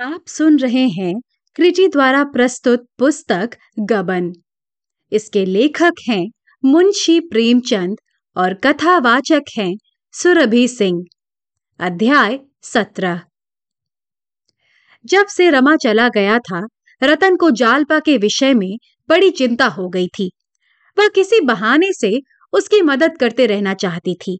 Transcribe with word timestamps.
आप 0.00 0.24
सुन 0.26 0.58
रहे 0.58 0.88
हैं 0.88 1.14
कृति 1.56 1.88
द्वारा 1.88 2.24
प्रस्तुत 2.24 2.86
पुस्तक 2.98 3.50
गबन। 3.78 4.32
इसके 5.12 5.44
लेखक 5.44 5.92
हैं 6.08 6.26
मुंशी 6.64 7.20
प्रेमचंद 7.20 7.96
और 8.36 8.54
कथावाचक 8.54 9.42
हैं 9.58 9.74
सुरभि 10.12 10.68
सिंह। 10.68 11.04
अध्याय 11.80 12.40
सत्रह। 12.62 13.22
जब 15.04 15.26
से 15.26 15.50
रमा 15.50 15.76
चला 15.76 16.08
गया 16.08 16.38
था, 16.38 16.66
रतन 17.02 17.36
को 17.36 17.50
जालपा 17.50 18.00
के 18.00 18.18
विषय 18.18 18.54
में 18.54 18.78
बड़ी 19.08 19.30
चिंता 19.30 19.66
हो 19.66 19.88
गई 19.88 20.08
थी। 20.08 20.30
वह 20.98 21.08
किसी 21.08 21.40
बहाने 21.40 21.92
से 21.92 22.20
उसकी 22.52 22.82
मदद 22.82 23.18
करते 23.18 23.46
रहना 23.46 23.74
चाहती 23.74 24.14
थी। 24.14 24.38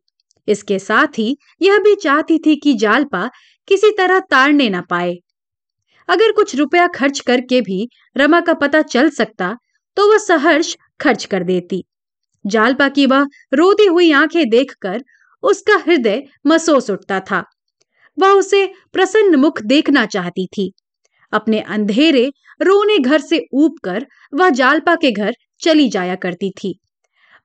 इसके 0.49 0.79
साथ 0.79 1.19
ही 1.19 1.37
यह 1.63 1.79
भी 1.79 1.95
चाहती 1.95 2.39
थी 2.39 2.57
कि 2.57 2.75
जालपा 2.75 3.31
किसी 3.69 3.91
तरह 3.91 4.21
ताड़ने 4.21 4.71
न 4.71 4.81
पाए। 4.81 5.15
अगर 6.09 6.33
कुछ 6.33 6.55
रुपया 6.57 6.87
खर्च 6.87 7.21
करके 7.21 7.61
भी 7.61 7.89
रमा 8.17 8.41
का 8.41 8.55
पता 8.55 8.83
चल 8.85 9.11
सकता 9.11 9.57
तो 9.97 10.11
वह 10.11 10.19
सहर्ष 10.19 10.75
खर्च 11.01 11.25
कर 11.25 11.45
देती। 11.45 11.83
जालपा 12.45 12.89
की 12.89 13.07
वह 13.07 13.27
रोती 13.55 13.87
हुई 13.87 14.11
आँखें 14.13 14.49
देखकर 14.51 15.03
उसका 15.43 15.77
हृदय 15.77 16.23
मसोस 16.47 16.91
उठता 16.91 17.21
था। 17.21 17.43
वह 18.19 18.29
उसे 18.29 18.65
प्रसन्न 18.93 19.37
मुख 19.37 19.63
देखना 19.63 20.05
चाहती 20.07 20.47
थी। 20.47 20.73
अपने 21.33 21.61
अंधेरे 21.61 22.27
रोने 22.61 22.99
घर 22.99 23.21
से 23.21 23.45
ऊब 23.55 23.75
कर 23.85 24.07
वह 24.35 24.51
जालपा 24.51 24.95
के 24.95 25.11
घर 25.13 25.35
चली 25.61 25.89
जाया 25.89 26.15
करती 26.15 26.51
थी। 26.53 26.79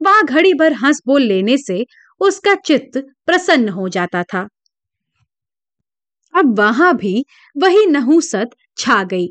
वहाँ 0.01 0.23
घड़ी 0.23 0.53
भर 0.53 0.73
हंस 0.73 1.01
बोल 1.07 1.21
लेने 1.21 1.57
से 1.57 1.85
उसका 2.21 2.53
चित्त 2.55 2.97
प्रसन्न 3.25 3.69
हो 3.69 3.87
जाता 3.89 4.23
था। 4.23 4.47
अब 6.35 6.59
वहाँ 6.59 6.97
भी 6.97 7.25
वही 7.57 7.85
नहुसत 7.85 8.49
छा 8.77 9.03
गई। 9.03 9.27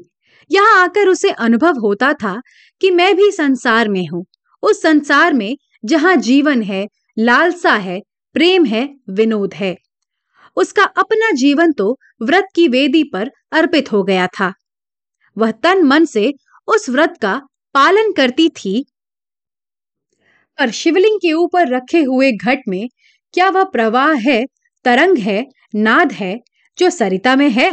यहाँ 0.50 0.82
आकर 0.82 1.08
उसे 1.08 1.30
अनुभव 1.30 1.78
होता 1.78 2.12
था 2.12 2.40
कि 2.80 2.90
मैं 2.90 3.16
भी 3.16 3.30
संसार 3.30 3.88
में 3.88 4.06
हूँ। 4.08 4.24
उस 4.62 4.82
संसार 4.82 5.32
में 5.32 5.56
जहाँ 5.84 6.16
जीवन 6.16 6.62
है, 6.62 6.88
लालसा 7.18 7.72
है, 7.72 8.00
प्रेम 8.34 8.64
है, 8.64 8.94
विनोद 9.10 9.54
है। 9.54 9.76
उसका 10.56 10.82
अपना 10.82 11.30
जीवन 11.30 11.72
तो 11.72 11.98
व्रत 12.22 12.44
की 12.54 12.68
वेदी 12.68 13.04
पर 13.04 13.30
अर्पित 13.52 13.92
हो 13.92 14.02
गया 14.02 14.26
था। 14.26 14.52
वह 15.38 15.50
तन 15.50 15.82
मन 15.82 16.04
से 16.04 16.32
उस 16.68 16.88
व्रत 16.90 17.18
का 17.22 17.40
पालन 17.74 18.12
करती 18.12 18.48
थी। 18.48 18.84
पर 20.58 20.70
शिवलिंग 20.70 21.18
के 21.18 21.32
ऊपर 21.32 21.68
रखे 21.68 22.02
हुए 22.02 22.32
घट 22.32 22.58
में 22.68 22.88
क्या 23.34 23.48
वह 23.48 23.64
प्रवाह 23.64 24.12
है, 24.12 24.46
तरंग 24.84 25.18
है, 25.18 25.46
नाद 25.74 26.12
है 26.12 26.40
जो 26.78 26.90
सरिता 26.90 27.36
में 27.36 27.48
है। 27.50 27.70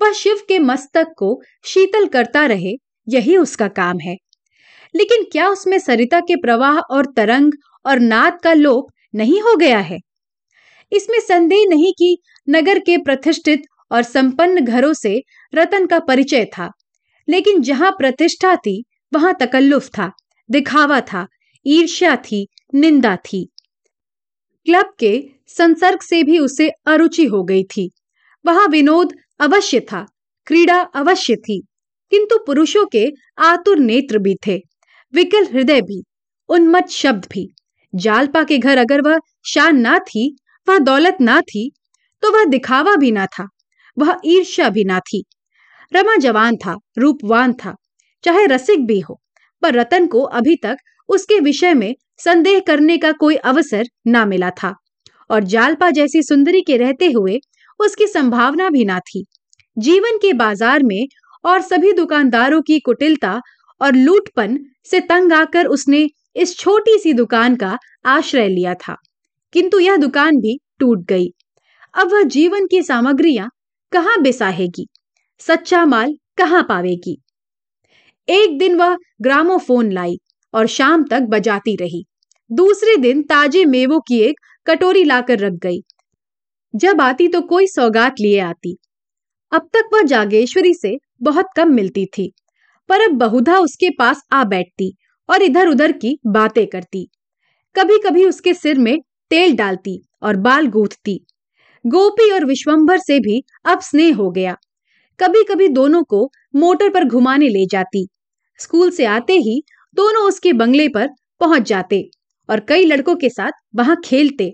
वह 0.00 0.12
शिव 0.12 0.36
के 0.48 0.58
मस्तक 0.58 1.12
को 1.18 1.40
शीतल 1.64 2.06
करता 2.06 2.44
रहे, 2.46 2.72
यही 3.08 3.36
उसका 3.36 3.68
काम 3.68 3.98
है। 3.98 4.16
लेकिन 4.94 5.24
क्या 5.32 5.48
उसमें 5.48 5.78
सरिता 5.78 6.20
के 6.20 6.36
प्रवाह 6.36 6.78
और 6.78 7.06
तरंग 7.16 7.52
और 7.86 7.98
नाद 7.98 8.38
का 8.42 8.52
लोप 8.52 8.90
नहीं 9.14 9.40
हो 9.40 9.56
गया 9.56 9.78
है? 9.78 9.98
इसमें 10.92 11.18
संदेह 11.20 11.66
नहीं 11.68 11.92
कि 11.92 12.16
नगर 12.48 12.78
के 12.78 12.96
प्रतिष्ठित 12.98 13.62
और 13.92 14.02
संपन्न 14.02 14.60
घरों 14.60 14.92
से 14.92 15.22
रतन 15.54 15.86
का 15.86 15.98
परिचय 15.98 16.44
था, 16.44 16.70
लेकिन 17.28 17.62
जहाँ 17.62 17.90
प्रतिष्ठा 17.90 18.54
थी, 18.56 18.84
वहाँ 19.14 19.34
तकल्लुफ 19.40 19.88
था, 19.88 20.10
दिखावा 20.50 21.00
था, 21.00 21.26
ईर्ष्या 21.66 22.16
थी, 22.16 22.46
निंदा 22.74 23.16
थी। 23.16 23.44
क्लब 24.66 24.94
के 24.98 25.22
संसर्ग 25.48 26.00
से 26.00 26.22
भी 26.22 26.38
उसे 26.38 26.68
अरुचि 26.86 27.24
हो 27.24 27.42
गई 27.44 27.62
थी। 27.64 27.90
वहाँ 28.46 28.66
विनोद 28.68 29.12
अवश्य 29.40 29.80
था, 29.82 30.04
क्रीड़ा 30.46 30.80
अवश्य 30.94 31.36
थी, 31.38 31.60
किंतु 32.12 32.38
पुरुषों 32.38 32.84
के 32.86 33.06
आतुर 33.42 33.78
नेत्र 33.78 34.18
भी 34.18 34.34
थे, 34.46 34.56
विकल 35.14 35.46
हृदय 35.46 35.80
भी, 35.82 36.02
उन्मत्त 36.48 36.90
शब्द 36.90 37.26
भी। 37.32 37.48
जालपा 37.94 38.42
के 38.44 38.58
घर 38.58 38.78
अगर 38.78 39.00
वह 39.00 39.18
शान 39.44 39.80
ना 39.80 39.98
थी, 39.98 40.36
वह 40.66 40.78
दौलत 40.80 41.16
ना 41.20 41.40
थी 41.42 41.70
तो 42.22 42.32
वह 42.32 42.44
दिखावा 42.44 42.94
भी 42.96 43.10
ना 43.12 43.26
था, 43.28 43.46
वह 43.96 44.16
ईर्ष्या 44.26 44.68
भी 44.68 44.84
ना 44.84 44.98
थी। 45.00 45.22
रमा 45.92 46.16
जवान 46.16 46.56
था, 46.56 46.76
रूपवान 46.98 47.52
था, 47.54 47.74
चाहे 48.24 48.46
रसिक 48.46 48.86
भी 48.86 48.98
हो, 49.00 49.20
पर 49.62 49.74
रतन 49.74 50.06
को 50.06 50.22
अभी 50.22 50.56
तक 50.56 50.76
उसके 51.08 51.38
विषय 51.40 51.74
में 51.74 51.94
संदेह 52.18 52.58
करने 52.60 52.96
का 52.98 53.12
कोई 53.12 53.36
अवसर 53.44 53.84
ना 54.06 54.24
मिला 54.26 54.50
था। 54.52 54.74
और 55.30 55.44
जालपा 55.44 55.90
जैसी 55.90 56.22
सुंदरी 56.22 56.60
के 56.60 56.76
रहते 56.76 57.10
हुए 57.10 57.38
उसकी 57.80 58.06
संभावना 58.06 58.68
भी 58.68 58.84
ना 58.84 58.98
थी। 59.00 59.24
जीवन 59.76 60.18
के 60.18 60.32
बाज़ार 60.34 60.82
में 60.82 61.06
और 61.44 61.60
सभी 61.62 61.92
दुकानदारों 61.92 62.60
की 62.62 62.78
कुटिलता 62.80 63.40
और 63.80 63.94
लूटपन 63.94 64.58
से 64.84 65.00
तंग 65.02 65.32
आकर 65.32 65.66
उसने 65.68 66.06
इस 66.36 66.56
छोटी 66.58 66.98
सी 66.98 67.12
दुकान 67.12 67.56
का 67.56 67.76
आश्रय 68.06 68.48
लिया 68.48 68.74
था, 68.76 68.96
किंतु 69.54 69.78
यह 69.78 69.96
दुकान 69.96 70.36
भी 70.36 70.58
टूट 70.80 71.04
गई। 71.08 71.28
अब 71.94 72.12
वह 72.12 72.22
जीवन 72.24 72.66
की 72.66 72.82
सामग्रियाँ 72.82 73.48
कहाँ 73.92 74.20
बिसाहेगी? 74.22 74.86
सच्चा 75.40 75.84
माल 75.86 76.14
कहाँ 76.38 76.62
पावेगी? 76.68 77.16
एक 78.28 78.58
दिन 78.58 78.76
वह 78.76 78.96
ग्रामोफोन 79.22 79.92
लाई 79.92 80.16
और 80.54 80.66
शाम 80.68 81.04
तक 81.04 81.26
बजाती 81.30 81.76
रही। 81.76 82.04
दूसरे 82.50 82.96
दिन 82.96 83.22
ताजे 83.24 83.64
मेवों 83.66 84.00
की 84.00 84.20
एक 84.20 84.40
कटोरी 84.66 85.04
लाकर 85.04 85.38
रख 85.38 85.52
गई। 85.62 85.80
जब 86.76 87.00
आती 87.00 87.26
तो 87.28 87.40
कोई 87.42 87.66
सौगात 87.66 88.14
लिए 88.20 88.38
आती। 88.40 88.76
अब 89.52 89.68
तक 89.74 89.88
वह 89.92 90.02
जागेश्वरी 90.02 90.72
से 90.74 90.96
बहुत 91.22 91.46
कम 91.56 91.72
मिलती 91.72 92.04
थी, 92.08 92.32
पर 92.88 93.00
अब 93.00 93.12
बहुधा 93.18 93.58
उसके 93.58 93.90
पास 93.90 94.22
आ 94.32 94.42
बैठती 94.44 94.92
और 95.28 95.42
इधर 95.42 95.68
उधर 95.68 95.92
की 95.92 96.18
बातें 96.26 96.66
करती। 96.66 97.06
कभी 97.76 97.98
कभी 97.98 98.24
उसके 98.24 98.54
सिर 98.54 98.78
में 98.78 98.98
तेल 99.30 99.56
डालती 99.56 100.00
और 100.22 100.36
बाल 100.38 100.66
गूंथती। 100.66 101.18
गोपी 101.84 102.30
और 102.30 102.44
विश्वंभर 102.44 102.98
से 102.98 103.18
भी 103.20 103.42
अब 103.64 103.80
स्नेह 103.80 104.16
हो 104.16 104.30
गया। 104.30 104.56
कभी 105.20 105.42
कभी 105.44 105.68
दोनों 105.68 106.02
को 106.04 106.24
मोटर 106.54 106.90
पर 106.90 107.04
घुमाने 107.04 107.48
ले 107.48 107.64
जाती। 107.66 108.06
स्कूल 108.60 108.90
से 108.90 109.04
आते 109.06 109.32
ही 109.38 109.62
दोनों 109.96 110.28
उसके 110.28 110.52
बंगले 110.52 110.88
पर 110.88 111.08
पहुँच 111.40 111.62
जाते 111.62 112.04
और 112.48 112.60
कई 112.60 112.84
लड़कों 112.84 113.16
के 113.16 113.28
साथ 113.30 113.52
वहाँ 113.74 113.96
खेलते। 114.04 114.52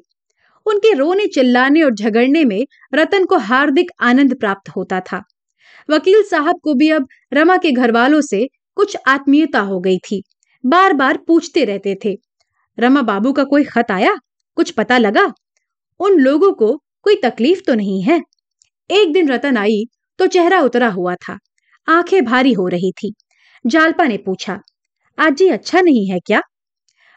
उनके 0.67 0.93
रोने, 0.95 1.27
चिल्लाने 1.27 1.83
और 1.83 1.95
झगड़ने 1.95 2.45
में 2.45 2.67
रतन 2.95 3.25
को 3.25 3.37
हार्दिक 3.41 3.91
आनंद 4.01 4.35
प्राप्त 4.35 4.69
होता 4.69 5.01
था। 5.03 5.23
वकील 5.89 6.23
साहब 6.23 6.61
को 6.63 6.75
भी 6.75 6.91
अब 6.91 7.07
रमा 7.33 7.57
के 7.57 7.73
घर 7.73 7.93
वालों 7.93 8.21
से 8.21 8.47
कुछ 8.77 8.97
आत्मीयता 9.09 9.61
हो 9.61 9.81
गई 9.81 9.99
थी। 10.01 10.23
बार 10.65 10.93
बार 10.93 11.17
पूछते 11.19 11.65
रहते 11.65 11.97
थे, 12.05 12.17
रमा 12.79 13.03
बाबू 13.03 13.33
का 13.33 13.45
कोई 13.45 13.65
खत 13.65 13.91
आया? 13.91 14.15
कुछ 14.57 14.71
पता 14.71 14.99
लगा? 14.99 15.33
उन 16.01 16.19
लोगों 16.21 16.53
को 16.53 16.73
कोई 17.03 17.17
तकलीफ़ 17.17 17.61
तो 17.67 17.75
नहीं 17.75 18.03
है? 18.03 18.21
एक 18.91 19.13
दिन 19.13 19.29
रतन 19.29 19.57
आई 19.57 19.85
तो 20.19 20.27
चेहरा 20.27 20.61
उतरा 20.61 20.89
हुआ 20.89 21.15
था। 21.17 21.39
आँखें 21.89 22.25
भारी 22.25 22.53
हो 22.53 22.67
रही 22.69 22.93
थी। 22.93 23.13
जालपा 23.65 24.05
ने 24.05 24.17
पूछा, 24.17 24.59
आज 25.19 25.35
जी 25.35 25.49
अच्छा 25.49 25.81
नहीं 25.81 26.07
है 26.11 26.19
क्या? 26.21 26.41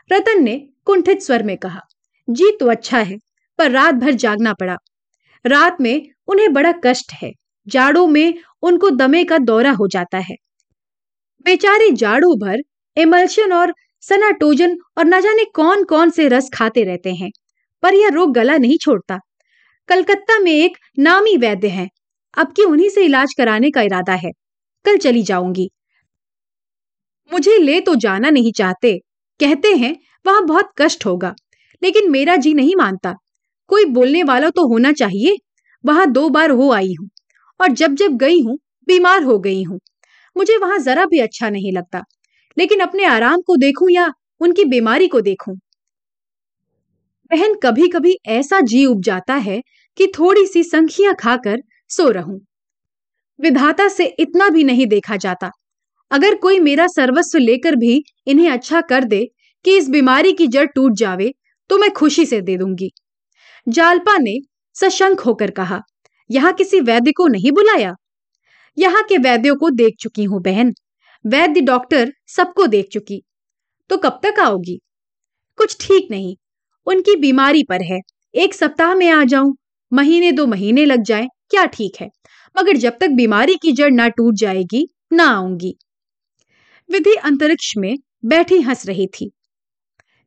रतन 0.09 0.43
ने 0.43 0.57
कुंठित 0.85 1.21
स्वर 1.21 1.43
में 1.43 1.55
कहा, 1.57 1.81
जी 2.27 2.51
तो 2.59 2.67
अच्छा 2.67 2.99
है। 2.99 3.17
पर 3.59 3.71
रात 3.71 3.95
भर 3.95 4.13
जागना 4.13 4.53
पड़ा। 4.53 4.75
रात 5.45 5.81
में 5.81 6.07
उन्हें 6.27 6.51
बड़ा 6.53 6.73
कष्ट 6.83 7.11
है। 7.13 7.31
जाड़ों 7.67 8.05
में 8.07 8.33
उनको 8.63 8.89
दमे 8.89 9.23
का 9.23 9.37
दौरा 9.39 9.71
हो 9.71 9.87
जाता 9.87 10.17
है। 10.19 10.35
बेचारे 11.45 11.89
जाड़ों 11.93 12.35
भर 12.39 12.61
एमल्शन 12.97 13.53
और 13.53 13.73
सनाटोजन 14.03 14.77
और 14.97 15.05
न 15.05 15.19
जाने 15.21 15.43
कौन 15.45 15.83
कौन 15.83 16.09
से 16.09 16.27
रस 16.27 16.49
खाते 16.53 16.83
रहते 16.83 17.13
हैं, 17.13 17.29
पर 17.83 17.93
यह 17.93 18.09
रोग 18.09 18.33
गला 18.33 18.57
नहीं 18.57 18.77
छोड़ता। 18.77 19.19
कलकत्ता 19.89 20.39
में 20.39 20.51
एक 20.51 20.77
नामी 20.99 21.35
वैद्य 21.37 21.67
है। 21.67 21.87
अब 22.33 22.51
की 22.51 22.63
उन्हीं 22.63 22.89
से 22.89 23.01
इलाज 23.01 23.33
कराने 23.37 23.71
का 23.71 23.81
इरादा 23.81 24.13
है। 24.15 24.31
कल 24.85 24.97
चली 24.97 25.21
जाऊँगी। 25.23 25.69
मुझे 27.31 27.57
ले 27.57 27.79
तो 27.81 27.95
जाना 27.95 28.29
नहीं 28.29 28.51
चाहते। 28.51 28.97
कहते 29.39 29.67
हैं, 29.67 29.95
वहाँ 30.25 30.45
बहुत 30.45 30.71
कष्ट 30.77 31.05
होगा, 31.05 31.33
लेकिन 31.81 32.11
मेरा 32.11 32.35
जी 32.35 32.53
नहीं 32.53 32.75
मानता। 32.75 33.15
कोई 33.75 33.85
बोलने 33.85 34.23
वाला 34.23 34.49
तो 34.49 34.67
होना 34.67 34.91
चाहिए। 34.93 35.37
वहाँ 35.83 36.05
दो 36.11 36.27
बार 36.29 36.51
हो 36.51 36.71
आई 36.73 36.93
हूँ 36.99 37.09
और 37.59 37.71
जब 37.73 37.95
जब 37.95 38.17
गई 38.17 38.41
हूँ, 38.41 38.57
बीमार 38.87 39.23
हो 39.23 39.37
गई 39.39 39.63
हूँ। 39.63 39.79
मुझे 40.35 40.57
वहाँ 40.57 40.77
जरा 40.79 41.05
भी 41.05 41.19
अच्छा 41.19 41.49
नहीं 41.49 41.71
लगता, 41.71 42.03
लेकिन 42.57 42.79
अपने 42.79 43.05
आराम 43.05 43.41
को 43.41 43.55
देखूँ 43.57 43.89
या 43.91 44.11
उनकी 44.41 44.65
बीमारी 44.65 45.07
को 45.07 45.21
देखूँ। 45.21 45.55
बहन 47.31 47.55
कभी 47.63 47.87
कभी 47.87 48.17
ऐसा 48.29 48.59
जी 48.61 48.85
उब 48.85 49.01
जाता 49.01 49.33
है 49.33 49.61
कि 49.97 50.07
थोड़ी 50.19 50.45
सी 50.45 50.63
संखियाँ 50.63 51.13
खाकर 51.15 51.61
सो 51.89 52.09
रहूँ। 52.09 52.39
विधाता 53.39 53.87
से 53.87 54.05
इतना 54.19 54.49
भी 54.49 54.63
नहीं 54.63 54.87
देखा 54.87 55.15
जाता। 55.17 55.51
अगर 56.11 56.35
कोई 56.35 56.59
मेरा 56.59 56.87
सर्वस्व 56.87 57.37
लेकर 57.37 57.75
भी 57.75 58.03
इन्हें 58.27 58.49
अच्छा 58.49 58.81
कर 58.81 59.03
दे 59.03 59.25
कि 59.65 59.77
इस 59.77 59.89
बीमारी 59.89 60.33
की 60.33 60.47
जड़ 60.47 60.65
टूट 60.65 60.93
जावे 60.93 61.33
तो 61.69 61.77
मैं 61.77 61.91
खुशी 61.91 62.25
से 62.25 62.41
दे 62.41 62.57
दूँगी। 62.57 62.91
जालपा 63.69 64.17
ने 64.17 64.39
सशंक 64.73 65.19
होकर 65.19 65.51
कहा, 65.51 65.81
यहाँ 66.31 66.53
किसी 66.53 66.79
वैद्य 66.79 67.11
को 67.11 67.27
नहीं 67.27 67.51
बुलाया? 67.51 67.95
यहाँ 68.77 69.03
के 69.03 69.17
वैद्यों 69.17 69.55
को 69.55 69.69
देख 69.69 69.95
चुकी 69.99 70.23
हूँ 70.23 70.41
बहन। 70.41 70.73
वैद्य 71.25 71.61
डॉक्टर 71.61 72.13
सबको 72.27 72.67
देख 72.67 72.87
चुकी। 72.91 73.23
तो 73.89 73.97
कब 73.97 74.19
तक 74.23 74.39
आओगी? 74.39 74.79
कुछ 75.57 75.87
ठीक 75.87 76.07
नहीं। 76.11 76.35
उनकी 76.87 77.15
बीमारी 77.15 77.63
पर 77.63 77.81
है। 77.81 77.99
एक 78.35 78.53
सप्ताह 78.53 78.95
में 78.95 79.09
आ 79.09 79.23
जाऊँ। 79.23 79.55
महीने 79.93 80.31
दो 80.31 80.45
महीने 80.45 80.85
लग 80.85 81.03
जाए। 81.03 81.27
क्या 81.49 81.65
ठीक 81.65 81.91
है? 82.01 82.09
मगर 82.57 82.77
जब 82.77 82.97
तक 82.99 83.07
बीमारी 83.07 83.55
की 83.55 83.71
जड़ 83.71 83.91
ना 83.91 84.07
टूट 84.07 84.35
जाएगी, 84.35 84.89
ना 85.13 85.23
आऊँगी। 85.23 85.77
विधि 86.91 87.13
अंतरिक्ष 87.13 87.73
में 87.77 87.95
बैठी 88.25 88.61
हंस 88.61 88.85
रही 88.87 89.07
थी। 89.07 89.31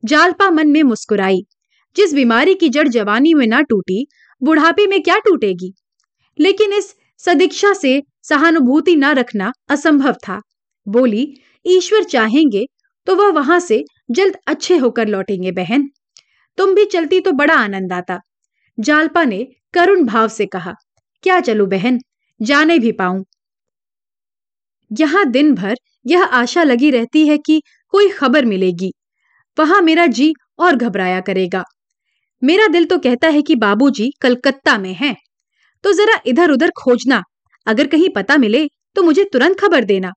जालपा 0.05 0.49
मन 0.49 0.67
में 0.67 0.83
मुस्कुराई। 0.83 1.45
जिस 1.95 2.13
बीमारी 2.13 2.53
की 2.55 2.69
जड़ 2.69 2.87
जवानी 2.87 3.33
में 3.33 3.45
ना 3.47 3.61
टूटी, 3.61 4.05
बुढ़ापे 4.41 4.87
में 4.87 5.01
क्या 5.03 5.17
टूटेगी? 5.19 5.73
लेकिन 6.39 6.73
इस 6.73 6.93
सदीक्षा 7.19 7.73
से 7.73 8.01
सहानुभूति 8.23 8.95
ना 8.95 9.11
रखना 9.11 9.51
असंभव 9.69 10.13
था। 10.27 10.39
बोली, 10.87 11.33
ईश्वर 11.65 12.03
चाहेंगे 12.03 12.65
तो 13.07 13.15
वह 13.15 13.31
वहाँ 13.31 13.59
से 13.59 13.83
जल्द 14.11 14.37
अच्छे 14.47 14.77
होकर 14.77 15.07
लौटेंगे, 15.07 15.51
बहन। 15.51 15.89
तुम 16.57 16.73
भी 16.75 16.85
चलती 16.85 17.19
तो 17.19 17.31
बड़ा 17.31 17.53
आनंद 17.53 17.93
आता। 17.93 18.19
जालपा 18.77 19.23
ने 19.23 19.43
करुण 19.73 20.03
भाव 20.05 20.27
से 20.27 20.45
कहा, 20.45 20.73
क्या 21.23 21.39
चलू, 21.39 21.65
बहन? 21.65 21.99
जाने 22.39 22.77
भी 22.79 22.91
पाऊँ। 22.91 23.23
यहाँ 24.91 25.25
दिन 25.25 25.53
भर 25.55 25.75
यह 26.05 26.23
आशा 26.23 26.63
लगी 26.63 26.89
रहती 26.91 27.27
है 27.27 27.37
कि 27.37 27.61
कोई 27.93 28.09
खबर 28.09 28.45
मिलेगी। 28.45 28.91
वहाँ 29.57 29.81
मेरा 29.81 30.05
जी 30.07 30.33
और 30.59 30.75
घबराया 30.75 31.19
करेगा। 31.21 31.63
मेरा 32.41 32.67
दिल 32.67 32.85
तो 32.85 32.97
कहता 32.97 33.27
है 33.27 33.41
कि 33.41 33.55
बाबूजी 33.55 34.11
कलकत्ता 34.21 34.77
में 34.77 34.93
हैं। 34.93 35.15
तो 35.83 35.93
जरा 35.93 36.19
इधर 36.25 36.51
उधर 36.51 36.71
खोजना। 36.77 37.21
अगर 37.67 37.87
कहीं 37.87 38.09
पता 38.09 38.37
मिले 38.37 38.67
तो 38.95 39.03
मुझे 39.03 39.23
तुरंत 39.23 39.59
खबर 39.59 39.83
देना। 39.83 40.11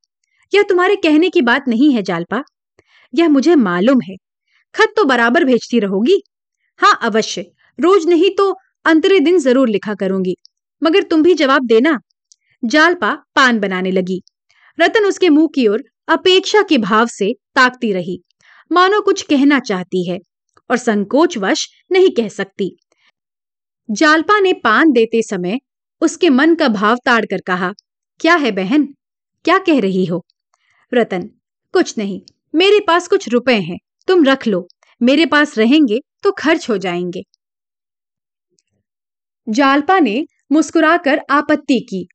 यह 0.52 0.62
तुम्हारे 0.62 0.96
कहने 0.96 1.30
की 1.30 1.42
बात 1.42 1.69
नहीं 1.69 1.92
है, 1.94 2.02
जालपा। 2.02 2.42
यह 3.14 3.28
मुझे 3.28 3.54
मालूम 3.54 4.00
है। 4.00 4.16
खत 4.74 4.92
तो 4.96 5.04
बराबर 5.04 5.44
भेजती 5.44 5.78
रहोगी। 5.78 6.22
हाँ 6.80 6.98
अवश्य। 7.02 7.44
रोज 7.78 8.06
नहीं 8.06 8.30
तो 8.30 8.52
अंतरे 8.84 9.20
दिन 9.20 9.38
ज़रूर 9.38 9.68
लिखा 9.68 9.94
करूँगी। 9.94 10.34
मगर 10.82 11.02
तुम 11.02 11.22
भी 11.22 11.34
जवाब 11.34 11.66
देना। 11.66 11.98
जालपा 12.62 13.14
पान 13.34 13.58
बनाने 13.60 13.90
लगी। 13.90 14.20
रतन 14.78 15.04
उसके 15.04 15.28
मुँह 15.28 15.48
की 15.54 15.66
ओर 15.66 15.82
अपेक्षा 16.08 16.62
के 16.62 16.78
भाव 16.78 17.06
से 17.06 17.32
ताकती 17.54 17.92
रही। 17.92 18.20
मानो 18.70 19.00
कुछ 19.00 19.22
कहना 19.22 19.58
चाहती 19.58 20.08
है। 20.10 20.18
और 20.72 20.78
संकोचवश 20.78 21.66
नहीं 21.92 22.10
कह 22.10 22.28
सकती। 22.28 22.76
जालपा 23.90 24.38
ने 24.40 24.52
पान 24.52 24.92
देते 24.92 25.22
समय 25.22 25.58
उसके 26.02 26.30
मन 26.30 26.54
का 26.54 26.69
भाव 26.69 26.96
ताड़ 27.04 27.24
कर 27.24 27.40
कहा, 27.46 27.72
क्या 28.20 28.34
है 28.34 28.50
बहन? 28.52 28.84
क्या 29.44 29.58
कह 29.58 29.80
रही 29.80 30.04
हो? 30.04 30.24
रतन, 30.92 31.22
कुछ 31.74 31.98
नहीं। 31.98 32.20
मेरे 32.54 32.80
पास 32.80 33.08
कुछ 33.08 33.28
रुपए 33.28 33.54
हैं। 33.54 33.78
तुम 34.08 34.24
रख 34.24 34.46
लो। 34.46 34.66
मेरे 35.02 35.26
पास 35.26 35.58
रहेंगे 35.58 36.00
तो 36.22 36.32
खर्च 36.32 36.69
हो 36.70 36.76
जाएँगे। 36.78 37.22
जालपा 39.48 39.98
ने 39.98 40.25
मुस्कुराकर 40.52 41.20
आपत्ति 41.30 41.78
की, 41.80 42.06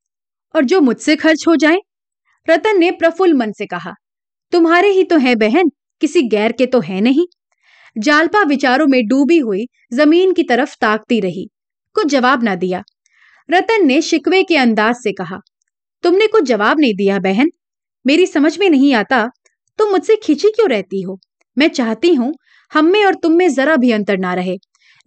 और 0.55 0.65
जो 0.65 0.81
मुझसे 0.81 1.15
खर्च 1.15 1.45
हो 1.47 1.55
जाए? 1.55 1.77
रतन 2.47 2.79
ने 2.79 2.91
प्रफुल्ल 2.91 3.33
मन 3.33 3.51
से 3.51 3.65
कहा, 3.65 3.93
तुम्हारे 4.53 4.89
ही 4.89 5.03
तो 5.03 5.17
है 5.17 5.35
बहन। 5.35 5.69
किसी 6.01 6.21
गैर 6.21 6.51
के 6.51 6.65
तो 6.65 6.79
है 6.79 7.01
नहीं। 7.01 7.25
जालपा 7.97 8.41
विचारों 8.43 8.87
में 8.87 9.01
डूबी 9.07 9.37
हुई 9.39 9.65
ज़मीन 9.93 10.33
की 10.33 10.43
तरफ़ 10.43 10.75
ताकती 10.81 11.19
रही। 11.19 11.49
कुछ 11.95 12.07
जवाब 12.07 12.43
ना 12.43 12.55
दिया। 12.55 12.83
रतन 13.49 13.85
ने 13.87 14.01
शिकवे 14.01 14.43
के 14.43 14.57
अंदाज 14.57 14.95
से 14.95 15.11
कहा, 15.11 15.39
तुमने 16.03 16.27
कुछ 16.27 16.43
जवाब 16.43 16.79
नहीं 16.79 16.93
दिया 16.95 17.19
बहन। 17.19 17.49
मेरी 18.05 18.25
समझ 18.25 18.57
में 18.59 18.69
नहीं 18.69 18.93
आता, 18.93 19.25
तुम 19.79 19.89
मुझसे 19.91 20.15
खिंची 20.15 20.49
क्यों 20.49 20.69
रहती 20.69 21.01
हो? 21.01 21.19
मैं 21.57 21.67
चाहती 21.69 22.13
हूँ 22.13 22.33
हम 22.71 22.85
में 22.85 23.03
और 23.05 23.15
तुम 23.15 23.33
में 23.33 23.47
जरा 23.49 23.75
भी 23.75 23.91
अंतर 23.91 24.17
ना 24.17 24.33
रहे, 24.33 24.57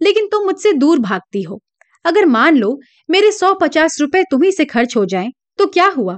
लेकिन 0.01 0.27
तुम 0.27 0.45
मुझसे 0.45 0.73
दूर 0.73 0.99
भागती 0.99 1.41
हो। 1.41 1.61
अगर 2.05 2.25
मान 2.25 2.57
लो 2.57 2.77
मेरे 3.09 3.31
सौ 3.31 3.53
पचास 3.53 3.97
रुपए 4.01 4.23
तुम्ही 4.31 4.51
से 4.51 4.65
खर्च 4.65 4.95
हो 4.97 5.05
जाएँ 5.05 5.31
तो 5.57 5.65
क्या 5.67 5.87
हुआ? 5.87 6.17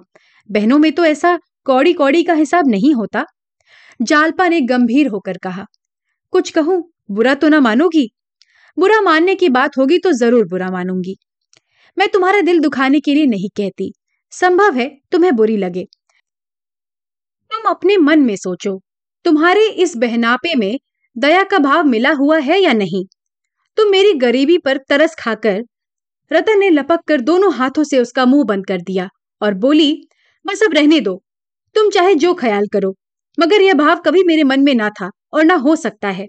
बहनों 0.50 0.78
में 0.80 0.92
तो 0.92 1.06
ऐसा 1.06 1.38
कौड़ी 1.66 1.94
कौड़ी 1.94 2.24
का 2.24 2.34
हिसाब 2.34 2.68
नहीं 2.68 2.94
होता। 2.94 3.26
जालपा 4.02 4.48
ने 4.48 4.62
गंभीर 4.64 5.08
होकर 5.08 5.38
कहा 5.38 5.66
कुछ 6.34 6.50
कहूँ, 6.50 6.84
बुरा 7.12 7.34
तो 7.36 7.50
ना 7.50 7.60
मानोगी? 7.60 8.10
बुरा 8.80 9.02
मानने 9.02 9.36
की 9.36 9.50
बात 9.50 9.78
होगी 9.78 9.98
तो 9.98 10.12
ज़रूर 10.12 10.46
बुरा 10.46 10.70
मानूँगी। 10.72 11.16
मैं 11.98 12.08
तुम्हारा 12.10 12.42
दिल 12.42 12.60
दुखाने 12.60 13.00
के 13.00 13.14
लिए 13.14 13.26
नहीं 13.26 13.50
कहती। 13.50 13.92
संभव 14.32 14.76
है 14.76 14.90
तुम्हें 15.12 15.36
बुरी 15.36 15.58
लगे। 15.58 15.84
तुम 17.52 17.70
अपने 17.70 17.98
मन 17.98 18.20
में 18.20 18.36
सोचो, 18.36 18.82
तुम्हारे 19.26 19.68
इस 19.68 19.98
बहनापे 19.98 20.56
में 20.56 20.80
दया 21.16 21.44
का 21.44 21.60
भाव 21.60 21.84
मिला 21.84 22.12
हुआ 22.12 22.40
है 22.40 22.62
या 22.62 22.74
नहीं? 22.74 23.06
तुम 23.78 23.92
मेरी 23.92 24.14
गरीबी 24.14 24.58
पर 24.58 24.78
तरस 24.78 25.16
खाकर 25.16 25.64
रतन 26.32 26.60
ने 26.60 26.70
लपक 26.70 27.00
कर 27.08 27.22
दोनों 27.22 27.54
हाथों 27.54 27.84
से 27.84 28.00
उसका 28.00 28.26
मुँह 28.26 28.44
बंद 28.44 28.66
कर 28.66 28.82
दिया 28.82 29.10
और 29.42 29.54
बोली, 29.54 30.08
बस 30.46 30.64
अब 30.64 30.74
रहने 30.74 31.00
दो। 31.00 31.22
तुम 31.76 31.90
चाहे 31.90 32.16
जो 32.16 32.34
ख्याल 32.34 32.68
करो, 32.74 32.96
मगर 33.40 33.62
यह 33.62 33.74
भाव 33.74 34.00
कभी 34.00 34.24
मेरे 34.24 34.44
मन 34.44 34.60
में 34.60 34.76
ना 34.76 34.90
था। 34.90 35.10
और 35.34 35.44
ना 35.46 35.56
हो 35.58 35.76
सकता 35.78 36.10
है। 36.12 36.28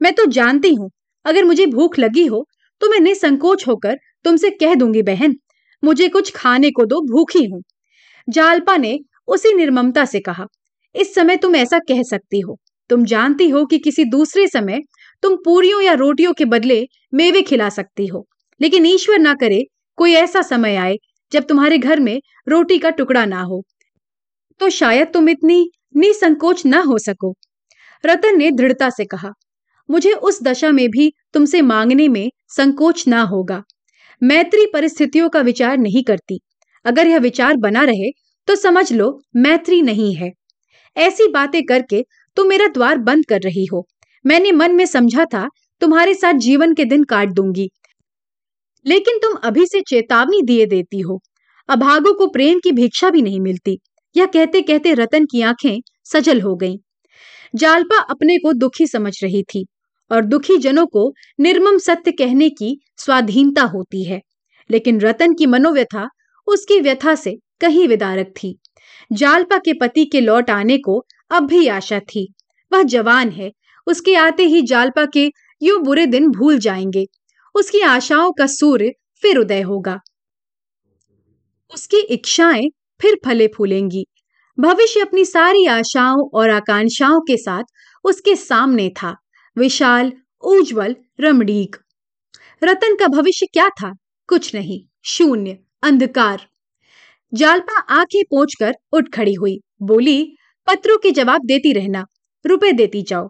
मैं 0.00 0.12
तो 0.14 0.26
जानती 0.28 0.74
हूँ, 0.74 0.90
अगर 1.24 1.44
मुझे 1.44 1.66
भूख 1.68 1.98
लगी 1.98 2.26
हो 2.26 2.44
तो 2.80 2.88
मैं 2.90 3.00
निसंकोच 3.00 3.66
होकर 3.68 3.96
तुमसे 4.24 4.50
कह 4.52 4.74
दूँगी, 4.74 5.02
बहन, 5.04 5.36
मुझे 5.82 6.08
कुछ 6.10 6.32
खाने 6.36 6.70
को 6.70 6.84
दो, 6.86 7.00
भूखी 7.02 7.44
हूँ 7.46 7.62
जालपा 8.28 8.76
ने 8.78 8.98
उसी 9.28 9.52
निर्ममता 9.54 10.04
से 10.06 10.20
कहा, 10.20 10.46
इस 10.94 11.14
समय 11.14 11.36
तुम 11.38 11.56
ऐसा 11.56 11.78
कह 11.88 12.02
सकती 12.04 12.40
हो। 12.40 12.56
तुम 12.90 13.04
जानती 13.06 13.48
हो 13.50 13.64
कि 13.66 13.78
किसी 13.80 14.04
दूसरे 14.06 14.46
समय 14.48 14.80
तुम 15.22 15.36
पूरियों 15.44 15.80
या 15.82 15.92
रोटियों 15.94 16.32
के 16.34 16.44
बदले 16.46 16.82
मेवे 17.14 17.42
खिला 17.42 17.68
सकती 17.70 18.06
हो, 18.06 18.26
लेकिन 18.60 18.86
ईश्वर 18.86 19.18
ना 19.20 19.34
करे 19.36 19.62
कोई 19.98 20.14
ऐसा 20.16 20.42
समय 20.44 20.76
आए 20.78 20.96
जब 21.32 21.44
तुम्हारे 21.44 21.78
घर 21.78 22.00
में 22.00 22.20
रोटी 22.48 22.78
का 22.78 22.90
टुकड़ा 22.92 23.24
ना 23.26 23.42
हो। 23.42 23.62
तो 24.60 24.70
शायद 24.72 25.08
तुम 25.08 25.28
इतनी 25.28 25.64
निसंकोच 25.96 26.66
ना 26.66 26.80
हो 26.82 26.98
सको। 27.00 27.34
रतन 28.06 28.38
ने 28.38 28.50
दृढ़ता 28.50 28.88
से 28.90 29.04
कहा, 29.04 29.30
मुझे 29.88 30.12
उस 30.12 30.42
दशा 30.42 30.70
में 30.72 30.88
भी 30.90 31.12
तुमसे 31.34 31.62
मांगने 31.62 32.08
में 32.08 32.30
संकोच 32.48 33.06
ना 33.08 33.22
होगा। 33.22 33.62
मैत्री 34.22 34.66
परिस्थितियों 34.66 35.28
का 35.28 35.40
विचार 35.40 35.78
नहीं 35.78 36.02
करती। 36.04 36.40
अगर 36.84 37.06
यह 37.06 37.18
विचार 37.18 37.56
बना 37.56 37.84
रहे 37.84 38.10
तो 38.48 38.54
समझ 38.56 38.92
लो, 38.92 39.20
मैत्री 39.36 39.80
नहीं 39.82 40.14
है। 40.14 40.30
ऐसी 40.96 41.28
बातें 41.28 41.62
करके 41.64 42.02
तुम 42.36 42.48
मेरा 42.48 42.66
द्वार 42.66 42.98
बंद 42.98 43.24
कर 43.26 43.40
रही 43.40 43.64
हो। 43.64 43.86
मैंने 44.24 44.52
मन 44.52 44.74
में 44.74 44.86
समझा 44.86 45.24
था, 45.24 45.48
तुम्हारे 45.82 46.14
साथ 46.14 46.34
जीवन 46.38 46.74
के 46.74 46.84
दिन 46.84 47.04
काट 47.04 47.28
दूँगी। 47.28 47.68
लेकिन 48.86 49.18
तुम 49.18 49.34
अभी 49.44 49.66
से 49.66 49.80
चेतावनी 49.80 50.42
दिए 50.42 50.66
देती 50.66 51.00
हो। 51.00 51.20
अभागों 51.68 52.14
को 52.14 52.26
प्रेम 52.26 52.58
की 52.58 52.72
भिक्षा 52.72 53.10
भी 53.10 53.22
नहीं 53.22 53.40
मिलती। 53.40 53.78
यह 54.16 54.26
कहते 54.26 54.62
कहते 54.62 54.94
रतन 54.94 55.24
की 55.24 55.42
आँखें 55.42 55.78
सजल 56.04 56.40
हो 56.40 56.54
गईं। 56.56 56.76
जालपा 57.54 57.98
अपने 57.98 58.38
को 58.38 58.52
दुखी 58.52 58.86
समझ 58.86 59.24
रही 59.24 59.42
थी 59.42 59.66
और 60.12 60.24
दुखी 60.24 60.58
जनों 60.58 60.86
को 60.86 61.14
निर्मम 61.40 61.78
सत्य 61.78 62.12
कहने 62.12 62.50
की 62.50 62.80
स्वाधीनता 62.96 63.62
होती 63.62 64.04
है। 64.04 64.20
लेकिन 64.70 65.00
रतन 65.00 65.34
की 65.34 65.46
मनोव्यथा 65.46 66.08
उसकी 66.46 66.80
व्यथा 66.80 67.14
से 67.14 67.36
कहीं 67.60 67.88
विदारक 67.88 68.26
थी। 68.26 68.58
जालपा 69.12 69.58
के 69.58 69.72
पति 69.72 70.04
के 70.04 70.20
लौट 70.20 70.50
आने 70.50 70.78
को 70.78 71.04
अब 71.30 71.46
भी 71.46 71.66
आशा 71.68 72.00
थी। 72.00 72.34
वह 72.72 72.82
जवान 72.82 73.30
है, 73.30 73.52
उसके 73.86 74.14
आते 74.14 74.42
ही 74.42 74.62
जालपा 74.62 75.06
के 75.06 75.32
यू 75.62 75.78
बुरे 75.78 76.06
दिन 76.06 76.28
भूल 76.28 76.58
जाएँगे। 76.58 77.06
उसकी 77.54 77.80
आशाओं 77.80 78.32
का 78.32 78.46
सूर्य 78.46 78.92
फिर 79.22 79.38
उदय 79.38 79.60
होगा। 79.60 80.00
उसकी 81.74 81.96
इच्छाएँ 81.96 82.70
फिर 83.00 83.18
फले 83.24 83.46
फूलेंगी। 83.46 84.06
भविष्य 84.60 85.00
अपनी 85.00 85.24
सारी 85.24 85.66
आशाओं 85.66 86.28
और 86.34 86.50
आकांक्षाओं 86.50 87.20
के 87.20 87.36
साथ 87.36 87.62
उसके 88.04 88.36
सामने 88.36 88.88
था। 88.88 89.16
विशाल, 89.58 90.12
उज्जवल, 90.42 90.96
रमणीक। 91.20 91.76
रतन 92.64 92.96
का 92.96 93.06
भविष्य 93.06 93.46
क्या 93.46 93.68
था? 93.68 93.92
कुछ 94.28 94.54
नहीं। 94.54 94.80
शून्य, 95.04 95.58
अंधकार। 95.82 96.46
जालपा 97.34 97.78
आँखें 97.78 98.22
पोंछकर 98.24 98.74
उठ 98.92 99.14
खड़ी 99.14 99.34
हुई। 99.34 99.60
बोली, 99.82 100.36
पत्रों 100.66 100.98
के 100.98 101.10
जवाब 101.10 101.40
देती 101.44 101.72
रहना। 101.72 102.06
रुपए 102.46 102.72
देती 102.72 103.02
जाओ। 103.02 103.28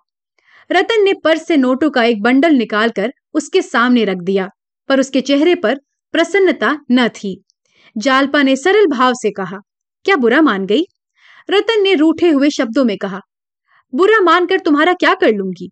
रतन 0.72 1.02
ने 1.02 1.12
पर्स 1.12 1.46
से 1.46 1.56
नोटों 1.56 1.90
का 1.90 2.04
एक 2.04 2.22
बंडल 2.22 2.52
निकालकर 2.52 3.12
उसके 3.34 3.62
सामने 3.62 4.04
रख 4.04 4.16
दिया, 4.16 4.48
पर 4.88 5.00
उसके 5.00 5.20
चेहरे 5.20 5.54
पर 5.54 5.78
प्रसन्नता 6.12 6.78
न 6.90 7.08
थी। 7.08 7.44
जालपा 7.98 8.42
ने 8.42 8.56
सरल 8.56 8.86
भाव 8.86 9.12
से 9.14 9.30
कहा, 9.30 9.58
क्या 10.04 10.16
बुरा 10.16 10.40
मान 10.40 10.66
गई? 10.66 10.84
रतन 11.50 11.82
ने 11.82 11.94
रूठे 11.94 12.30
हुए 12.30 12.50
शब्दों 12.50 12.84
में 12.84 12.96
कहा, 12.98 13.20
बुरा 13.94 14.20
मानकर 14.20 14.58
तुम्हारा 14.58 14.92
क्या 14.92 15.14
कर 15.14 15.34
लूँगी? 15.34 15.70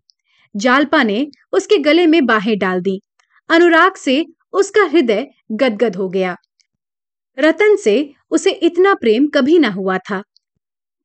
जालपा 0.55 1.03
ने 1.03 1.27
उसके 1.51 1.77
गले 1.77 2.07
में 2.07 2.25
बाहें 2.25 2.57
डाल 2.57 2.81
दी। 2.81 2.99
अनुराग 3.49 3.95
से 3.95 4.25
उसका 4.53 4.83
हृदय 4.83 5.27
गदगद 5.51 5.95
हो 5.95 6.09
गया। 6.09 6.35
रतन 7.39 7.75
से 7.75 8.13
उसे 8.31 8.51
इतना 8.51 8.93
प्रेम 8.93 9.27
कभी 9.27 9.59
ना 9.59 9.69
हुआ 9.69 9.97
था। 9.97 10.23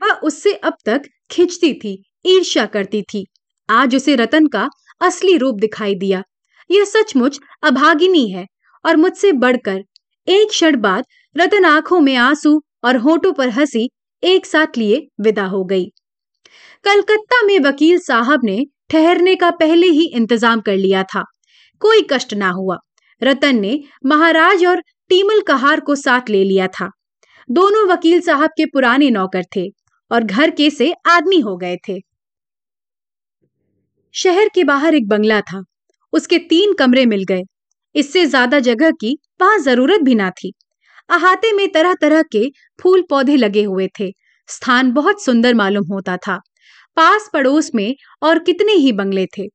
वह 0.03 0.13
उससे 0.13 0.53
अब 0.55 0.75
तक 0.87 1.03
खिंचती 1.31 1.73
थी, 1.75 2.03
ईर्ष्या 2.27 2.67
करती 2.67 3.03
थी। 3.03 3.27
आज 3.71 3.97
उसे 3.97 4.17
रतन 4.17 4.47
का 4.47 4.69
असली 5.01 5.37
रूप 5.37 5.57
दिखाई 5.61 5.95
दिया। 5.95 6.23
यह 6.71 6.85
सचमुच 6.85 7.39
अभागिनी 7.63 8.29
है 8.31 8.47
और 8.85 8.97
मुझसे 8.97 9.33
बढ़कर 9.33 9.83
एक 10.29 10.49
क्षण 10.49 10.77
बाद 10.77 11.05
रतन 11.37 11.65
आँखों 11.65 12.01
में 12.01 12.17
आँसू 12.17 12.61
और 12.85 12.97
होठों 12.97 13.33
पर 13.33 13.49
हँसी 13.49 13.89
एक 14.23 14.47
साथ 14.47 14.79
लिए 14.79 15.07
विदा 15.21 15.45
हो 15.47 15.65
गई। 15.65 15.85
कलकत्ता 16.85 17.43
में 17.43 17.59
वकील 17.61 17.99
साहब 17.99 18.41
ने 18.45 18.65
ठहरने 18.91 19.35
का 19.35 19.51
पहले 19.51 19.87
ही 19.87 20.07
इंतज़ाम 20.07 20.61
कर 20.61 20.77
लिया 20.77 21.03
था। 21.05 21.25
कोई 21.83 22.07
कष्ट 22.13 22.35
ना 22.35 22.51
हुआ। 22.51 22.79
रतन 23.23 23.57
ने 23.57 23.79
महाराज 24.07 24.65
और 24.67 24.81
टीमल 25.11 25.41
कहार 25.41 25.81
को 25.81 25.95
साथ 25.95 26.31
ले 26.31 26.43
लिया 26.45 26.67
था। 26.67 26.91
दोनों 27.49 27.87
वकील 27.89 28.21
साहब 28.21 28.51
के 28.51 28.67
पुराने 28.67 29.11
नौकर 29.11 29.45
थे 29.57 29.69
और 30.11 30.25
घर 30.25 30.51
के 30.51 30.71
से 30.71 30.93
आदमी 31.07 31.41
हो 31.41 31.57
गए 31.57 31.77
थे। 31.89 31.99
शहर 34.15 34.49
के 34.49 34.65
बाहर 34.65 34.95
एक 34.95 35.09
बंगला 35.09 35.41
था। 35.41 35.63
उसके 36.13 36.39
तीन 36.39 36.73
कमरे 36.73 37.05
मिल 37.07 37.25
गए। 37.25 37.43
इससे 37.95 38.25
ज़्यादा 38.27 38.59
जगह 38.61 38.91
की 38.91 39.17
वहाँ 39.41 39.59
ज़रूरत 39.59 40.01
भी 40.01 40.15
ना 40.15 40.31
थी। 40.31 40.53
अहाते 41.11 41.53
में 41.53 41.69
तरह 41.73 41.95
तरह 41.95 42.23
के 42.23 42.49
फूल 42.83 43.03
पौधे 43.11 43.37
लगे 43.37 43.63
हुए 43.63 43.89
थे। 44.01 44.13
स्थान 44.49 44.93
बहुत 44.93 45.25
सुंदर 45.25 45.55
मालूम 45.55 45.93
होता 45.93 46.17
था। 46.17 46.37
पास 46.97 47.31
पड़ोस 47.33 47.71
में 47.75 47.95
और 48.23 48.39
कितने 48.39 48.73
ही 48.73 48.93
बंगले 48.93 49.27
थे। 49.27 49.49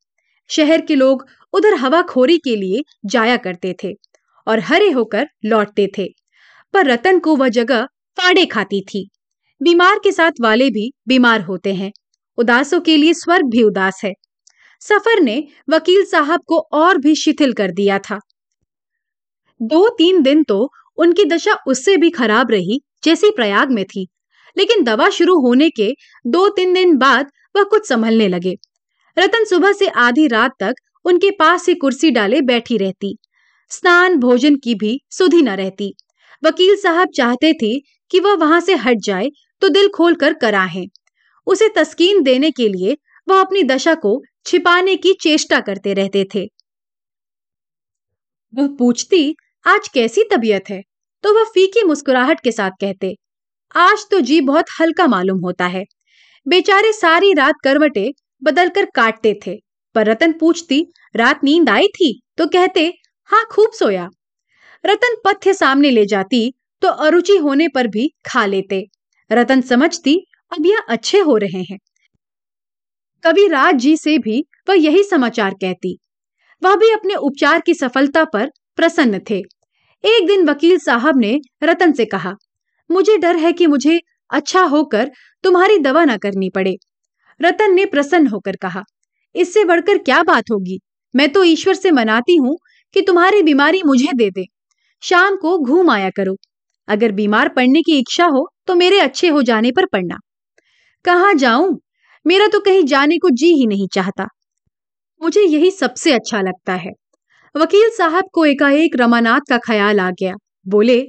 शहर 0.50 0.82
के 0.82 0.96
लोग 0.96 1.26
उधर 1.54 1.74
हवाखोरी 1.74 2.38
के 2.38 2.56
लिए 2.56 2.84
जाया 3.06 3.38
करते 3.38 3.76
थे 3.84 3.94
और 4.48 4.60
हरे 4.60 4.90
होकर 4.92 5.28
लौटते 5.46 5.92
थे। 5.98 6.08
पर 6.74 6.86
रतन 6.86 7.20
को 7.20 7.36
वह 7.36 7.48
जगह 7.50 7.86
फाड़े 8.18 8.46
खाती 8.46 8.82
थी। 8.82 9.10
बीमार 9.62 10.00
के 10.04 10.12
साथ 10.12 10.32
वाले 10.42 10.70
भी 10.70 10.92
बीमार 11.08 11.42
होते 11.42 11.74
हैं। 11.74 11.92
उदासों 12.38 12.80
के 12.82 12.98
लिए 12.98 13.14
स्वर्ग 13.14 13.46
भी 13.46 13.64
उदास 13.64 14.02
है। 14.04 14.14
सफ़र 14.82 15.20
ने 15.20 15.48
वकील 15.70 16.06
साहब 16.06 16.40
को 16.48 16.60
और 16.74 16.98
भी 16.98 17.16
शिथिल 17.16 17.54
कर 17.54 17.72
दिया 17.72 18.00
था। 18.00 18.20
दो 19.62 19.90
तीन 19.90 20.22
दिन 20.22 20.44
तो 20.44 20.70
उनकी 20.98 21.26
दशा 21.26 21.54
उससे 21.68 21.98
भी 21.98 22.10
खराब 22.10 22.52
रही, 22.52 22.82
जैसी 23.04 23.30
प्रयाग 23.32 23.72
में 23.72 23.84
थी। 23.86 24.08
लेकिन 24.58 24.84
दवा 24.84 25.10
शुरू 25.10 25.40
होने 25.40 25.70
के 25.70 25.92
दो 26.28 26.48
तीन 26.50 26.74
दिन 26.74 26.98
बाद 26.98 27.32
वह 27.56 27.64
कुछ 27.64 27.88
संभलने 27.88 28.28
लगे। 28.28 28.56
रतन 29.18 29.46
सुबह 29.46 29.72
से 29.72 29.88
आधी 29.88 30.28
रात 30.28 30.52
तक 30.60 30.74
उनके 31.06 31.32
पास 31.32 31.68
ही 31.70 31.76
कुर्सी 31.76 32.12
डाले 32.12 32.42
बैठी 32.42 32.78
रहती। 32.78 33.16
स्नान, 33.72 34.16
भोजन 34.16 34.56
की 34.56 34.76
भी 34.76 35.00
सुधि 35.10 35.42
न 35.42 35.50
रहती। 35.50 35.94
वकील 36.44 36.76
साहब 36.76 37.10
चाहते 37.16 37.54
थे 37.54 37.80
कि 38.12 38.20
वह 38.20 38.36
वहाँ 38.36 38.60
से 38.62 38.76
हट 38.76 38.98
जाए 38.98 39.30
तो 39.62 39.70
दिल 39.70 39.88
खोल 39.88 40.16
कर 40.16 40.34
कराहें 40.34 40.86
उसे 41.48 41.70
तस्कीन 41.70 42.22
देने 42.24 42.52
के 42.52 42.68
लिए 42.70 42.98
वह 43.28 43.40
अपनी 43.42 43.64
दशा 43.64 43.94
को 43.96 44.22
छिपाने 44.46 44.96
की 44.96 45.14
चेष्टा 45.14 45.60
करते 45.60 45.94
रहते 45.94 46.24
थे। 46.36 46.46
वह 48.54 48.68
पूछती 48.80 49.36
आज 49.66 49.88
कैसी 49.88 50.24
तबीयत 50.32 50.70
है? 50.70 50.82
तो 51.24 51.34
वह 51.34 51.44
फीकी 51.46 51.84
मुस्कुराहट 51.84 52.40
के 52.40 52.52
साथ 52.52 52.72
कहते, 52.82 53.14
आज 53.76 54.06
तो 54.12 54.20
जी 54.20 54.40
बहुत 54.42 54.66
हल्का 54.80 55.06
मालूम 55.08 55.38
होता 55.40 55.66
है। 55.66 55.84
बेचारे 56.46 56.92
सारी 56.94 57.32
रात 57.34 57.56
करवटे 57.64 58.12
बदलकर 58.42 58.86
काटते 58.96 59.34
थे, 59.46 59.56
पर 59.96 60.06
रतन 60.06 60.34
पूछती, 60.34 60.82
रात 61.16 61.44
नींद 61.44 61.70
आई 61.70 61.88
थी? 61.90 62.20
तो 62.38 62.48
कहते 62.48 62.86
हाँ 63.30 63.44
खूब 63.52 63.72
सोया। 63.72 64.08
रतन 64.84 65.16
पथ्य 65.26 65.54
सामने 65.54 65.90
ले 65.92 66.06
जाती 66.06 66.52
तो 66.82 66.88
अरुचि 66.88 67.38
होने 67.38 67.68
पर 67.68 67.88
भी 67.88 68.08
खा 68.26 68.46
लेते। 68.46 68.84
रतन 69.32 69.62
समझती, 69.62 70.16
अब 70.52 70.66
यह 70.66 70.82
अच्छे 70.90 71.20
हो 71.20 71.38
रहे 71.38 71.62
हैं। 71.64 71.78
कभी 73.24 73.48
राज 73.48 73.76
जी 73.76 73.96
से 73.98 74.18
भी 74.18 74.44
वह 74.70 74.76
यही 74.78 75.04
समाचार 75.04 75.54
कहती। 75.54 75.98
वह 76.62 76.76
भी 76.76 76.92
अपने 76.92 77.16
उपचार 77.16 77.62
की 77.62 77.74
सफलता 77.74 78.24
पर 78.26 78.50
प्रसन्न 78.78 79.20
थे। 79.30 79.38
एक 80.04 80.26
दिन 80.28 80.50
वकील 80.50 80.78
साहब 80.80 81.18
ने 81.18 81.40
रतन 81.64 81.92
से 81.94 82.06
कहा, 82.06 82.34
मुझे 82.90 83.18
डर 83.18 83.36
है 83.38 83.52
कि 83.54 83.68
मुझे 83.68 84.00
अच्छा 84.30 84.62
होकर 84.66 85.12
तुम्हारी 85.44 85.78
दवा 85.80 86.04
न 86.06 86.18
करनी 86.18 86.50
पड़े। 86.50 86.76
रतन 87.40 87.74
ने 87.74 87.86
प्रसन्न 87.86 88.28
होकर 88.28 88.56
कहा, 88.56 88.84
इससे 89.36 89.64
बढ़कर 89.66 89.98
क्या 90.00 90.22
बात 90.24 90.52
होगी? 90.52 90.80
मैं 91.14 91.32
तो 91.32 91.44
ईश्वर 91.44 91.74
से 91.76 91.92
मनाती 91.92 92.36
हूँ 92.38 92.58
कि 92.96 93.02
तुम्हारी 93.02 93.42
बीमारी 93.44 93.82
मुझे 93.84 94.14
दे 94.16 94.30
दे। 94.32 94.46
शाम 95.04 95.36
को 95.36 95.58
घूम 95.60 95.90
आया 95.90 96.10
करो। 96.10 96.36
अगर 96.88 97.12
बीमार 97.12 97.50
पड़ने 97.50 97.82
की 97.82 97.98
इच्छा 98.00 98.26
हो 98.28 98.48
तो 98.68 98.76
मेरे 98.76 99.00
अच्छे 99.00 99.28
हो 99.28 99.42
जाने 99.44 99.72
पर 99.72 99.86
पड़ना। 99.86 100.18
कहा 101.06 101.32
जाऊँ? 101.36 101.78
मेरा 102.26 102.48
तो 102.48 102.60
कहीं 102.60 102.84
जाने 102.86 103.18
को 103.18 103.30
जी 103.32 103.54
ही 103.54 103.66
नहीं 103.68 103.88
चाहता। 103.94 104.28
मुझे 105.22 105.42
यही 105.42 105.72
सबसे 105.72 106.14
अच्छा 106.14 106.42
लगता 106.42 106.74
है। 106.76 106.92
वकील 107.56 107.90
साहब 107.90 108.30
को 108.34 108.46
एकाएक 108.46 108.96
रमानाथ 108.96 109.40
का 109.50 109.58
ख्याल 109.58 110.00
आ 110.00 110.10
गया। 110.12 110.34
बोले, 110.68 111.00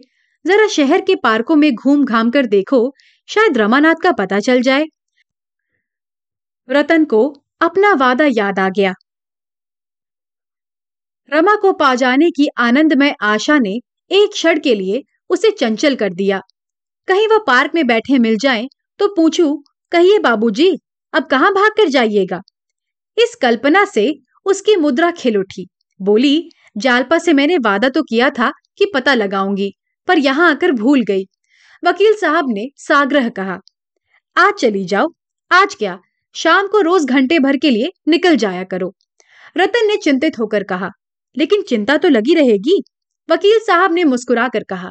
जरा 0.44 0.66
शहर 0.68 1.00
के 1.00 1.14
पार्कों 1.14 1.56
में 1.56 1.70
घूम 1.74 2.04
घाम 2.04 2.30
कर 2.30 2.46
देखो, 2.46 2.92
शायद 3.28 3.58
रमानाथ 3.58 4.02
का 4.02 4.12
पता 4.12 4.40
चल 4.40 4.60
जाए। 4.62 4.84
रतन 6.68 7.04
को 7.04 7.22
अपना 7.60 7.92
वादा 7.94 8.28
याद 8.32 8.58
आ 8.58 8.68
गया। 8.68 8.92
रमा 11.32 11.56
को 11.56 11.72
पा 11.72 11.94
जाने 11.94 12.30
की 12.30 12.48
आनंदमय 12.58 13.14
आशा 13.22 13.58
ने 13.58 13.74
एक 14.10 14.30
क्षण 14.32 14.60
के 14.60 14.74
लिए 14.74 15.02
उसे 15.30 15.50
चंचल 15.50 15.94
कर 15.96 16.12
दिया। 16.12 16.40
कहीं 17.08 17.28
वह 17.28 17.38
पार्क 17.46 17.74
में 17.74 17.86
बैठे 17.86 18.18
मिल 18.18 18.36
जाए 18.36 18.66
तो 19.00 19.08
पूछू, 19.08 19.54
कहिए 19.92 20.18
बाबूजी, 20.18 20.70
अब 21.14 21.26
कहाँ 21.26 21.52
भाग 21.52 21.70
कर 21.70 21.88
जाइएगा? 21.88 22.40
इस 23.16 23.34
कल्पना 23.42 23.84
से 23.84 24.12
उसकी 24.46 24.76
मुद्रा 24.76 25.10
खिल 25.10 25.38
उठी। 25.38 25.66
बोली, 26.00 26.50
जालपा 26.76 27.18
से 27.18 27.32
मैंने 27.32 27.56
वादा 27.58 27.88
तो 27.88 28.02
किया 28.02 28.30
था 28.30 28.50
कि 28.78 28.90
पता 28.94 29.14
लगाऊँगी, 29.14 29.70
पर 30.08 30.18
यहाँ 30.18 30.50
आकर 30.50 30.72
भूल 30.72 31.02
गई। 31.02 31.24
वकील 31.82 32.14
साहब 32.16 32.46
ने 32.48 32.66
साग्रह 32.78 33.28
कहा, 33.28 33.58
आज 34.36 34.54
चली 34.54 34.84
जाओ, 34.84 35.08
आज 35.50 35.74
क्या, 35.74 35.98
शाम 36.34 36.66
को 36.66 36.80
रोज 36.80 37.04
घंटे 37.04 37.38
भर 37.38 37.56
के 37.56 37.70
लिए 37.70 37.90
निकल 38.08 38.36
जाया 38.36 38.64
करो। 38.64 38.92
रतन 39.56 39.86
ने 39.86 39.96
चिंतित 39.96 40.38
होकर 40.38 40.62
कहा, 40.64 40.90
लेकिन 41.36 41.62
चिंता 41.62 41.96
तो 41.96 42.08
लगी 42.08 42.34
रहेगी? 42.34 42.80
वकील 43.28 43.58
साहब 43.58 43.92
ने 43.92 44.04
मुस्कुरा 44.04 44.48
कर 44.48 44.64
कहा, 44.64 44.90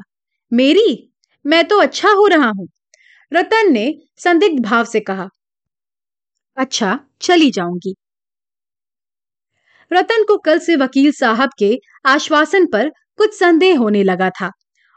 मेरी? 0.51 1.09
मैं 1.45 1.63
तो 1.67 1.79
अच्छा 1.79 2.09
हो 2.09 2.27
रहा 2.27 2.49
हूँ। 2.49 2.67
रतन 3.31 3.71
ने 3.71 3.93
संदिग्ध 4.17 4.63
भाव 4.63 4.85
से 4.85 4.99
कहा 4.99 5.27
अच्छा 6.57 6.97
चली 7.21 7.49
जाऊँगी। 7.51 7.93
रतन 9.93 10.23
को 10.23 10.37
कल 10.37 10.59
से 10.59 10.75
वकील 10.75 11.11
साहब 11.11 11.49
के 11.59 11.79
आश्वासन 12.05 12.65
पर 12.65 12.89
कुछ 12.89 13.39
संदेह 13.39 13.77
होने 13.77 14.03
लगा 14.03 14.29
था। 14.29 14.49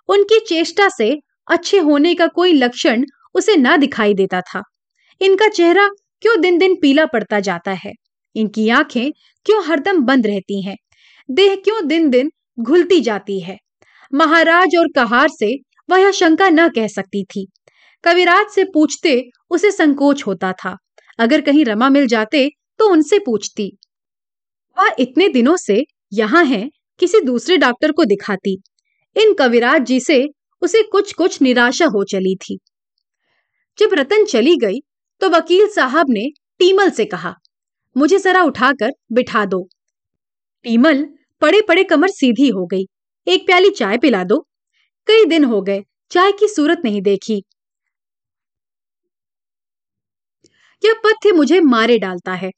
उनकी 0.08 0.40
चेष्टा 0.40 0.88
से 0.88 1.18
अच्छे 1.50 1.78
होने 1.78 2.14
का 2.14 2.26
कोई 2.26 2.52
लक्षण 2.52 3.04
उसे 3.34 3.56
न 3.56 3.76
दिखाई 3.76 4.14
देता 4.14 4.40
था। 4.40 4.62
इनका 5.20 5.48
चेहरा 5.48 5.88
क्यों 6.22 6.40
दिन 6.40 6.58
दिन 6.58 6.74
पीला 6.82 7.06
पड़ता 7.06 7.40
जाता 7.40 7.72
है? 7.72 7.92
इनकी 8.36 8.68
आँखें 8.68 9.12
क्यों 9.46 9.64
हरदम 9.64 10.00
बंद 10.00 10.26
रहती 10.26 10.62
हैं? 10.62 10.76
देह 11.30 11.54
क्यों 11.54 11.86
दिन 11.88 12.10
दिन 12.10 12.30
घुलती 12.60 13.00
जाती 13.00 13.40
है? 13.40 13.56
महाराज 14.14 14.76
और 14.78 14.88
कहार 14.96 15.28
से 15.28 15.56
वह 15.90 16.10
शंका 16.10 16.48
न 16.48 16.68
कह 16.68 16.86
सकती 16.86 17.24
थी। 17.24 17.46
कविराज 18.04 18.46
से 18.54 18.64
पूछते 18.64 19.22
उसे 19.50 19.70
संकोच 19.70 20.22
होता 20.26 20.52
था। 20.52 20.76
अगर 21.18 21.40
कहीं 21.40 21.64
रमा 21.64 21.88
मिल 21.88 22.06
जाते 22.06 22.50
तो 22.78 22.88
उनसे 22.88 23.18
पूछती। 23.18 23.76
वह 24.76 24.94
इतने 24.98 25.28
दिनों 25.28 25.56
से 25.56 25.84
यहाँ 26.12 26.44
है, 26.44 26.68
किसी 27.00 27.20
दूसरे 27.20 27.56
डॉक्टर 27.56 27.92
को 27.92 28.04
दिखाती। 28.04 28.58
इन 29.16 29.34
कविराज 29.34 29.82
जी 29.82 29.98
से 30.00 30.24
उसे 30.62 30.82
कुछ 30.82 31.12
कुछ 31.12 31.40
निराशा 31.42 31.86
हो 31.86 32.04
चली 32.04 32.34
थी। 32.38 32.58
जब 33.78 33.94
रतन 33.94 34.24
चली 34.24 34.56
गई 34.56 34.80
तो 35.20 35.28
वकील 35.30 35.66
साहब 35.68 36.06
ने 36.10 36.28
टीमल 36.60 36.90
से 36.90 37.04
कहा, 37.04 37.34
मुझे 37.96 38.18
जरा 38.18 38.42
उठाकर 38.42 38.92
बिठा 39.12 39.44
दो। 39.44 39.62
टीमल 40.64 41.04
पड़े 41.42 41.60
पड़े 41.60 41.84
कमर 41.84 42.08
सीधी 42.10 42.48
हो 42.48 42.66
गई। 42.66 42.84
एक 43.26 43.46
प्याली 43.46 43.70
चाय 43.70 43.98
पिला 43.98 44.22
दो। 44.24 44.38
कई 45.08 45.24
दिन 45.24 45.44
हो 45.44 45.60
गए, 45.62 45.82
चाय 46.10 46.32
की 46.32 46.48
सूरत 46.48 46.82
नहीं 46.84 47.02
देखी। 47.02 47.42
यह 50.82 50.94
पथ्य 51.04 51.32
मुझे 51.32 51.60
मारे 51.62 51.98
डालता 51.98 52.34
है। 52.34 52.50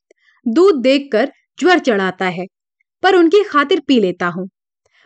दूध 0.46 0.80
देखकर 0.82 1.32
ज्वर 1.58 1.78
चढ़ाता 1.78 2.26
है, 2.26 2.46
पर 3.02 3.14
उनकी 3.14 3.42
खातिर 3.44 3.80
पी 3.80 3.98
लेता 4.00 4.26
हूँ। 4.26 4.48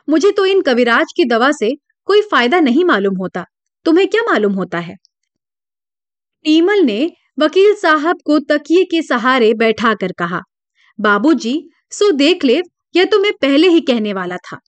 मुझे 0.09 0.30
तो 0.30 0.47
इन 0.47 0.61
कविराज 0.62 1.12
की 1.16 1.25
दवा 1.25 1.50
से 1.52 1.75
कोई 2.09 2.23
फ़ायदा 2.23 2.61
नहीं 2.61 2.85
मालूम 2.85 3.16
होता। 3.16 3.44
तुम्हें 3.87 4.06
क्या 4.09 4.23
मालूम 4.23 4.52
होता 4.52 4.78
है? 4.78 4.97
टीमल 6.44 6.82
ने 6.82 7.11
वकील 7.40 7.75
साहब 7.75 8.18
को 8.25 8.38
तकिए 8.49 8.85
के 8.85 9.02
सहारे 9.02 9.52
बैठा 9.54 9.94
कर 9.94 10.12
कहा, 10.12 10.40
बाबूजी, 10.99 11.54
सो 11.90 12.11
देख 12.12 12.44
लेव 12.44 12.62
यह 12.94 13.04
तो 13.04 13.18
मैं 13.18 13.32
पहले 13.32 13.68
ही 13.68 13.80
कहने 13.80 14.12
वाला 14.12 14.37
था। 14.38 14.59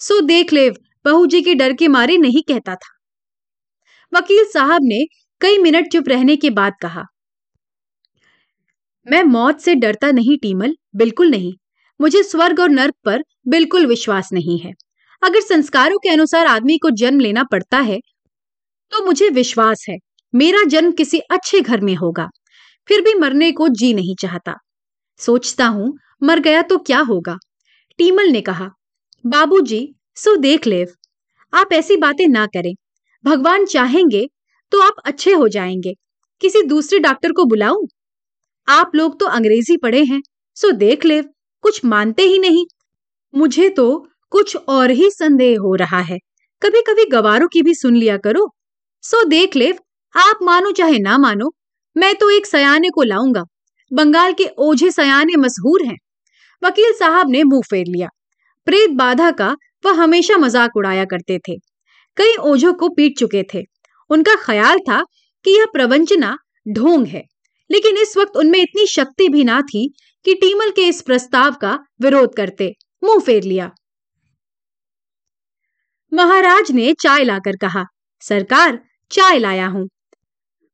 सो 0.00 0.20
देख 0.20 0.52
लेव 0.52 0.74
बहू 1.04 1.26
जी 1.26 1.40
के 1.42 1.54
डर 1.54 1.72
के 1.72 1.88
मारे 1.88 2.16
नहीं 2.18 2.42
कहता 2.48 2.74
था। 2.74 2.96
वकील 4.12 4.44
साहब 4.44 4.82
ने 4.82 5.04
कई 5.40 5.58
मिनट 5.58 5.90
चुप 5.92 6.08
रहने 6.08 6.36
के 6.36 6.50
बाद 6.50 6.72
कहा 6.82 7.04
मैं 9.06 9.22
मौत 9.22 9.60
से 9.60 9.74
डरता 9.74 10.10
नहीं, 10.10 10.36
टीमल, 10.38 10.74
बिल्कुल 10.96 11.30
नहीं। 11.30 11.52
मुझे 12.00 12.22
स्वर्ग 12.22 12.60
और 12.60 12.68
नर्क 12.70 12.94
पर 13.04 13.22
बिल्कुल 13.48 13.86
विश्वास 13.86 14.28
नहीं 14.32 14.58
है। 14.58 14.72
अगर 15.22 15.40
संस्कारों 15.40 15.98
के 15.98 16.08
अनुसार 16.08 16.46
आदमी 16.46 16.76
को 16.78 16.90
जन्म 16.92 17.20
लेना 17.20 17.44
पड़ता 17.44 17.78
है 17.80 17.98
तो 18.92 19.04
मुझे 19.04 19.28
विश्वास 19.30 19.84
है, 19.88 19.96
मेरा 20.34 20.62
जन्म 20.64 20.92
किसी 20.92 21.18
अच्छे 21.30 21.60
घर 21.60 21.80
में 21.80 21.94
होगा। 21.94 22.28
फिर 22.88 23.00
भी 23.00 23.14
मरने 23.14 23.50
को 23.52 23.68
जी 23.70 23.92
नहीं 23.94 24.14
चाहता। 24.16 24.54
सोचता 25.20 25.66
हूँ, 25.66 25.92
मर 26.22 26.40
गया 26.40 26.62
तो 26.62 26.78
क्या 26.78 27.00
होगा? 27.00 27.36
टीमल 27.98 28.28
ने 28.28 28.40
कहा, 28.40 28.68
बाबूजी, 29.24 29.88
सो 30.16 30.36
देख 30.36 30.66
लेव। 30.66 30.88
आप 31.52 31.72
ऐसी 31.72 31.96
बातें 31.96 32.26
ना 32.28 32.46
करें। 32.46 32.72
भगवान 33.24 33.64
चाहेंगे 33.66 34.26
तो 34.72 34.82
आप 34.82 35.02
अच्छे 35.06 35.32
हो 35.32 35.48
जाएँगे। 35.48 35.94
किसी 36.42 36.62
दूसरे 36.64 36.98
डॉक्टर 36.98 37.32
को 37.32 37.44
बुलाऊं? 37.44 37.86
आप 38.68 38.90
लोग 38.94 39.18
तो 39.20 39.26
अंग्रेज़ी 39.28 39.76
पढ़े 39.76 40.02
हैं, 40.04 40.20
सो 40.56 40.70
देख 40.72 41.04
ले 41.04 41.20
कुछ 41.64 41.84
मानते 41.84 42.22
ही 42.22 42.38
नहीं। 42.38 42.64
मुझे 43.34 43.68
तो 43.70 44.06
कुछ 44.32 44.56
और 44.58 44.90
ही 44.90 45.10
संदेह 45.10 45.58
हो 45.58 45.74
रहा 45.74 46.00
है 46.00 46.18
कभी 46.62 46.80
कभी 46.82 47.04
गवारों 47.06 47.46
की 47.48 47.62
भी 47.62 47.74
सुन 47.74 47.96
लिया 47.96 48.16
करो। 48.18 48.48
सो 49.04 49.22
देख 49.26 49.56
ले 49.56 49.72
आप 50.14 50.38
मानो 50.42 50.70
चाहे 50.72 50.98
ना 50.98 51.16
मानो, 51.18 51.50
मैं 51.96 52.14
तो 52.14 52.30
एक 52.30 52.46
सयाने 52.46 52.88
को 52.90 53.02
लाऊँगा, 53.04 53.42
बंगाल 53.90 54.32
के 54.32 54.46
ओझे 54.58 54.90
सयाने 54.90 55.36
मशहूर 55.36 55.84
हैं। 55.86 55.96
वकील 56.62 56.92
साहब 56.94 57.30
ने 57.30 57.42
मुँह 57.44 57.62
फेर 57.70 57.86
लिया। 57.86 58.08
प्रेत 58.66 58.90
बाधा 58.96 59.30
का 59.32 59.54
वह 59.84 60.02
हमेशा 60.02 60.36
मज़ाक 60.36 60.76
उड़ाया 60.76 61.04
करते 61.04 61.38
थे। 61.38 61.56
कई 62.16 62.34
ओझों 62.42 62.72
को 62.74 62.88
पीट 62.88 63.18
चुके 63.18 63.42
थे। 63.54 63.62
उनका 64.10 64.34
ख्याल 64.36 64.78
था 64.80 65.02
कि 65.44 65.50
यह 65.50 65.66
प्रवंचना 65.72 66.36
ढोंग 66.66 67.06
है। 67.06 67.22
लेकिन 67.70 67.96
इस 67.96 68.16
वक्त 68.16 68.36
उनमें 68.36 68.58
इतनी 68.58 68.86
शक्ति 68.86 69.28
भी 69.28 69.44
ना 69.44 69.60
थी 69.62 69.86
कि 70.24 70.34
टीमल 70.34 70.70
के 70.70 70.86
इस 70.88 71.02
प्रस्ताव 71.02 71.54
का 71.54 71.78
विरोध 72.02 72.34
करते। 72.36 72.74
मुँह 73.04 73.20
फेर 73.20 73.42
लिया। 73.42 73.70
महाराज 76.12 76.70
ने 76.72 76.92
चाय 76.92 77.24
लाकर 77.24 77.56
कहा, 77.56 77.84
सरकार, 78.22 78.80
चाय 79.10 79.38
लाया 79.38 79.66
हूँ। 79.66 79.88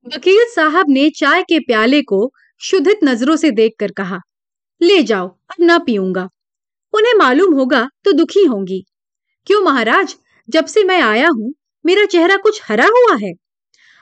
वकील 0.06 0.44
साहब 0.50 0.86
ने 0.88 1.10
चाय 1.10 1.42
के 1.42 1.58
प्याले 1.58 2.02
को 2.02 2.32
शुद्धित 2.60 2.98
नज़रों 3.04 3.36
से 3.36 3.50
देखकर 3.50 3.92
कहा, 3.92 4.18
ले 4.80 5.02
जाओ, 5.02 5.28
अब 5.28 5.64
ना 5.64 5.78
पीऊँगा। 5.78 6.28
उन्हें 6.94 7.14
मालूम 7.14 7.54
होगा 7.54 7.88
तो 8.04 8.12
दुखी 8.12 8.44
होंगी। 8.44 8.84
क्यों 9.46 9.60
महाराज, 9.60 10.16
जब 10.48 10.66
से 10.66 10.84
मैं 10.84 11.00
आया 11.02 11.28
हूँ, 11.28 11.52
मेरा 11.86 12.04
चेहरा 12.04 12.36
कुछ 12.36 12.60
हरा 12.64 12.86
हुआ 12.86 13.16
है। 13.16 13.32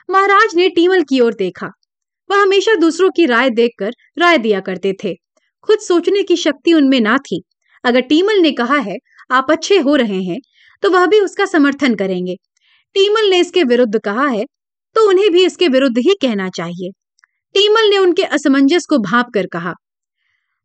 महाराज 0.09 0.55
ने 0.55 0.69
टीमल 0.69 1.03
की 1.03 1.19
ओर 1.19 1.33
देखा। 1.33 1.71
वह 2.29 2.41
हमेशा 2.41 2.75
दूसरों 2.77 3.09
की 3.11 3.25
राय 3.25 3.49
देखकर 3.51 3.91
राय 4.17 4.37
दिया 4.39 4.59
करते 4.61 4.93
थे। 5.03 5.13
खुद 5.67 5.79
सोचने 5.79 6.23
की 6.23 6.35
शक्ति 6.37 6.73
उनमें 6.73 6.99
ना 7.01 7.17
थी। 7.21 7.41
अगर 7.83 8.01
टीमल 8.03 8.39
ने 8.41 8.51
कहा 8.53 8.77
है, 8.79 8.97
आप 9.31 9.51
अच्छे 9.51 9.77
हो 9.79 9.95
रहे 9.95 10.21
हैं 10.23 10.39
तो 10.83 10.89
वह 10.91 11.05
भी 11.07 11.19
उसका 11.19 11.45
समर्थन 11.47 11.95
करेंगे। 11.95 12.35
टीमल 12.95 13.29
ने 13.29 13.39
इसके 13.39 13.63
विरुद्ध 13.65 13.99
कहा 13.99 14.27
है 14.27 14.43
तो 14.95 15.07
उन्हें 15.09 15.29
भी 15.31 15.45
इसके 15.45 15.67
विरुद्ध 15.69 15.97
ही 15.99 16.13
कहना 16.21 16.49
चाहिए। 16.51 16.89
टीमल 17.55 17.89
ने 17.89 17.97
उनके 17.97 18.23
असमंजस 18.25 18.85
को 18.89 18.97
भाप 19.01 19.29
कर 19.33 19.47
कहा, 19.47 19.73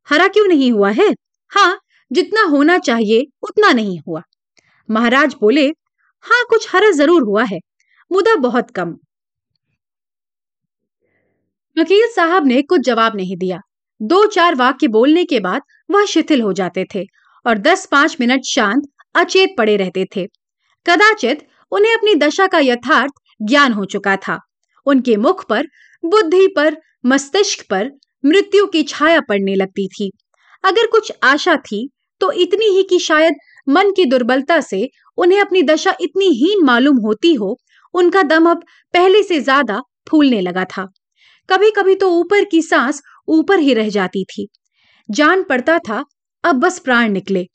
हरा 0.08 0.26
क्यों 0.28 0.46
नहीं 0.46 0.70
हुआ 0.72 0.90
है? 0.92 1.08
हाँ 1.52 1.78
जितना 2.10 2.42
होना 2.44 2.78
चाहिए, 2.80 3.24
उतना 3.42 3.72
नहीं 3.72 3.98
हुआ। 4.00 4.22
महाराज 4.88 5.34
बोले 5.40 5.66
हाँ 6.24 6.44
कुछ 6.50 6.68
हरा 6.70 6.90
ज़रूर 6.92 7.22
हुआ 7.22 7.44
है, 7.44 7.58
मुदा 8.10 8.34
बहुत 8.38 8.70
कम। 8.70 8.96
वकील 11.78 12.06
साहब 12.06 12.46
ने 12.46 12.60
कुछ 12.62 12.80
जवाब 12.80 13.16
नहीं 13.16 13.36
दिया। 13.36 13.60
दो 14.00 14.24
चार 14.26 14.54
वाक्य 14.54 14.88
बोलने 14.88 15.24
के 15.24 15.38
बाद 15.40 15.62
वह 15.90 16.04
शिथिल 16.04 16.40
हो 16.42 16.52
जाते 16.52 16.84
थे 16.94 17.04
और 17.46 17.58
दस 17.58 17.86
पाँच 17.86 18.16
मिनट 18.20 18.44
शांत, 18.44 18.82
अचेत 19.14 19.54
पड़े 19.58 19.76
रहते 19.76 20.04
थे। 20.16 20.26
कदाचित 20.86 21.46
उन्हें 21.72 21.92
अपनी 21.94 22.14
दशा 22.16 22.46
का 22.46 22.58
यथार्थ 22.58 23.12
ज्ञान 23.40 23.72
हो 23.72 23.84
चुका 23.84 24.16
था। 24.18 24.38
उनके 24.86 25.16
मुख 25.16 25.44
पर, 25.48 25.66
बुद्धि 26.04 26.46
पर, 26.56 26.76
मस्तिष्क 27.06 27.64
पर 27.70 27.90
मृत्यु 28.24 28.66
की 28.66 28.82
छाया 28.84 29.20
पड़ने 29.20 29.54
लगती 29.54 29.86
थी। 29.88 30.10
अगर 30.64 30.86
कुछ 30.86 31.12
आशा 31.24 31.56
थी 31.62 31.88
तो 32.20 32.30
इतनी 32.32 32.66
ही 32.66 32.82
कि 32.82 32.98
शायद 32.98 33.34
मन 33.66 33.90
की 33.90 34.04
दुर्बलता 34.04 34.60
से 34.60 34.88
उन्हें 35.18 35.40
अपनी 35.40 35.62
दशा 35.64 35.96
इतनी 36.00 36.26
हीन 36.36 36.64
मालूम 36.64 36.96
होती 36.98 37.34
हो, 37.34 37.56
उनका 37.94 38.22
दम 38.24 38.50
अब 38.50 38.62
पहले 38.94 39.22
से 39.22 39.40
ज़्यादा 39.40 39.80
फूलने 40.10 40.40
लगा 40.40 40.64
था। 40.66 40.86
कभी 41.50 41.70
कभी 41.70 41.94
तो 41.94 42.10
ऊपर 42.10 42.44
की 42.44 42.62
सांस 42.62 43.02
ऊपर 43.28 43.58
ही 43.58 43.74
रह 43.74 43.88
जाती 43.88 44.24
थी। 44.24 44.48
जान 45.10 45.42
पड़ता 45.42 45.78
था, 45.78 46.04
अब 46.44 46.56
बस 46.56 46.78
प्राण 46.78 47.10
निकले। 47.10 47.46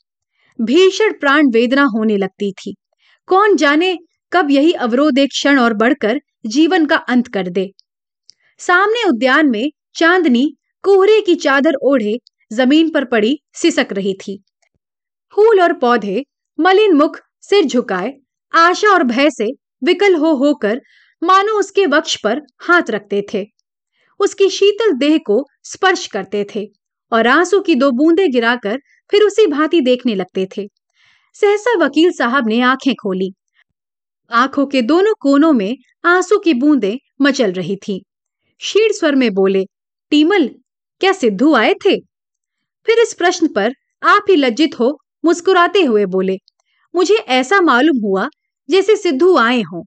भीषण 0.60 1.12
प्राण 1.12 1.46
वेदना 1.46 1.84
होने 1.84 2.16
लगती 2.16 2.52
थी। 2.52 2.74
कौन 3.26 3.56
जाने 3.56 3.98
कब 4.32 4.50
यही 4.50 4.72
अवरोध 4.72 5.18
एक 5.18 5.30
क्षण 5.30 5.58
और 5.58 5.74
बढ़कर 5.74 6.20
जीवन 6.46 6.86
का 6.86 6.96
अंत 6.96 7.28
कर 7.28 7.48
दे। 7.48 7.70
सामने 8.58 9.08
उद्यान 9.08 9.50
में 9.50 9.70
चांदनी 9.94 10.56
कोहरे 10.82 11.20
की 11.20 11.34
चादर 11.34 11.74
ओढ़े 11.74 12.18
ज़मीन 12.52 12.90
पर 12.90 13.04
पड़ी 13.04 13.38
सिसक 13.54 13.86
रही 13.92 14.14
थी। 14.14 14.42
फूल 15.34 15.60
और 15.60 15.72
पौधे 15.72 16.24
मलिन 16.60 16.94
मुख, 16.94 17.20
सिर 17.40 17.64
झुकाए, 17.64 18.12
आशा 18.54 18.88
और 18.88 19.02
भय 19.02 19.30
से 19.30 19.52
विकल 19.84 20.14
हो 20.14 20.34
होकर 20.34 20.80
मानो 21.22 21.58
उसके 21.58 21.86
वक्ष 21.86 22.16
पर 22.16 22.40
हाथ 22.60 22.90
रखते 22.90 23.26
थे। 23.34 23.53
उसकी 24.20 24.48
शीतल 24.50 24.92
देह 24.98 25.18
को 25.26 25.44
स्पर्श 25.64 26.06
करते 26.06 26.46
थे 26.54 26.66
और 27.12 27.26
आँसू 27.26 27.60
की 27.60 27.74
दो 27.74 27.90
बूंदें 27.92 28.30
गिराकर 28.32 28.78
फिर 29.10 29.22
उसी 29.22 29.46
भांति 29.46 29.80
देखने 29.82 30.14
लगते 30.14 30.46
थे। 30.56 30.66
सहसा 31.36 31.76
वकील 31.78 32.10
साहब 32.12 32.48
ने 32.48 32.60
आँखें 32.62 32.94
खोली। 32.94 33.32
आँखों 34.30 34.66
के 34.66 34.82
दोनों 34.82 35.14
कोनों 35.20 35.52
में 35.52 35.76
आँसू 36.06 36.38
की 36.38 36.54
बूंदें 36.54 36.96
मचल 37.22 37.52
रही 37.52 37.76
थी। 37.78 38.02
शीर 38.60 38.92
स्वर 38.92 39.14
में 39.14 39.30
बोले, 39.34 39.64
टीमल, 40.12 40.48
क्या 41.00 41.12
सिद्धू 41.12 41.54
आए 41.54 41.74
थे? 41.86 41.98
फिर 42.86 42.98
इस 42.98 43.14
प्रश्न 43.14 43.48
पर 43.48 43.72
आप 44.02 44.24
ही 44.30 44.36
लज्जित 44.36 44.78
हो 44.80 44.90
मुस्कुराते 45.24 45.82
हुए 45.82 46.04
बोले, 46.06 46.36
मुझे 46.94 47.14
ऐसा 47.14 47.60
मालूम 47.62 47.98
हुआ 48.04 48.28
जैसे 48.68 48.96
सिद्धू 48.96 49.36
आए 49.38 49.60
हों। 49.62 49.82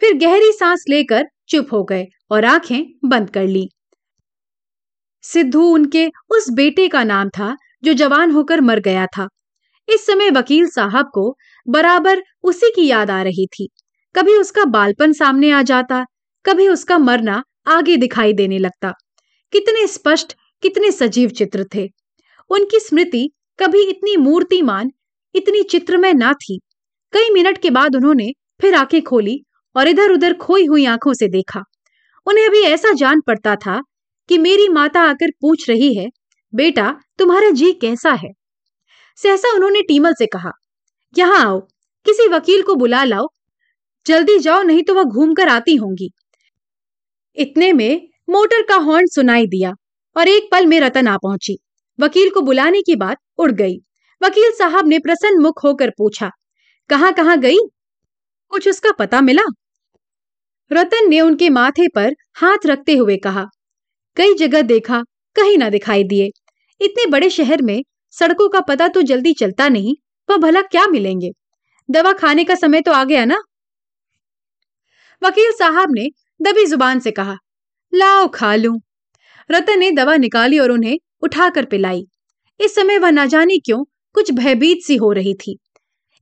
फिर 0.00 0.14
गहरी 0.18 0.52
सांस 0.52 0.84
लेकर 0.88 1.24
चुप 1.52 1.72
हो 1.72 1.84
गए 1.84 2.06
और 2.30 2.44
आँखें 2.44 2.84
बंद 3.04 3.30
कर 3.30 3.44
ली। 3.44 3.68
सिद्धू 5.22 5.62
उनके 5.62 6.08
उस 6.08 6.50
बेटे 6.50 6.88
का 6.88 7.04
नाम 7.04 7.28
था 7.28 7.56
जो 7.84 7.92
जवान 7.92 8.30
होकर 8.30 8.60
मर 8.60 8.80
गया 8.80 9.06
था। 9.06 9.28
इस 9.88 10.06
समय 10.06 10.30
वकील 10.30 10.68
साहब 10.68 11.10
को 11.14 11.36
बराबर 11.68 12.22
उसी 12.42 12.70
की 12.70 12.86
याद 12.86 13.10
आ 13.10 13.22
रही 13.22 13.46
थी। 13.46 13.68
कभी 14.16 14.32
उसका 14.32 14.64
बालपन 14.64 15.12
सामने 15.12 15.50
आ 15.50 15.62
जाता, 15.62 16.06
कभी 16.46 16.68
उसका 16.68 16.98
मरना 16.98 17.42
आगे 17.66 17.96
दिखाई 17.96 18.32
देने 18.32 18.58
लगता। 18.58 18.92
कितने 19.52 19.86
स्पष्ट, 19.86 20.36
कितने 20.62 20.92
सजीव 20.92 21.28
चित्र 21.28 21.66
थे। 21.74 21.88
उनकी 22.50 22.80
स्मृति 22.80 23.30
कभी 23.58 23.82
इतनी 23.82 24.16
मूर्तिमान, 24.16 24.90
इतनी 25.34 25.62
चित्रमय 25.62 26.12
ना 26.12 26.32
थी। 26.32 26.60
कई 27.12 27.30
मिनट 27.30 27.58
के 27.58 27.70
बाद 27.70 27.96
उन्होंने 27.96 28.32
फिर 28.60 28.74
आँखें 28.74 29.02
खोली 29.02 29.44
और 29.76 29.88
इधर 29.88 30.12
उधर 30.12 30.34
खोई 30.34 30.66
हुई 30.66 30.84
आँखों 30.86 31.12
से 31.14 31.28
देखा। 31.28 31.62
उन्हें 32.26 32.46
अभी 32.46 32.62
ऐसा 32.62 32.92
जान 32.92 33.20
पड़ता 33.20 33.56
था 33.56 33.80
कि 34.28 34.38
मेरी 34.38 34.68
माता 34.68 35.00
आकर 35.00 35.30
पूछ 35.40 35.68
रही 35.70 35.94
है, 35.94 36.08
बेटा, 36.52 36.90
तुम्हारा 37.18 37.50
जी 37.50 37.72
कैसा 37.72 38.12
है? 38.12 38.30
सहसा 39.18 39.54
उन्होंने 39.54 39.82
टीमल 39.82 40.14
से 40.14 40.26
कहा, 40.26 40.50
यहाँ 41.14 41.44
आओ, 41.44 41.60
किसी 42.06 42.28
वकील 42.28 42.62
को 42.62 42.74
बुला 42.74 43.04
लाओ। 43.04 43.28
जल्दी 44.06 44.38
जाओ, 44.38 44.62
नहीं 44.62 44.82
तो 44.82 44.94
वह 44.94 45.04
घूमकर 45.04 45.48
आती 45.48 45.76
होंगी। 45.76 46.10
इतने 47.36 47.72
में 47.72 48.08
मोटर 48.30 48.62
का 48.62 48.76
हॉर्न 48.76 49.06
सुनाई 49.06 49.46
दिया 49.46 49.72
और 50.16 50.28
एक 50.28 50.48
पल 50.52 50.66
में 50.66 50.80
रतन 50.80 51.08
आ 51.08 51.16
पहुँची। 51.16 51.58
वकील 51.98 52.30
को 52.30 52.40
बुलाने 52.40 52.82
की 52.82 52.96
बात 52.96 53.18
उड़ 53.38 53.50
गई। 53.52 53.76
वकील 54.20 54.50
साहब 54.52 54.88
ने 54.88 54.98
प्रसन्न 54.98 55.40
मुख 55.42 55.64
होकर 55.64 55.90
पूछा 55.90 56.30
कहाँ 56.90 57.12
कहाँ 57.12 57.38
गई? 57.40 57.58
कुछ 58.52 58.68
उसका 58.68 58.90
पता 58.92 59.20
मिला? 59.20 59.42
रतन 60.72 61.08
ने 61.08 61.20
उनके 61.20 61.48
माथे 61.50 61.88
पर 61.88 62.14
हाथ 62.34 62.66
रखते 62.66 62.96
हुए 62.96 63.16
कहा, 63.16 63.44
कई 64.16 64.34
जगह 64.34 64.62
देखा, 64.62 65.02
कहीं 65.36 65.56
ना 65.58 65.68
दिखाई 65.70 66.04
दिए। 66.04 66.30
इतने 66.80 67.06
बड़े 67.06 67.30
शहर 67.30 67.62
में 67.62 67.82
सड़कों 68.14 68.48
का 68.48 68.60
पता 68.60 68.88
तो 68.88 69.02
जल्दी 69.02 69.32
चलता 69.32 69.68
नहीं, 69.68 69.94
वह 70.28 70.36
भला 70.36 70.62
क्या 70.62 70.86
मिलेंगे? 70.86 71.30
दवा 71.88 72.12
खाने 72.12 72.44
का 72.44 72.54
समय 72.54 72.80
तो 72.80 72.92
आ 72.92 73.04
गया 73.04 73.24
ना? 73.24 73.42
वकील 75.22 75.52
साहब 75.52 75.88
ने 75.90 76.08
दबी 76.40 76.64
ज़ुबान 76.66 77.00
से 77.00 77.10
कहा, 77.10 77.36
लाओ 77.92 78.28
खा 78.28 78.54
लू। 78.54 78.78
रतन 79.50 79.78
ने 79.78 79.90
दवा 79.90 80.16
निकाली 80.16 80.58
और 80.58 80.70
उन्हें 80.70 80.98
उठाकर 81.22 81.64
पिलाई। 81.64 82.04
इस 82.60 82.74
समय 82.74 82.98
वह 82.98 83.10
न 83.10 83.26
जाने 83.26 83.58
क्यों 83.58 83.84
कुछ 84.14 84.30
भयभीत 84.32 84.82
सी 84.86 84.96
हो 84.96 85.12
रही 85.12 85.34
थी। 85.36 85.58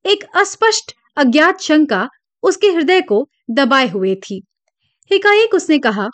एक 0.05 0.25
अस्पष्ट, 0.37 0.95
अज्ञात 1.17 1.61
शंका 1.61 2.09
उसके 2.43 2.67
हृदय 2.67 3.01
को 3.01 3.29
दबाए 3.51 3.89
हुए 3.89 4.15
थी। 4.23 4.43
एकाएक 5.11 5.55
उसने 5.55 5.79
कहा, 5.81 6.09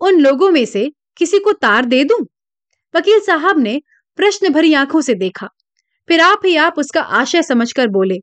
उन 0.00 0.20
लोगों 0.20 0.50
में 0.50 0.64
से 0.66 0.90
किसी 1.16 1.38
को 1.38 1.52
तार 1.54 1.84
दे 1.84 2.02
दूँ? 2.04 2.18
वकील 2.94 3.20
साहब 3.20 3.58
ने 3.58 3.80
प्रश्न 4.18 4.52
भरी 4.52 4.72
आँखों 4.74 5.00
से 5.00 5.14
देखा। 5.16 5.48
फिर 6.08 6.20
आप 6.20 6.40
ही 6.44 6.54
आप 6.58 6.78
उसका 6.78 7.00
आशय 7.00 7.42
समझकर 7.42 7.88
बोले, 7.88 8.18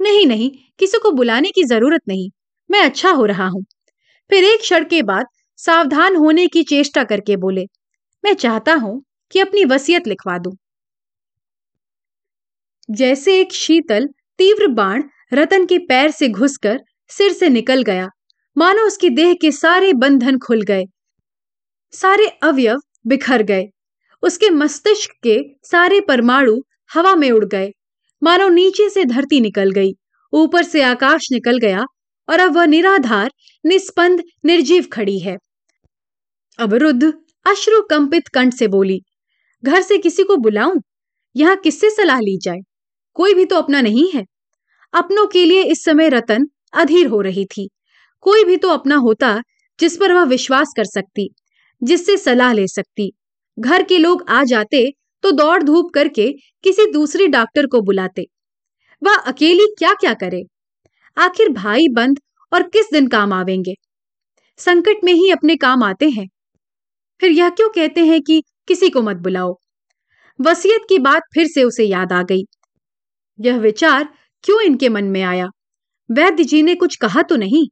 नहीं 0.00 0.26
नहीं, 0.26 0.50
किसी 0.78 0.98
को 0.98 1.10
बुलाने 1.12 1.50
की 1.50 1.64
ज़रूरत 1.64 2.00
नहीं, 2.08 2.28
मैं 2.70 2.80
अच्छा 2.80 3.10
हो 3.10 3.24
रहा 3.26 3.46
हूँ 3.48 3.64
फिर 4.30 4.44
एक 4.44 4.60
क्षण 4.60 4.84
के 4.84 5.02
बाद 5.02 5.26
सावधान 5.58 6.16
होने 6.16 6.46
की 6.48 6.62
चेष्टा 6.64 7.04
करके 7.04 7.36
बोले, 7.36 7.64
मैं 8.24 8.34
चाहता 8.34 8.74
हूँ 8.74 9.02
कि 9.32 9.40
अपनी 9.40 9.64
वसीयत 9.64 10.06
लिखवा 10.08 10.38
दूँ। 10.38 10.52
जैसे 12.88 13.38
एक 13.40 13.52
शीतल 13.52 14.06
तीव्र 14.38 14.66
बाण 14.72 15.02
रतन 15.34 15.64
के 15.66 15.78
पैर 15.78 16.10
से 16.10 16.28
घुसकर 16.28 16.80
सिर 17.12 17.32
से 17.32 17.48
निकल 17.48 17.82
गया। 17.82 18.08
मानो 18.56 18.82
उसकी 18.82 19.08
देह 19.10 19.32
के 19.34 19.50
सारे 19.52 19.92
बंधन 19.92 20.38
खुल 20.38 20.62
गए। 20.62 20.84
सारे 21.92 22.26
अवयव 22.42 22.80
बिखर 23.06 23.42
गए। 23.42 23.64
उसके 24.22 24.50
मस्तिष्क 24.50 25.10
के 25.22 25.38
सारे 25.62 26.00
परमाणु 26.00 26.60
हवा 26.94 27.14
में 27.14 27.30
उड़ 27.30 27.44
गए। 27.44 27.70
मानो 28.22 28.48
नीचे 28.48 28.88
से 28.90 29.04
धरती 29.04 29.40
निकल 29.40 29.70
गई, 29.70 29.92
ऊपर 30.32 30.62
से 30.62 30.82
आकाश 30.82 31.28
निकल 31.32 31.58
गया 31.58 31.84
और 32.28 32.40
अब 32.40 32.54
वह 32.56 32.66
निराधार 32.66 33.30
निस्पंद 33.64 34.22
निर्जीव 34.44 34.86
खड़ी 34.92 35.18
है। 35.18 35.36
अब 36.58 36.74
रुद्ध 36.74 37.12
अश्रु 37.46 37.80
कंपित 37.82 38.28
कंठ 38.28 38.54
से 38.54 38.68
बोली, 38.68 39.00
घर 39.64 39.82
से 39.82 39.98
किसी 39.98 40.24
को 40.24 40.36
बुलाऊं? 40.36 40.80
यहाँ 41.36 41.56
किससे 41.56 41.90
सलाह 41.90 42.18
ली 42.18 42.38
जाए? 42.42 42.58
कोई 43.16 43.34
भी 43.34 43.44
तो 43.44 43.56
अपना 43.56 43.80
नहीं 43.80 44.10
है। 44.14 44.24
अपनों 44.94 45.26
के 45.26 45.44
लिए 45.44 45.62
इस 45.62 45.84
समय 45.84 46.08
रतन 46.08 46.46
अधीर 46.74 47.06
हो 47.06 47.20
रही 47.20 47.44
थी। 47.46 47.68
कोई 48.20 48.44
भी 48.44 48.56
तो 48.56 48.68
अपना 48.68 48.96
होता 48.96 49.40
जिस 49.80 49.96
पर 49.96 50.12
वह 50.12 50.24
विश्वास 50.24 50.72
कर 50.76 50.84
सकती, 50.84 51.28
जिससे 51.82 52.16
सलाह 52.16 52.52
ले 52.52 52.66
सकती। 52.66 53.10
घर 53.58 53.82
के 53.82 53.98
लोग 53.98 54.24
आ 54.28 54.42
जाते 54.44 54.90
तो 55.24 55.30
दौड़ 55.30 55.62
धूप 55.62 55.90
करके 55.94 56.30
किसी 56.64 56.90
दूसरे 56.92 57.26
डॉक्टर 57.26 57.66
को 57.66 57.80
बुलाते। 57.80 58.24
वह 59.02 59.16
अकेली 59.16 59.66
क्या 59.78 59.92
क्या 59.94 60.14
करे? 60.14 60.42
आखिर 61.16 61.48
भाई 61.48 61.88
बंद 61.92 62.20
और 62.52 62.62
किस 62.62 62.86
दिन 62.92 63.06
काम 63.08 63.32
आवेंगे? 63.32 63.74
संकट 64.58 65.04
में 65.04 65.12
ही 65.12 65.30
अपने 65.30 65.56
काम 65.56 65.82
आते 65.82 66.10
हैं। 66.10 66.26
फिर 67.20 67.30
यह 67.30 67.48
क्यों 67.50 67.68
कहते 67.68 68.04
हैं 68.06 68.20
कि 68.22 68.42
किसी 68.68 68.90
को 68.90 69.02
मत 69.02 69.16
बुलाओ? 69.16 69.54
वसीयत 70.40 70.82
की 70.88 70.98
बात 70.98 71.22
फिर 71.34 71.46
से 71.46 71.64
उसे 71.64 71.84
याद 71.84 72.12
आ 72.12 72.22
गई। 72.22 72.42
यह 73.40 73.58
विचार 73.58 74.08
क्यों 74.44 74.60
इनके 74.60 74.88
मन 74.88 75.04
में 75.04 75.22
आया? 75.22 75.48
वैद्य 76.10 76.44
जी 76.44 76.62
ने 76.62 76.74
कुछ 76.74 76.96
कहा 76.96 77.22
तो 77.22 77.36
नहीं। 77.36 77.66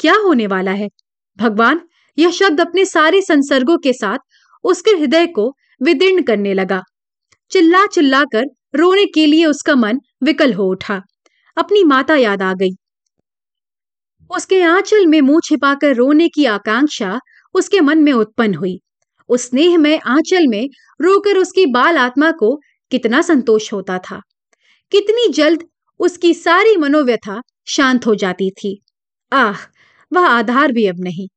क्या 0.00 0.14
होने 0.14 0.46
वाला 0.46 0.70
है? 0.70 0.88
भगवान, 1.36 1.80
यह 2.18 2.30
शब्द 2.30 2.60
अपने 2.60 2.84
सारे 2.84 3.22
संसर्गों 3.22 3.78
के 3.78 3.92
साथ 3.92 4.18
उसके 4.64 4.90
हृदय 4.90 5.26
को 5.26 5.56
विदीर्ण 5.82 6.22
करने 6.22 6.54
लगा। 6.54 6.82
चिल्ला 7.50 7.86
चिल्ला 7.86 8.24
कर 8.24 8.44
रोने 8.74 9.06
के 9.06 9.26
लिए 9.26 9.46
उसका 9.46 9.74
मन 9.74 10.00
विकल 10.22 10.52
हो 10.52 10.64
उठा। 10.64 11.02
अपनी 11.56 11.84
माता 11.84 12.16
याद 12.16 12.42
आ 12.42 12.54
गई। 12.54 12.70
उसके 14.36 14.62
आंचल 14.62 15.06
में 15.06 15.20
मुँह 15.20 15.40
छिपाकर 15.44 15.94
रोने 15.94 16.28
की 16.28 16.44
आकांक्षा 16.44 17.18
उसके 17.54 17.80
मन 17.80 17.98
में 17.98 18.12
उत्पन्न 18.12 18.54
हुई। 18.54 18.80
उस 19.28 19.50
स्नेह 19.50 19.78
में 19.78 20.00
आंचल 20.00 20.46
में 20.46 20.68
रोकर 21.00 21.38
उसकी 21.38 21.66
बाल 21.66 21.98
आत्मा 21.98 22.30
को 22.30 22.60
कितना 22.90 23.22
संतोष 23.22 23.72
होता 23.72 23.98
था। 23.98 24.20
कितनी 24.90 25.32
जल्द 25.32 25.68
उसकी 25.98 26.34
सारी 26.34 26.76
मनोव्यथा 26.76 27.40
शांत 27.64 28.06
हो 28.06 28.14
जाती 28.14 28.50
थी। 28.50 28.82
आह, 29.32 29.56
वह 30.12 30.26
आधार 30.26 30.72
भी 30.72 30.86
अब 30.86 30.96
नहीं। 30.98 31.28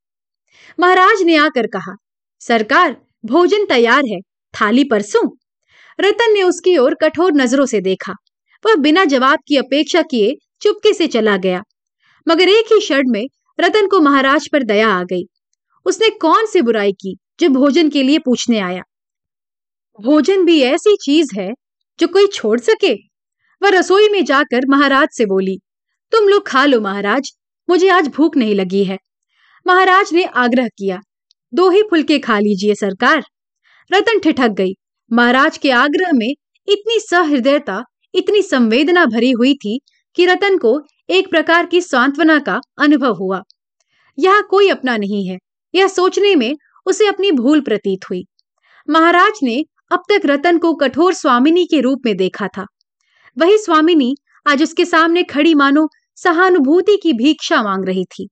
महाराज 0.79 1.21
ने 1.21 1.35
आकर 1.35 1.67
कहा, 1.67 1.95
सरकार, 2.39 2.97
भोजन 3.25 3.65
तैयार 3.65 4.03
है, 4.05 4.19
थाली 4.53 4.83
परसों? 4.83 5.29
रतन 5.99 6.33
ने 6.33 6.43
उसकी 6.43 6.77
ओर 6.77 6.95
कठोर 6.95 7.33
नज़रों 7.33 7.65
से 7.65 7.81
देखा। 7.81 8.13
वह 8.65 8.75
बिना 8.75 9.05
जवाब 9.05 9.39
की 9.47 9.57
अपेक्षा 9.57 10.01
किए 10.01 10.35
चुपके 10.61 10.93
से 10.93 11.07
चला 11.07 11.37
गया। 11.37 11.63
मगर 12.27 12.49
एक 12.49 12.65
ही 12.73 12.79
क्षण 12.79 13.03
में 13.07 13.27
रतन 13.59 13.87
को 13.87 13.99
महाराज 13.99 14.49
पर 14.51 14.63
दया 14.63 14.89
आ 14.89 15.03
गई। 15.03 15.23
उसने 15.85 16.09
कौन 16.09 16.45
सी 16.45 16.61
बुराई 16.61 16.91
की 16.91 17.17
जो 17.39 17.49
भोजन 17.49 17.89
के 17.89 18.03
लिए 18.03 18.19
पूछने 18.19 18.59
आया? 18.59 18.81
भोजन 20.01 20.45
भी 20.45 20.61
ऐसी 20.61 20.95
चीज़ 20.95 21.39
है 21.39 21.53
जो 21.99 22.07
कोई 22.07 22.27
छोड़ 22.27 22.59
सके? 22.59 22.93
वह 23.63 23.69
रसोई 23.69 24.09
में 24.09 24.25
जाकर 24.25 24.61
महाराज 24.69 25.07
से 25.11 25.25
बोली 25.25 25.59
तुम 26.13 26.27
लोग 26.27 26.47
खा 26.47 26.65
लो 26.65 26.79
महाराज, 26.81 27.31
मुझे 27.69 27.89
आज 27.89 28.07
भूख 28.07 28.37
नहीं 28.37 28.55
लगी 28.55 28.83
है। 28.83 28.97
महाराज 29.65 30.13
ने 30.13 30.23
आग्रह 30.23 30.67
किया, 30.67 30.99
दो 31.53 31.69
ही 31.69 31.81
फुलके 31.81 32.19
खा 32.19 32.39
लीजिए 32.39 32.75
सरकार। 32.75 33.23
रतन 33.91 34.19
ठिठक 34.19 34.49
गई। 34.49 34.73
महाराज 35.11 35.57
के 35.57 35.71
आग्रह 35.71 36.11
में 36.13 36.29
इतनी 36.67 36.99
सहृदयता, 36.99 37.83
इतनी 38.13 38.41
संवेदना 38.41 39.05
भरी 39.05 39.31
हुई 39.31 39.53
थी 39.55 39.79
कि 40.17 40.25
रतन 40.25 40.57
को 40.57 40.79
एक 41.09 41.29
प्रकार 41.29 41.65
की 41.65 41.81
सांत्वना 41.81 42.39
का 42.39 42.59
अनुभव 42.79 43.13
हुआ। 43.13 43.41
यह 44.17 44.41
कोई 44.41 44.69
अपना 44.69 44.97
नहीं 44.97 45.27
है, 45.27 45.37
यह 45.73 45.87
सोचने 45.87 46.35
में 46.35 46.55
उसे 46.85 47.07
अपनी 47.07 47.31
भूल 47.31 47.61
प्रतीत 47.61 48.09
हुई। 48.09 48.23
महाराज 48.87 49.39
ने 49.43 49.63
अब 49.91 50.03
तक 50.09 50.25
रतन 50.25 50.57
को 50.57 50.73
कठोर 50.75 51.13
स्वामिनी 51.13 51.65
के 51.65 51.81
रूप 51.81 52.01
में 52.05 52.15
देखा 52.17 52.47
था। 52.47 52.65
वही 53.37 53.57
स्वामिनी 53.57 54.15
आज 54.45 54.63
उसके 54.63 54.85
सामने 54.85 55.23
खड़ी 55.23 55.53
मानो 55.55 55.87
सहानुभूति 56.17 56.97
की 56.97 57.13
भीक्षा 57.13 57.61
मांग 57.63 57.85
रही 57.85 58.03
थी। 58.05 58.27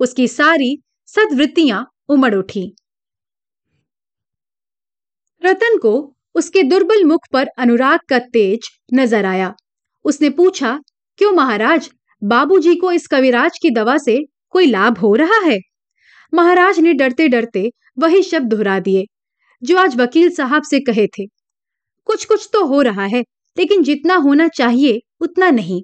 उसकी 0.00 0.28
सारी 0.28 0.76
सदवृत्तियाँ 1.08 1.84
उमड़ 2.08 2.34
उठी। 2.34 2.64
रतन 5.42 5.78
को 5.78 5.92
उसके 6.34 6.62
दुर्बल 6.62 7.04
मुख 7.04 7.26
पर 7.32 7.46
अनुराग 7.58 8.00
का 8.08 8.18
तेज 8.18 8.68
नज़र 8.94 9.24
आया। 9.24 9.54
उसने 10.04 10.30
पूछा, 10.30 10.78
क्यों 11.18 11.32
महाराज, 11.32 11.90
बाबूजी 12.22 12.74
को 12.74 12.92
इस 12.92 13.06
कविराज 13.06 13.58
की 13.58 13.70
दवा 13.70 13.96
से 13.98 14.18
कोई 14.50 14.66
लाभ 14.66 14.98
हो 14.98 15.14
रहा 15.14 15.38
है? 15.46 15.58
महाराज 16.32 16.78
ने 16.80 16.92
डरते 16.92 17.28
डरते 17.28 17.70
वही 17.98 18.22
शब्द 18.22 18.48
दोहरा 18.48 18.78
दिए, 18.80 19.04
जो 19.62 19.78
आज 19.78 19.96
वकील 19.96 20.30
साहब 20.30 20.62
से 20.62 20.80
कहे 20.80 21.06
थे। 21.06 21.26
कुछ 22.06 22.24
कुछ 22.24 22.48
तो 22.52 22.64
हो 22.64 22.80
रहा 22.82 23.04
है, 23.04 23.20
लेकिन 23.56 23.82
जितना 23.82 24.14
होना 24.16 24.48
चाहिए, 24.48 25.00
उतना 25.20 25.50
नहीं। 25.50 25.82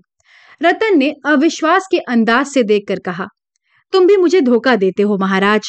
रतन 0.60 0.98
ने 0.98 1.14
अविश्वास 1.26 1.86
के 1.90 1.98
अंदाज 1.98 2.46
से 2.46 2.62
देखकर 2.62 2.98
कहा, 2.98 3.26
तुम 3.92 4.06
भी 4.06 4.16
मुझे 4.16 4.40
धोखा 4.40 4.74
देते 4.76 5.02
हो, 5.02 5.16
महाराज। 5.18 5.68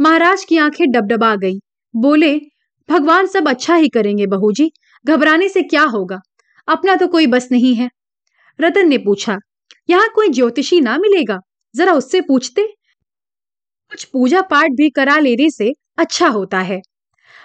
महाराज 0.00 0.44
की 0.44 0.58
आँखें 0.58 0.90
डबडबा 0.90 1.34
गई। 1.36 1.58
बोले, 1.94 2.34
भगवान 2.88 3.26
सब 3.26 3.48
अच्छा 3.48 3.74
ही 3.74 3.88
करेंगे 3.88 4.26
बहू 4.26 4.52
जी 4.52 4.70
घबराने 5.04 5.48
से 5.48 5.62
क्या 5.62 5.82
होगा? 5.84 6.18
अपना 6.68 6.94
तो 6.96 7.06
कोई 7.06 7.26
बस 7.26 7.48
नहीं 7.52 7.74
है। 7.74 7.88
रतन 8.58 8.88
ने 8.88 8.98
पूछा, 8.98 9.38
यहाँ 9.90 10.08
कोई 10.14 10.28
ज्योतिषी 10.28 10.80
ना 10.80 10.96
मिलेगा? 10.98 11.38
जरा 11.74 11.92
उससे 11.92 12.20
पूछते? 12.20 12.66
कुछ 13.92 14.04
पूजा 14.04 14.40
पाठ 14.42 14.70
भी 14.70 14.88
करा 14.90 15.18
लेने 15.18 15.50
से 15.50 15.72
अच्छा 15.98 16.28
होता 16.28 16.60
है। 16.60 16.80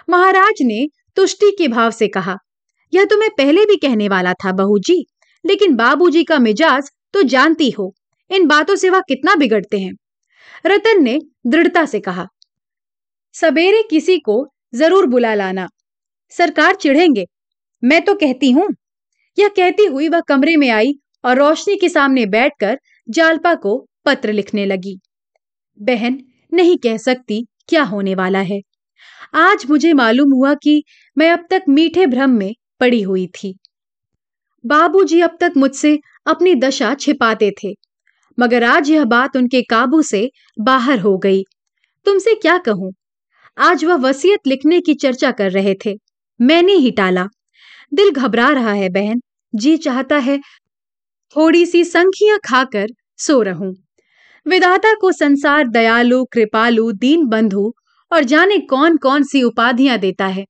महाराज 0.08 0.62
ने 0.62 0.86
तुष्टि 1.16 1.50
के 1.50 1.68
भाव 1.68 1.90
से 1.90 2.08
कहा, 2.08 2.36
यह 2.92 3.04
तो 3.04 3.16
मैं 3.16 3.28
पहले 3.30 3.64
भी 3.66 3.76
कहने 3.76 4.08
वाला 4.08 4.32
था 4.34 4.52
बहू 4.52 4.78
जी 4.78 5.04
लेकिन 5.44 5.74
बाबूजी 5.76 6.24
का 6.24 6.38
मिजाज 6.38 6.90
तो 7.14 7.22
जानती 7.24 7.70
हो, 7.70 7.92
इन 8.30 8.46
बातों 8.46 8.76
से 8.76 8.90
वह 8.90 9.00
कितना 9.08 9.34
बिगड़ते 9.34 9.78
हैं। 9.78 9.92
रतन 10.64 11.02
ने 11.02 11.18
दृढ़ता 11.46 11.84
से 11.86 12.00
कहा, 12.00 12.26
सवेरे 13.34 13.82
किसी 13.90 14.18
को 14.20 14.46
ज़रूर 14.74 15.06
बुला 15.06 15.34
लाना। 15.34 15.68
सरकार 16.32 16.74
चिढ़ेंगे, 16.76 17.24
मैं 17.82 18.04
तो 18.04 18.14
कहती 18.16 18.50
हूँ। 18.50 18.68
यह 19.38 19.48
कहती 19.48 19.84
हुई 19.86 20.08
वह 20.08 20.20
कमरे 20.28 20.56
में 20.56 20.68
आई 20.70 20.92
और 21.24 21.38
रोशनी 21.38 21.76
के 21.76 21.88
सामने 21.88 22.24
बैठकर 22.28 22.78
जालपा 23.08 23.54
को 23.56 23.76
पत्र 24.06 24.32
लिखने 24.32 24.64
लगी। 24.66 24.98
बहन, 25.80 26.18
नहीं 26.52 26.76
कह 26.78 26.96
सकती 26.96 27.44
क्या 27.68 27.82
होने 27.84 28.14
वाला 28.14 28.40
है। 28.40 28.60
आज 29.36 29.64
मुझे 29.70 29.92
मालूम 29.92 30.32
हुआ 30.32 30.54
कि 30.54 30.82
मैं 31.16 31.30
अब 31.30 31.46
तक 31.50 31.62
मीठे 31.68 32.06
भ्रम 32.06 32.30
में 32.30 32.52
पड़ी 32.80 33.00
हुई 33.02 33.26
थी। 33.34 33.54
बाबूजी 34.64 35.20
अब 35.20 35.36
तक 35.40 35.52
मुझसे 35.56 35.98
अपनी 36.26 36.54
दशा 36.54 36.94
छिपाते 36.94 37.50
थे, 37.62 37.74
मगर 38.38 38.64
आज 38.64 38.90
यह 38.90 39.04
बात 39.06 39.36
उनके 39.36 39.62
काबू 39.62 40.02
से 40.02 40.28
बाहर 40.60 40.98
हो 40.98 41.16
गई। 41.18 41.42
तुमसे 42.06 42.34
क्या 42.34 42.56
कहूँ? 42.58 42.92
आज 43.58 43.84
वह 43.84 43.96
वसीयत 43.98 44.46
लिखने 44.46 44.80
की 44.80 44.94
चर्चा 44.94 45.30
कर 45.30 45.50
रहे 45.50 45.74
थे। 45.84 45.94
मैंने 46.40 46.72
ही 46.74 46.90
टाला। 46.90 47.26
दिल 47.92 48.10
घबरा 48.10 48.48
रहा 48.50 48.72
है, 48.72 48.88
बहन। 48.88 49.20
जी 49.54 49.76
चाहता 49.76 50.16
है 50.18 50.38
थोड़ी 51.36 51.64
सी 51.66 51.84
संखियाँ 51.84 52.38
खाकर 52.44 52.86
सो 53.18 53.40
रहूँ। 53.42 53.74
विधाता 54.46 54.94
को 54.94 55.12
संसार, 55.12 55.68
दयालु, 55.68 56.24
कृपालु, 56.24 56.90
दीन 56.92 57.26
बंधु 57.26 57.72
और 58.10 58.24
जाने 58.24 58.58
कौन 58.66 58.96
कौन 58.96 59.22
सी 59.22 59.42
उपाधियाँ 59.42 59.98
देता 59.98 60.26
है, 60.26 60.44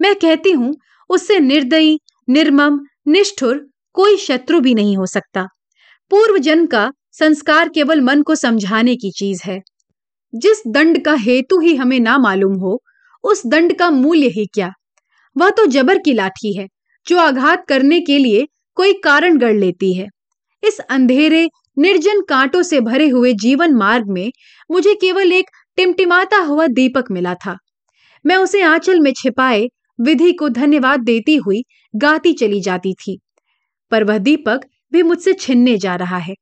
मैं 0.00 0.14
कहती 0.16 0.50
हूँ, 0.50 0.74
उससे 1.10 1.38
निर्दयी, 1.40 1.98
निर्मम 2.28 2.78
निष्ठुर 3.08 3.66
कोई 3.92 4.16
शत्रु 4.16 4.60
भी 4.60 4.74
नहीं 4.74 4.96
हो 4.96 5.06
सकता। 5.06 5.42
पूर्व 6.10 6.38
जन्म 6.38 6.66
का 6.66 6.92
संस्कार 7.12 7.68
केवल 7.68 8.00
मन 8.00 8.22
को 8.22 8.34
समझाने 8.34 8.96
की 8.96 9.10
चीज़ 9.10 9.42
है। 9.44 9.60
जिस 10.34 10.62
दंड 10.66 11.04
का 11.04 11.12
हेतु 11.12 11.60
ही 11.60 11.76
हमें 11.76 12.00
ना 12.00 12.18
मालूम 12.18 12.54
हो, 12.54 12.82
उस 13.24 13.46
दंड 13.46 13.78
का 13.78 13.90
मूल्य 13.90 14.26
ही 14.26 14.46
क्या? 14.46 14.72
वह 15.36 15.50
तो 15.50 15.66
जबर 15.66 15.98
की 15.98 16.12
लाठी 16.12 16.58
है, 16.58 16.68
जो 17.06 17.18
आघात 17.18 17.64
करने 17.68 18.00
के 18.00 18.18
लिए 18.18 18.46
कोई 18.74 18.92
कारण 18.92 19.38
गढ़ 19.38 19.54
लेती 19.54 19.94
है। 19.94 20.06
इस 20.64 20.78
अंधेरे, 20.78 21.48
निर्जन 21.78 22.20
कांटों 22.20 22.62
से 22.62 22.80
भरे 22.80 23.08
हुए 23.08 23.32
जीवन 23.32 23.74
मार्ग 23.74 24.04
में 24.08 24.32
मुझे 24.70 24.94
केवल 24.94 25.32
एक 25.32 25.46
टिमटिमाता 25.76 26.36
हुआ 26.36 26.66
दीपक 26.66 27.04
मिला 27.10 27.34
था। 27.34 27.56
मैं 28.26 28.36
उसे 28.36 28.62
आंचल 28.62 29.00
में 29.00 29.12
छिपाए 29.12 29.68
विधि 30.00 30.32
को 30.32 30.48
धन्यवाद 30.48 31.00
देती 31.00 31.36
हुई 31.36 31.64
गाती 31.96 32.32
चली 32.32 32.60
जाती 32.60 32.94
थी। 32.94 33.20
पर 33.90 34.04
वह 34.04 34.18
दीपक 34.18 34.60
भी 34.92 35.02
मुझसे 35.02 35.32
छिनने 35.32 35.76
जा 35.76 35.96
रहा 35.96 36.16
है। 36.16 36.34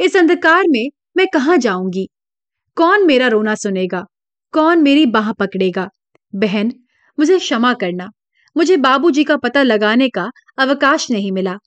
इस 0.00 0.16
अंधकार 0.16 0.64
में 0.68 0.90
मैं 1.16 1.26
कहा 1.34 1.56
जाऊँगी? 1.56 2.08
कौन 2.74 3.06
मेरा 3.06 3.28
रोना 3.28 3.54
सुनेगा? 3.54 4.04
कौन 4.52 4.78
मेरी 4.82 5.06
बाह 5.06 5.32
पकड़ेगा? 5.32 5.88
बहन, 6.34 6.72
मुझे 7.18 7.38
क्षमा 7.38 7.74
करना। 7.74 8.10
मुझे 8.56 8.76
बाबूजी 8.76 9.24
का 9.24 9.36
पता 9.36 9.62
लगाने 9.62 10.08
का 10.08 10.30
अवकाश 10.58 11.10
नहीं 11.10 11.32
मिला। 11.32 11.58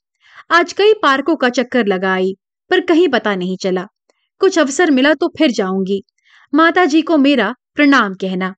आज 0.50 0.72
कई 0.72 0.92
पार्कों 0.92 1.36
का 1.36 1.48
चक्कर 1.48 1.86
लगाई 1.86 2.36
पर 2.70 2.80
कहीं 2.80 3.08
पता 3.08 3.34
नहीं 3.34 3.56
चला। 3.56 3.86
कुछ 4.38 4.58
अवसर 4.58 4.90
मिला 4.90 5.14
तो 5.14 5.28
फिर 5.38 5.50
जाऊँगी। 5.50 6.04
माता 6.54 6.84
जी 6.84 7.02
को 7.02 7.16
मेरा 7.16 7.54
प्रणाम 7.74 8.14
कहना। 8.14 8.54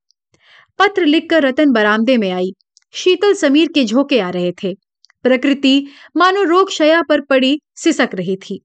पत्र 0.79 1.05
लिखकर 1.05 1.43
रतन 1.43 1.71
बरामदे 1.71 2.17
में 2.17 2.31
आई। 2.31 2.53
शीतल 2.93 3.35
समीर 3.35 3.69
के 3.75 3.85
झोंके 3.85 4.21
आ 4.21 4.31
रहे 4.31 4.53
थे। 4.53 4.75
प्रकृति, 5.23 5.87
मानो 6.17 6.43
रोग 6.43 6.71
शया 6.71 7.03
पर 7.03 7.21
पड़ी 7.21 7.61
सिसक 7.77 8.09
रही 8.15 8.37
थी। 8.37 8.65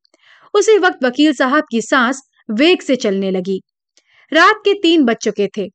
उसी 0.54 0.78
वक्त 0.78 1.04
वकील 1.04 1.34
साहब 1.34 1.64
की 1.72 1.82
सांस 1.82 2.22
वेग 2.52 2.82
से 2.82 2.96
चलने 2.96 3.32
लगी। 3.32 3.62
रात 4.34 4.56
के 4.56 4.74
तीन 4.74 5.04
बज 5.04 5.16
चुके 5.16 5.48
थे। 5.48 5.70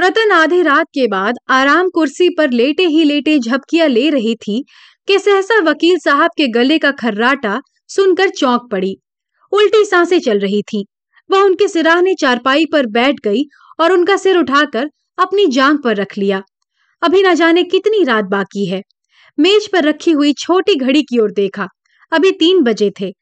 रतन 0.00 0.32
आधी 0.32 0.62
रात 0.62 0.86
के 0.86 1.06
बाद 1.06 1.34
आराम 1.48 1.90
कुर्सी 1.90 2.28
पर 2.28 2.50
लेटे 2.50 2.86
ही 2.86 3.04
लेटे 3.04 3.38
झपकियाँ 3.38 3.88
ले 3.88 4.10
रही 4.10 4.34
थी 4.34 4.64
कि 5.06 5.18
सहसा 5.18 5.60
वकील 5.60 5.98
साहब 5.98 6.30
के 6.36 6.48
गले 6.48 6.78
का 6.78 6.90
खर्राटा 6.90 7.60
सुनकर 7.88 8.28
चौंक 8.28 8.68
पड़ी। 8.72 8.96
उल्टी 9.52 9.84
साँसें 9.84 10.20
चल 10.20 10.38
रही 10.38 10.62
थीं। 10.62 10.84
वह 11.30 11.42
उनके 11.42 11.68
सिराहने 11.68 12.14
चारपाई 12.14 12.64
पर 12.72 12.86
बैठ 12.86 13.14
गई 13.24 13.44
और 13.80 13.92
उनका 13.92 14.16
सिर 14.16 14.38
उठाकर 14.38 14.90
अपनी 15.18 15.46
जांग 15.46 15.78
पर 15.78 15.96
रख 15.96 16.18
लिया। 16.18 16.42
अभी 17.02 17.22
न 17.22 17.34
जाने 17.34 17.62
कितनी 17.62 18.04
रात 18.04 18.24
बाकी 18.24 18.66
है। 18.66 18.82
मेज 19.38 19.68
पर 19.72 19.84
रखी 19.84 20.10
हुई 20.10 20.32
छोटी 20.32 20.74
घड़ी 20.74 21.02
की 21.02 21.18
ओर 21.18 21.32
देखा। 21.32 21.68
अभी 22.12 22.30
तीन 22.30 22.62
बजे 22.62 22.92
थे। 23.00 23.14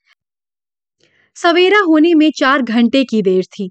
सवेरा 1.37 1.79
होने 1.79 2.15
में 2.15 2.31
चार 2.31 2.63
घंटे 2.63 3.05
की 3.05 3.23
देर 3.23 3.45
थी। 3.45 3.71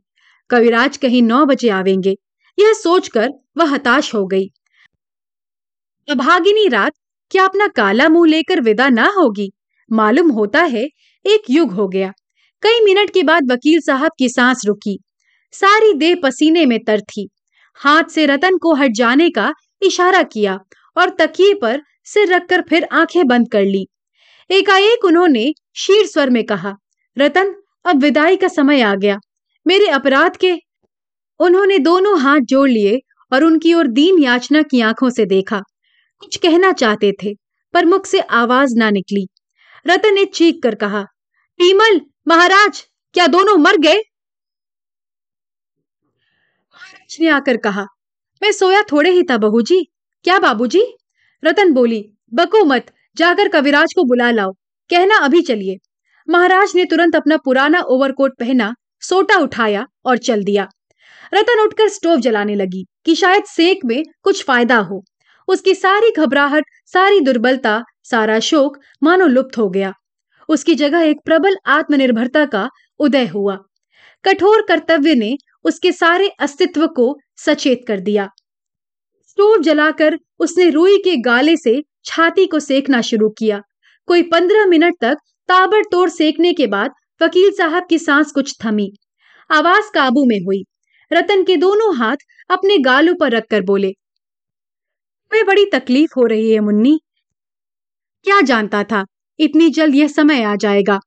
कविराज 0.49 0.97
कहीं 0.97 1.21
नौ 1.21 1.45
बजे 1.45 1.69
आवेंगे। 1.69 2.17
यह 2.59 2.73
सोचकर 2.73 3.29
वह 3.57 3.65
हताश 3.65 4.15
हो 4.15 4.25
गई। 4.25 4.45
अभागिनी 6.09 6.67
रात, 6.67 6.91
क्या 7.31 7.45
अपना 7.45 7.67
काला 7.67 8.09
मुँह 8.09 8.29
लेकर 8.29 8.61
विदा 8.61 8.89
ना 8.89 9.13
होगी? 9.17 9.51
मालूम 9.91 10.31
होता 10.31 10.61
है, 10.61 10.83
एक 11.25 11.41
युग 11.49 11.71
हो 11.71 11.87
गया। 11.87 12.13
कई 12.61 12.79
मिनट 12.85 13.09
के 13.09 13.23
बाद 13.23 13.51
वकील 13.51 13.79
साहब 13.79 14.11
की 14.19 14.29
सांस 14.29 14.61
रुकी। 14.65 14.99
सारी 15.51 15.93
देह 15.93 16.15
पसीने 16.23 16.65
में 16.65 16.79
तर 16.83 17.01
थी। 17.01 17.29
हाथ 17.79 18.03
से 18.03 18.25
रतन 18.25 18.57
को 18.57 18.73
हट 18.75 18.91
जाने 18.91 19.29
का 19.29 19.53
इशारा 19.81 20.23
किया 20.23 20.59
और 20.97 21.09
तकिए 21.09 21.53
पर 21.53 21.81
सिर 22.05 22.33
रखकर 22.33 22.61
फिर 22.61 22.87
आँखें 22.91 23.25
बंद 23.27 23.51
कर 23.51 23.63
ली। 23.63 23.85
एकाएक 24.49 25.05
उन्होंने 25.05 25.53
शीर 25.75 26.05
स्वर 26.07 26.29
में 26.29 26.43
कहा, 26.43 26.75
रतन, 27.17 27.53
अब 27.85 28.01
विदाई 28.01 28.37
का 28.37 28.47
समय 28.47 28.81
आ 28.81 28.93
गया। 28.95 29.17
मेरे 29.65 29.87
अपराध 29.89 30.37
के 30.37 30.53
उन्होंने 31.39 31.77
दोनों 31.79 32.19
हाथ 32.19 32.39
जोड़ 32.45 32.69
लिए 32.69 32.99
और 33.31 33.43
उनकी 33.43 33.73
ओर 33.73 33.87
दीन 33.89 34.19
याचना 34.23 34.61
की 34.61 34.81
आँखों 34.81 35.09
से 35.09 35.25
देखा। 35.25 35.59
कुछ 36.21 36.37
कहना 36.37 36.71
चाहते 36.73 37.11
थे, 37.23 37.33
पर 37.73 37.85
मुख 37.85 38.05
से 38.05 38.19
आवाज़ 38.19 38.75
ना 38.77 38.89
निकली। 38.89 39.27
रतन 39.85 40.13
ने 40.13 40.25
चीख 40.25 40.59
कर 40.63 40.75
कहा 40.75 41.03
टीमल 41.59 42.01
महाराज, 42.27 42.83
क्या 43.15 43.27
दोनों 43.27 43.55
मर 43.57 43.77
गए 43.77 44.01
महाराज 46.73 47.00
ने 47.19 47.27
आकर 47.27 47.57
कहा, 47.57 47.85
मैं 48.41 48.51
सोया 48.51 48.81
थोड़े 48.81 49.09
ही 49.09 49.23
था 49.23 49.37
बहू 49.37 49.61
जी 49.61 49.83
क्या 50.25 50.39
बाबूजी? 50.39 50.83
रतन 51.43 51.71
बोली, 51.73 52.03
बको 52.33 52.63
मत, 52.65 52.91
जाकर 53.17 53.47
कविराज 53.47 53.93
को 53.93 54.03
बुला 54.03 54.29
लाओ। 54.31 54.51
कहना 54.89 55.17
अभी 55.17 55.41
चलिए। 55.41 55.77
महाराज 56.27 56.71
ने 56.75 56.85
तुरंत 56.85 57.15
अपना 57.15 57.37
पुराना 57.37 57.79
ओवरकोट 57.81 58.37
पहना, 58.39 58.73
सोटा 59.01 59.37
उठाया 59.37 59.85
और 60.05 60.17
चल 60.17 60.43
दिया। 60.43 60.67
रतन 61.33 61.59
उठकर 61.59 61.89
स्टोव 61.89 62.19
जलाने 62.19 62.55
लगी 62.55 62.85
कि 63.05 63.15
शायद 63.15 63.43
सेक 63.43 63.85
में 63.85 64.03
कुछ 64.23 64.43
फ़ायदा 64.45 64.77
हो। 64.77 65.03
उसकी 65.47 65.75
सारी 65.75 66.11
घबराहट, 66.11 66.63
सारी 66.85 67.19
दुर्बलता, 67.19 67.83
सारा 68.03 68.39
शोक 68.39 68.77
मानो 69.03 69.27
लुप्त 69.27 69.57
हो 69.57 69.69
गया। 69.69 69.93
उसकी 70.49 70.75
जगह 70.75 71.01
एक 71.01 71.17
प्रबल 71.25 71.57
आत्मनिर्भरता 71.65 72.45
का 72.45 72.69
उदय 72.99 73.25
हुआ। 73.25 73.57
कठोर 74.25 74.61
कर्तव्य 74.61 75.15
ने 75.15 75.37
उसके 75.65 75.91
सारे 75.91 76.27
अस्तित्व 76.39 76.87
को 76.87 77.17
सचेत 77.37 77.83
कर 77.87 77.99
दिया। 77.99 78.29
स्टोव 79.27 79.61
जलाकर 79.61 80.17
उसने 80.39 80.69
रुई 80.69 80.97
के 80.97 81.15
गाले 81.17 81.55
से 81.57 81.81
छाती 82.05 82.45
को 82.45 82.59
सेकना 82.59 83.01
शुरू 83.01 83.29
किया। 83.29 83.61
कोई 84.07 84.23
पंद्रह 84.23 84.65
मिनट 84.65 84.95
तक 85.01 85.17
ताबड़तोड़ 85.49 86.09
सेकने 86.09 86.53
के 86.53 86.67
बाद 86.67 86.91
वकील 87.21 87.51
साहब 87.51 87.87
की 87.89 87.99
सांस 87.99 88.31
कुछ 88.31 88.55
थमी। 88.65 88.91
आवाज़ 89.51 89.91
काबू 89.93 90.25
में 90.25 90.39
हुई। 90.45 90.63
रतन 91.11 91.43
के 91.43 91.55
दोनों 91.57 91.95
हाथ 91.95 92.15
अपने 92.49 92.77
गालों 92.77 93.15
पर 93.15 93.31
रखकर 93.31 93.61
बोले 93.61 93.91
मैं 95.31 95.45
बड़ी 95.45 95.65
तकलीफ़ 95.65 96.11
हो 96.17 96.25
रही 96.25 96.51
है 96.51 96.59
मुन्नी। 96.59 96.99
क्या 98.23 98.41
जानता 98.41 98.83
था? 98.83 99.05
इतनी 99.39 99.69
जल्द 99.69 99.95
यह 99.95 100.07
समय 100.07 100.43
आ 100.43 100.55
जाएगा। 100.55 100.99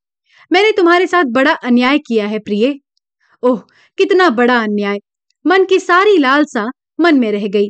मैंने 0.52 0.72
तुम्हारे 0.72 1.06
साथ 1.06 1.24
बड़ा 1.24 1.52
अन्याय 1.52 1.98
किया 1.98 2.26
है 2.26 2.38
प्रिय। 2.38 2.74
ओह, 3.44 3.58
कितना 3.98 4.30
बड़ा 4.30 4.58
अन्याय। 4.58 4.98
मन 5.46 5.64
की 5.64 5.78
सारी 5.78 6.18
लालसा 6.18 6.70
मन 7.00 7.18
में 7.18 7.32
रह 7.32 7.46
गई। 7.46 7.68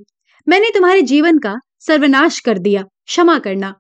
मैंने 0.49 0.71
तुम्हारे 0.75 1.03
जीवन 1.03 1.39
का 1.39 1.55
सर्वनाश 1.81 2.41
कर 2.41 2.59
दिया, 2.59 2.83
क्षमा 2.83 3.39
करना। 3.39 3.75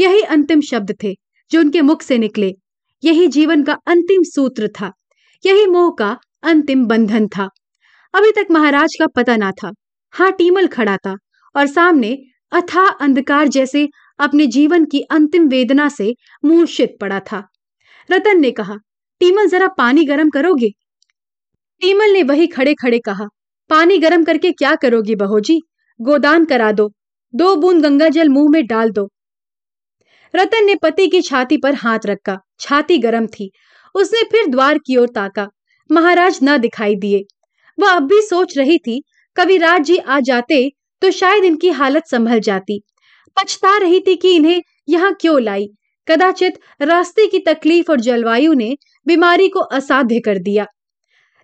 यही 0.00 0.20
अंतिम 0.20 0.60
शब्द 0.60 0.94
थे 1.02 1.14
जो 1.50 1.60
उनके 1.60 1.80
मुख 1.80 2.02
से 2.02 2.18
निकले। 2.18 2.54
यही 3.04 3.26
जीवन 3.28 3.64
का 3.64 3.72
अंतिम 3.86 4.22
सूत्र 4.22 4.68
था। 4.68 4.92
यही 5.46 5.66
मोह 5.66 5.96
का 5.98 6.18
अंतिम 6.42 6.86
बंधन 6.86 7.28
था। 7.28 7.48
अभी 8.14 8.30
तक 8.30 8.46
महाराज 8.50 8.96
का 8.98 9.06
पता 9.06 9.36
ना 9.36 9.50
था। 9.50 9.72
हाँ 10.10 10.32
टीमल 10.32 10.66
खड़ा 10.66 10.96
था 10.96 11.16
और 11.56 11.66
सामने 11.66 12.18
अथा 12.52 12.88
अंधकार 12.88 13.48
जैसे 13.48 13.88
अपने 14.18 14.46
जीवन 14.46 14.84
की 14.84 15.00
अंतिम 15.00 15.48
वेदना 15.48 15.88
से 15.88 16.14
मूर्छित 16.44 16.96
पड़ा 17.00 17.20
था। 17.20 17.46
रतन 18.10 18.40
ने 18.40 18.50
कहा, 18.50 18.76
टीमल, 19.20 19.46
जरा 19.46 19.68
पानी 19.68 20.04
गर्म 20.04 20.30
करोगे? 20.30 20.70
टीमल 21.82 22.10
ने 22.10 22.22
वही 22.22 22.46
खड़े 22.46 22.74
खड़े 22.74 22.98
कहा, 22.98 23.26
पानी 23.70 23.98
गर्म 23.98 24.24
करके 24.24 24.50
क्या 24.52 24.74
करोगी 24.74 25.14
बहोजी? 25.14 25.60
गोदान 26.00 26.44
करा 26.44 26.70
दो। 26.72 26.90
दो 27.34 27.54
बूंद 27.56 27.82
गंगा 27.82 28.08
जल 28.08 28.28
मुँह 28.28 28.50
में 28.50 28.66
डाल 28.66 28.90
दो। 28.90 29.08
रतन 30.34 30.64
ने 30.64 30.74
पति 30.74 31.06
की 31.08 31.20
छाती 31.20 31.56
पर 31.56 31.74
हाथ 31.74 32.06
रखा। 32.06 32.38
छाती 32.60 32.98
गर्म 32.98 33.26
थी। 33.26 33.50
उसने 33.94 34.22
फिर 34.22 34.46
द्वार 34.46 34.78
की 34.78 34.96
ओर 34.96 35.08
ताका। 35.08 35.48
महाराज 35.90 36.38
न 36.42 36.56
दिखाई 36.58 36.94
दिए। 36.96 37.22
वह 37.78 37.90
अब 37.90 38.06
भी 38.06 38.20
सोच 38.22 38.56
रही 38.58 38.78
थी 38.78 39.02
कविराज 39.36 39.82
जी 39.82 39.96
आ 39.98 40.20
जाते 40.20 40.68
तो 41.02 41.10
शायद 41.10 41.44
इनकी 41.44 41.70
हालत 41.70 42.06
संभल 42.06 42.40
जाती। 42.40 42.80
पछता 43.36 43.76
रही 43.78 44.00
थी 44.00 44.14
कि 44.16 44.34
इन्हें 44.36 44.62
यहाँ 44.88 45.12
क्यों 45.20 45.40
लाई? 45.42 45.68
कदाचित 46.08 46.58
रास्ते 46.82 47.26
की 47.26 47.38
तकलीफ़ 47.38 47.90
और 47.90 48.00
जलवायु 48.00 48.52
ने 48.54 48.76
बीमारी 49.06 49.48
को 49.48 49.60
असाध्य 49.60 50.20
कर 50.20 50.38
दिया। 50.38 50.66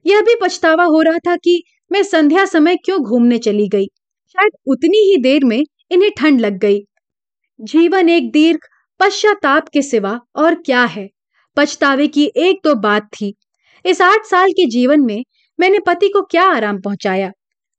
यह 0.06 0.20
भी 0.20 0.34
पछतावा 0.42 0.84
हो 0.84 1.00
रहा 1.02 1.18
था 1.18 1.36
कि 1.36 1.62
मैं 1.92 2.02
संध्या 2.02 2.44
समय 2.44 2.76
क्यों 2.76 3.00
घूमने 3.00 3.38
चली 3.38 3.68
गई। 3.68 3.86
शायद 4.28 4.52
उतनी 4.66 4.98
ही 4.98 5.16
देर 5.22 5.44
में 5.44 5.64
इन्हें 5.90 6.10
ठंड 6.18 6.40
लग 6.40 6.58
गई। 6.58 6.80
जीवन 7.60 8.08
एक 8.08 8.32
दीर्घ, 8.32 8.60
पश्चाताप 9.00 9.68
के 9.68 9.82
सिवा 9.82 10.20
और 10.36 10.54
क्या 10.54 10.84
है? 10.84 11.08
पछतावे 11.56 12.08
की 12.08 12.32
एक 12.36 12.60
तो 12.64 12.74
बात 12.74 13.02
थी। 13.02 13.34
इस 13.86 14.02
आठ 14.02 14.24
साल 14.24 14.52
के 14.52 14.66
जीवन 14.70 15.00
में 15.00 15.24
मैंने 15.60 15.78
पति 15.78 16.08
को 16.08 16.22
क्या 16.22 16.44
आराम 16.44 16.80
पहुँचाया? 16.80 17.32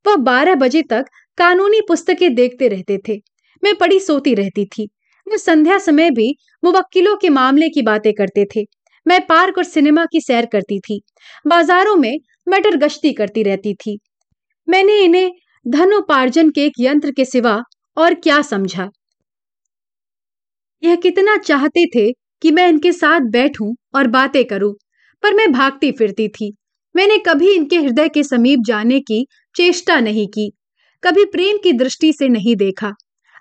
वह 0.08 0.16
बारह 0.16 0.56
बजे 0.56 0.82
तक 0.82 1.06
कानूनी 1.38 1.82
पुस्तकें 1.82 2.36
देखते 2.36 2.68
रहते 2.68 2.98
थे। 3.10 3.22
मैं 3.64 3.76
पड़ी 3.76 4.00
सोती 4.00 4.34
रहती 4.36 4.66
थी। 4.66 4.90
वो 5.28 5.38
संध्या 5.38 5.78
समय 5.80 6.12
भी 6.12 6.36
मुवक्किलों 6.66 7.16
के 7.16 7.30
मामले 7.30 7.70
की 7.70 7.82
बातें 7.82 8.14
करते 8.14 8.46
थे। 8.46 8.66
मैं 9.06 9.20
पार्क 9.28 9.58
और 9.58 9.64
सिनेमा 9.64 10.06
की 10.06 10.22
सैर 10.22 10.46
करती 10.46 10.80
थी। 10.80 11.02
बाजारों 11.48 11.96
में 11.96 12.14
मटर 12.50 12.76
गश्ती 12.78 13.14
करती 13.14 13.44
रहती 13.44 13.74
थी। 13.76 13.98
मैंने 14.68 15.00
इन्हें 15.00 15.32
धनोपार्जन 15.66 16.50
के 16.50 16.66
एक 16.66 16.74
यंत्र 16.80 17.12
के 17.12 17.26
सिवा 17.26 17.62
और 17.98 18.14
क्या 18.14 18.42
समझा? 18.42 18.90
यह 20.84 20.96
कितना 20.96 21.38
चाहते 21.38 21.86
थे 21.86 22.12
कि 22.42 22.52
मैं 22.52 22.68
इनके 22.70 22.92
साथ 22.92 23.30
बैठूं 23.32 23.74
और 23.96 24.08
बातें 24.08 24.44
करूँ, 24.46 24.74
पर 25.24 25.34
मैं 25.34 25.52
भागती 25.52 25.92
फिरती 25.92 26.28
थी। 26.28 26.54
मैंने 26.96 27.18
कभी 27.18 27.54
इनके 27.54 27.78
हृदय 27.78 28.10
के 28.10 28.24
समीप 28.24 28.60
जाने 28.66 29.00
की 29.00 29.26
चेष्टा 29.56 30.00
नहीं 30.00 30.28
की, 30.28 30.52
कभी 31.04 31.26
प्रेम 31.26 31.58
की 31.58 31.74
दृष्टि 31.74 32.12
से 32.14 32.28
नहीं 32.28 32.56
देखा। 32.56 32.92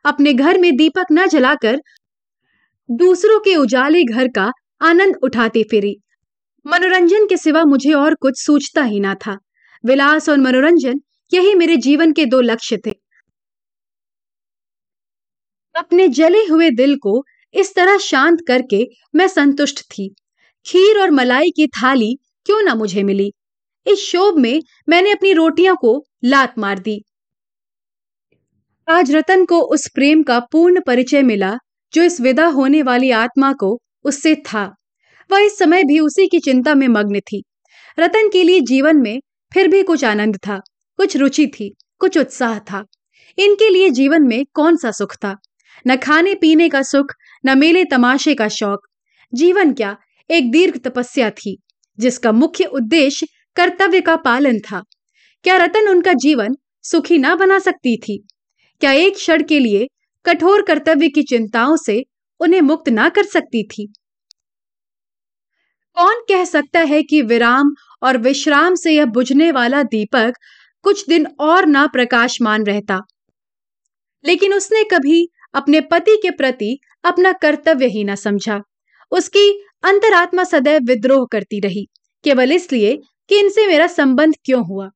अपने 0.04 0.32
घर 0.32 0.58
में 0.58 0.76
दीपक 0.76 1.06
न 1.12 1.26
जलाकर 1.26 1.80
दूसरों 2.88 3.38
के 3.40 3.56
उजाले 3.56 4.04
घर 4.04 4.28
का 4.28 4.50
आनंद 4.82 5.16
उठाती 5.22 5.62
फिरी। 5.64 5.96
मनोरंजन 6.66 7.26
के 7.26 7.36
सिवा 7.36 7.64
मुझे 7.64 7.92
और 7.92 8.14
कुछ 8.14 8.44
सोचता 8.44 8.82
ही 8.82 9.00
ना 9.00 9.14
था। 9.14 9.38
विलास 9.84 10.28
और 10.28 10.38
मनोरंजन, 10.38 11.00
यही 11.34 11.54
मेरे 11.54 11.76
जीवन 11.76 12.12
के 12.12 12.26
दो 12.26 12.40
लक्ष्य 12.40 12.76
थे। 12.76 12.90
अपने 15.76 16.08
जले 16.08 16.38
हुए 16.38 16.70
दिल 16.70 16.96
को 16.96 17.24
इस 17.54 17.74
तरह 17.74 17.98
शांत 17.98 18.38
करके 18.48 18.88
मैं 19.14 19.28
संतुष्ट 19.28 19.80
थी। 19.80 20.14
खीर 20.66 20.98
और 20.98 21.10
मलाई 21.10 21.50
की 21.50 21.66
थाली 21.66 22.18
क्यों 22.46 22.62
ना 22.62 22.74
मुझे 22.74 23.02
मिली? 23.02 23.32
इस 23.86 23.98
शोभ 23.98 24.38
में 24.38 24.62
मैंने 24.88 25.12
अपनी 25.12 25.32
रोटियों 25.32 25.76
को 25.76 26.04
लात 26.24 26.58
मार 26.58 26.78
दी। 26.78 27.04
आज 28.88 29.14
रतन 29.14 29.44
को 29.44 29.60
उस 29.60 29.90
प्रेम 29.94 30.22
का 30.22 30.40
पूर्ण 30.40 30.80
परिचय 30.80 31.22
मिला, 31.22 31.58
जो 31.94 32.02
इस 32.02 32.20
विदा 32.20 32.46
होने 32.46 32.82
वाली 32.82 33.10
आत्मा 33.10 33.52
को 33.52 33.80
उससे 34.04 34.34
था। 34.34 34.74
वह 35.30 35.40
इस 35.40 35.58
समय 35.58 35.84
भी 35.84 36.00
उसी 36.00 36.26
की 36.26 36.38
चिंता 36.38 36.74
में 36.74 36.88
मग्न 36.88 37.20
थी। 37.20 37.44
रतन 37.98 38.28
के 38.28 38.42
लिए 38.42 38.60
जीवन 38.60 38.96
में 38.96 39.20
फिर 39.54 39.68
भी 39.68 39.82
कुछ 39.82 40.04
आनंद 40.04 40.36
था, 40.36 40.58
कुछ 40.96 41.16
रुचि 41.16 41.46
थी, 41.46 41.74
कुछ 41.98 42.18
उत्साह 42.18 42.58
था। 42.58 42.84
इनके 43.38 43.68
लिए 43.68 43.90
जीवन 43.90 44.22
में 44.22 44.44
कौन 44.54 44.76
सा 44.76 44.90
सुख 44.90 45.14
था? 45.14 45.36
न 45.86 45.96
खाने 45.96 46.34
पीने 46.34 46.68
का 46.68 46.82
सुख, 46.82 47.06
न 47.46 47.58
मेले 47.58 47.84
तमाशे 47.84 48.34
का 48.34 48.48
शौक। 48.48 48.80
जीवन 49.34 49.72
क्या 49.72 49.96
एक 50.30 50.50
दीर्घ 50.50 50.78
तपस्या 50.78 51.30
थी, 51.30 51.58
जिसका 51.98 52.32
मुख्य 52.32 52.64
उद्देश्य 52.64 53.26
कर्तव्य 53.56 54.00
का 54.00 54.16
पालन 54.16 54.58
था। 54.58 54.82
क्या 55.44 55.56
रतन 55.56 55.88
उनका 55.88 56.12
जीवन 56.12 56.56
सुखी 56.82 57.18
ना 57.18 57.34
बना 57.34 57.58
सकती 57.58 57.96
थी? 57.96 58.26
क्या 58.80 58.92
एक 58.92 59.14
क्षण 59.14 59.42
के 59.42 59.58
लिए 59.58 59.86
कठोर 60.26 60.62
कर्तव्य 60.62 61.08
की 61.08 61.22
चिंताओं 61.22 61.76
से 61.76 62.04
उन्हें 62.42 62.60
मुक्त 62.60 62.88
ना 62.88 63.08
कर 63.08 63.24
सकती 63.24 63.62
थी। 63.64 63.92
कौन 65.96 66.20
कह 66.28 66.44
सकता 66.44 66.80
है 66.80 67.02
कि 67.02 67.22
विराम 67.22 67.74
और 68.02 68.16
विश्राम 68.18 68.74
से 68.74 68.92
यह 68.92 69.04
बुझने 69.04 69.50
वाला 69.52 69.82
दीपक 69.82 70.32
कुछ 70.84 71.04
दिन 71.08 71.26
और 71.40 71.66
ना 71.66 71.86
प्रकाशमान 71.86 72.64
रहता। 72.64 73.00
लेकिन 74.24 74.54
उसने 74.54 74.82
कभी 74.84 75.28
अपने 75.54 75.80
पति 75.80 76.16
के 76.16 76.30
प्रति 76.30 76.78
अपना 77.04 77.32
कर्तव्य 77.32 77.86
ही 77.86 78.04
ना 78.04 78.14
समझा। 78.14 78.60
उसकी 79.12 79.48
अंतरात्मा 79.84 80.44
सदैव 80.44 80.82
विद्रोह 80.82 81.26
करती 81.32 81.60
रही, 81.60 81.86
केवल 82.24 82.52
इसलिए 82.52 82.96
कि 83.30 83.38
इनसे 83.38 83.66
मेरा 83.66 83.86
संबंध 83.86 84.34
क्यों 84.44 84.64
हुआ? 84.66 84.88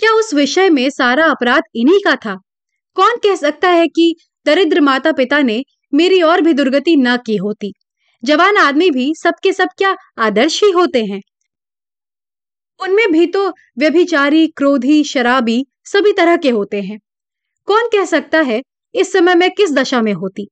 क्या 0.00 0.12
उस 0.12 0.34
विषय 0.34 0.70
में 0.70 0.90
सारा 0.90 1.26
अपराध 1.26 1.62
इन्हीं 1.74 1.98
का 2.04 2.14
था? 2.16 2.43
कौन 2.94 3.16
कह 3.16 3.34
सकता 3.34 3.68
है 3.68 3.86
कि 3.86 4.16
दरिद्र 4.46 4.80
माता 4.80 5.12
पिता 5.12 5.38
ने 5.38 5.64
मेरी 5.94 6.22
और 6.22 6.40
भी 6.40 6.52
दुर्गति 6.52 6.96
न 6.96 7.16
की 7.16 7.36
होती? 7.36 7.72
जवान 8.24 8.56
आदमी 8.56 8.90
भी 8.90 9.14
सबके 9.14 9.52
सब 9.52 9.68
क्या 9.78 9.96
आदर्श 10.18 10.64
ही 10.64 10.70
होते 10.70 11.04
हैं? 11.04 11.20
उनमें 12.80 13.12
भी 13.12 13.26
तो 13.26 13.48
व्यभिचारी, 13.78 14.46
क्रोधी, 14.46 15.04
शराबी 15.04 15.66
सभी 15.84 16.12
तरह 16.12 16.36
के 16.36 16.50
होते 16.50 16.80
हैं। 16.82 16.98
कौन 17.66 17.86
कह 17.86 18.04
सकता 18.04 18.40
है 18.40 18.62
इस 18.94 19.12
समय 19.12 19.34
मैं 19.34 19.50
किस 19.50 19.72
दशा 19.72 20.02
में 20.02 20.12
होती? 20.12 20.48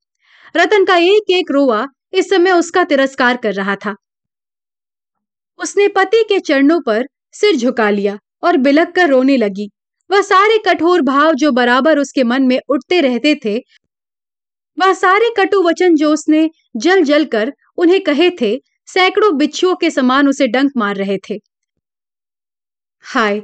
रतन 0.57 0.85
का 0.85 0.96
एक 0.96 1.31
एक 1.31 1.50
रोआ 1.50 1.87
इस 2.12 2.31
समय 2.31 2.50
उसका 2.50 2.85
तिरस्कार 2.85 3.37
कर 3.37 3.55
रहा 3.55 3.76
था। 3.76 3.94
उसने 5.59 5.88
पति 5.88 6.24
के 6.28 6.40
चरणों 6.40 6.81
पर 6.81 7.07
सिर 7.33 7.57
झुका 7.57 7.90
लिया 7.90 8.18
और 8.44 8.57
बिलक 8.57 8.94
कर 8.94 9.09
रोने 9.09 9.37
लगी। 9.37 9.70
वह 10.12 10.22
सारे 10.22 10.59
कठोर 10.59 11.03
भाव 11.03 11.35
जो 11.35 11.51
बराबर 11.53 11.98
उसके 11.98 12.25
मन 12.25 12.42
में 12.42 12.59
उठते 12.68 13.01
रहते 13.01 13.35
थे, 13.44 13.57
वह 14.79 14.92
सारे 14.94 15.31
कटु 15.37 15.62
वचन 15.62 15.94
जो 15.94 16.12
उसने 16.12 16.48
जल 16.77 17.03
जल 17.03 17.25
कर 17.25 17.53
उन्हें 17.77 18.01
कहे 18.01 18.31
थे, 18.40 18.57
सैकड़ों 18.87 19.37
बिच्छुओं 19.38 19.75
के 19.75 19.90
समान 19.90 20.29
उसे 20.29 20.46
डंक 20.46 20.72
मार 20.77 20.96
रहे 20.96 21.18
थे। 21.18 21.38
हाय, 23.05 23.42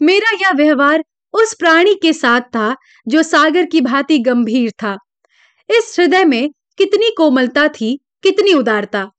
मेरा 0.00 0.30
यह 0.40 0.52
व्यवहार 0.54 1.04
उस 1.34 1.54
प्राणी 1.54 1.94
के 1.94 2.12
साथ 2.12 2.40
था 2.40 2.74
जो 3.08 3.22
सागर 3.22 3.66
की 3.66 3.80
भांति 3.80 4.18
गंभीर 4.18 4.70
था। 4.82 4.96
इस 5.68 5.96
हृदय 5.98 6.24
में 6.24 6.50
कितनी 6.78 7.10
कोमलता 7.16 7.66
थी, 7.68 7.98
कितनी 8.22 8.52
उदारता। 8.52 9.10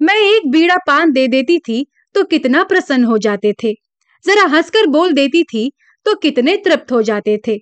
मैं 0.00 0.16
एक 0.16 0.50
बीड़ा 0.50 0.76
पान 0.86 1.12
दे 1.12 1.26
देती 1.28 1.58
थी 1.58 1.86
तो 2.14 2.24
कितना 2.24 2.62
प्रसन्न 2.64 3.04
हो 3.04 3.18
जाते 3.18 3.52
थे। 3.64 3.74
जरा 4.24 4.44
हंसकर 4.46 4.86
बोल 4.88 5.12
देती 5.12 5.42
थी 5.44 5.70
तो 6.06 6.14
कितने 6.16 6.56
तृप्त 6.56 6.92
हो 6.92 7.02
जाते 7.02 7.36
थे, 7.46 7.56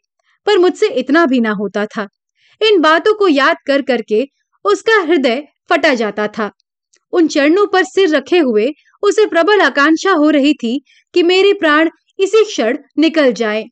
पर 0.47 0.59
मुझसे 0.59 0.89
इतना 0.95 1.25
भी 1.27 1.41
ना 1.41 1.51
होता 1.53 1.85
था। 1.87 2.07
इन 2.61 2.81
बातों 2.81 3.15
को 3.15 3.29
याद 3.29 3.57
कर 3.67 3.83
करके 3.83 4.25
उसका 4.65 5.01
हृदय 5.01 5.43
फटा 5.71 5.95
जाता 5.95 6.27
था। 6.29 6.51
उन 7.13 7.27
चरणों 7.29 7.67
पर 7.67 7.85
सिर 7.85 8.09
रखे 8.09 8.39
हुए 8.39 8.69
उसे 9.03 9.27
प्रबल 9.27 9.61
आकांक्षा 9.61 10.13
हो 10.13 10.31
रही 10.31 10.53
थी 10.55 10.79
कि 11.15 11.23
मेरे 11.23 11.53
प्राण 11.53 11.91
इसी 12.19 12.45
क्षण 12.45 12.79
निकल 12.99 13.33
जाए। 13.33 13.65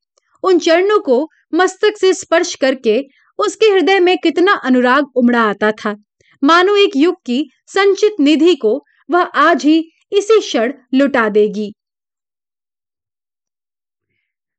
उन 0.44 0.58
चरणों 0.58 0.98
को 1.00 1.26
मस्तक 1.54 1.96
से 1.96 2.12
स्पर्श 2.14 2.54
करके 2.54 3.00
उसके 3.38 3.66
हृदय 3.66 4.00
में 4.00 4.16
कितना 4.18 4.52
अनुराग 4.64 5.16
उमड़ा 5.16 5.42
आता 5.42 5.70
था। 5.74 5.94
मानो 6.42 6.76
एक 6.76 6.96
युग 6.96 7.14
की 7.26 7.44
संचित 7.66 8.20
निधि 8.20 8.54
को 8.56 8.78
वह 9.08 9.22
आज 9.22 9.64
ही 9.64 9.78
इसी 10.12 10.38
क्षण 10.40 10.72
लुटा 10.94 11.28
देगी। 11.28 11.72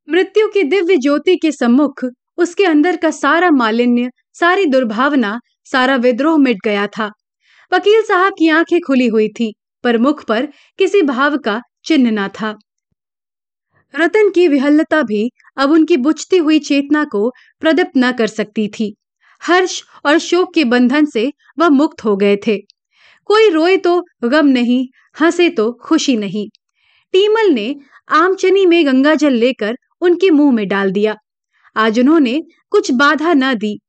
मृत्यु 0.08 0.48
की 0.48 0.64
दिव्य 0.64 0.98
ज्योति 0.98 1.36
के 1.36 1.52
सम्मुख 1.52 2.06
उसके 2.38 2.66
अंदर 2.66 2.96
का 2.96 3.12
सारा 3.12 3.50
मालिन्य, 3.52 4.10
सारी 4.34 4.66
दुर्भावना, 4.66 5.40
सारा 5.66 5.96
विद्रोह 5.96 6.38
मिट 6.38 6.58
गया 6.64 6.88
था। 6.88 7.10
वकील 7.74 8.02
साहब 8.02 8.34
की 8.34 8.48
आँखें 8.50 8.80
खुली 8.88 9.08
हुई 9.08 9.28
थी, 9.28 9.54
पर 9.84 9.98
मुख 9.98 10.26
पर 10.26 10.48
किसी 10.78 11.02
भाव 11.02 11.38
का 11.38 11.62
चिन्ह 11.86 12.12
न 12.12 12.28
था। 12.28 12.56
रतन 13.94 14.30
की 14.30 14.48
विहल्लता 14.48 15.02
भी 15.02 15.30
अब 15.58 15.72
उनकी 15.72 15.98
बुझती 15.98 16.38
हुई 16.38 16.60
चेतना 16.60 17.04
को 17.04 17.30
प्रदीप्त 17.60 17.92
न 17.98 18.12
कर 18.12 18.28
सकती 18.28 18.68
थी। 18.68 18.96
हर्ष 19.44 19.84
और 20.06 20.18
शोक 20.20 20.54
के 20.54 20.64
बंधन 20.64 21.06
से 21.06 21.32
वह 21.60 21.70
मुक्त 21.70 22.04
हो 22.06 22.16
गए 22.18 22.38
थे। 22.48 22.58
कोई 23.26 23.50
रोए 23.50 23.78
तो 23.78 24.02
गम 24.24 24.48
नहीं, 24.48 24.88
हंसे 25.22 25.50
तो 25.50 25.72
खुशी 25.86 26.18
नहीं। 26.18 26.48
टीमल 27.14 27.50
ने 27.50 27.76
आमचनी 28.12 28.66
में 28.66 28.86
गंगा 28.86 29.16
जल 29.16 29.34
लेकर 29.34 29.76
उनके 30.02 30.30
मुँह 30.30 30.52
में 30.52 30.68
डाल 30.68 30.92
दिया। 30.92 31.16
आज 31.76 32.00
उन्होंने 32.00 32.42
कुछ 32.70 32.92
बाधा 32.92 33.34
न 33.34 33.54
दी। 33.56 33.80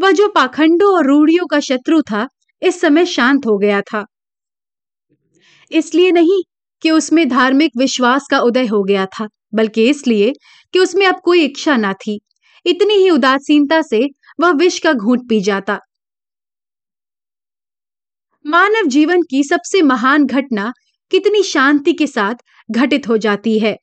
वह 0.00 0.10
जो 0.10 0.28
पाखंडों 0.28 0.96
और 0.96 1.06
रूढ़ियों 1.06 1.46
का 1.46 1.60
शत्रु 1.60 2.02
था, 2.02 2.28
इस 2.62 2.80
समय 2.80 3.06
शांत 3.06 3.46
हो 3.46 3.58
गया 3.58 3.80
था। 3.80 4.04
इसलिए 5.70 6.10
नहीं 6.10 6.42
कि 6.82 6.90
उसमें 6.90 7.28
धार्मिक 7.28 7.72
विश्वास 7.78 8.26
का 8.30 8.38
उदय 8.38 8.66
हो 8.66 8.82
गया 8.82 9.06
था, 9.06 9.28
बल्कि 9.54 9.90
इसलिए 9.90 10.32
कि 10.72 10.78
उसमें 10.78 11.06
अब 11.06 11.20
कोई 11.24 11.44
इच्छा 11.44 11.76
ना 11.76 11.92
थी। 11.92 12.20
इतनी 12.66 12.94
ही 12.94 13.10
उदासीनता 13.10 13.82
से 13.82 14.08
वह 14.40 14.50
विष 14.50 14.78
का 14.78 14.92
घूंट 14.92 15.28
पी 15.28 15.40
जाता। 15.40 15.78
मानव 18.46 18.86
जीवन 18.86 19.22
की 19.22 19.44
सबसे 19.44 19.82
महान 19.82 20.26
घटना 20.26 20.72
कितनी 21.10 21.42
शांति 21.42 21.92
के 21.92 22.06
साथ 22.06 22.34
घटित 22.70 23.08
हो 23.08 23.16
जाती 23.16 23.58
है। 23.58 23.76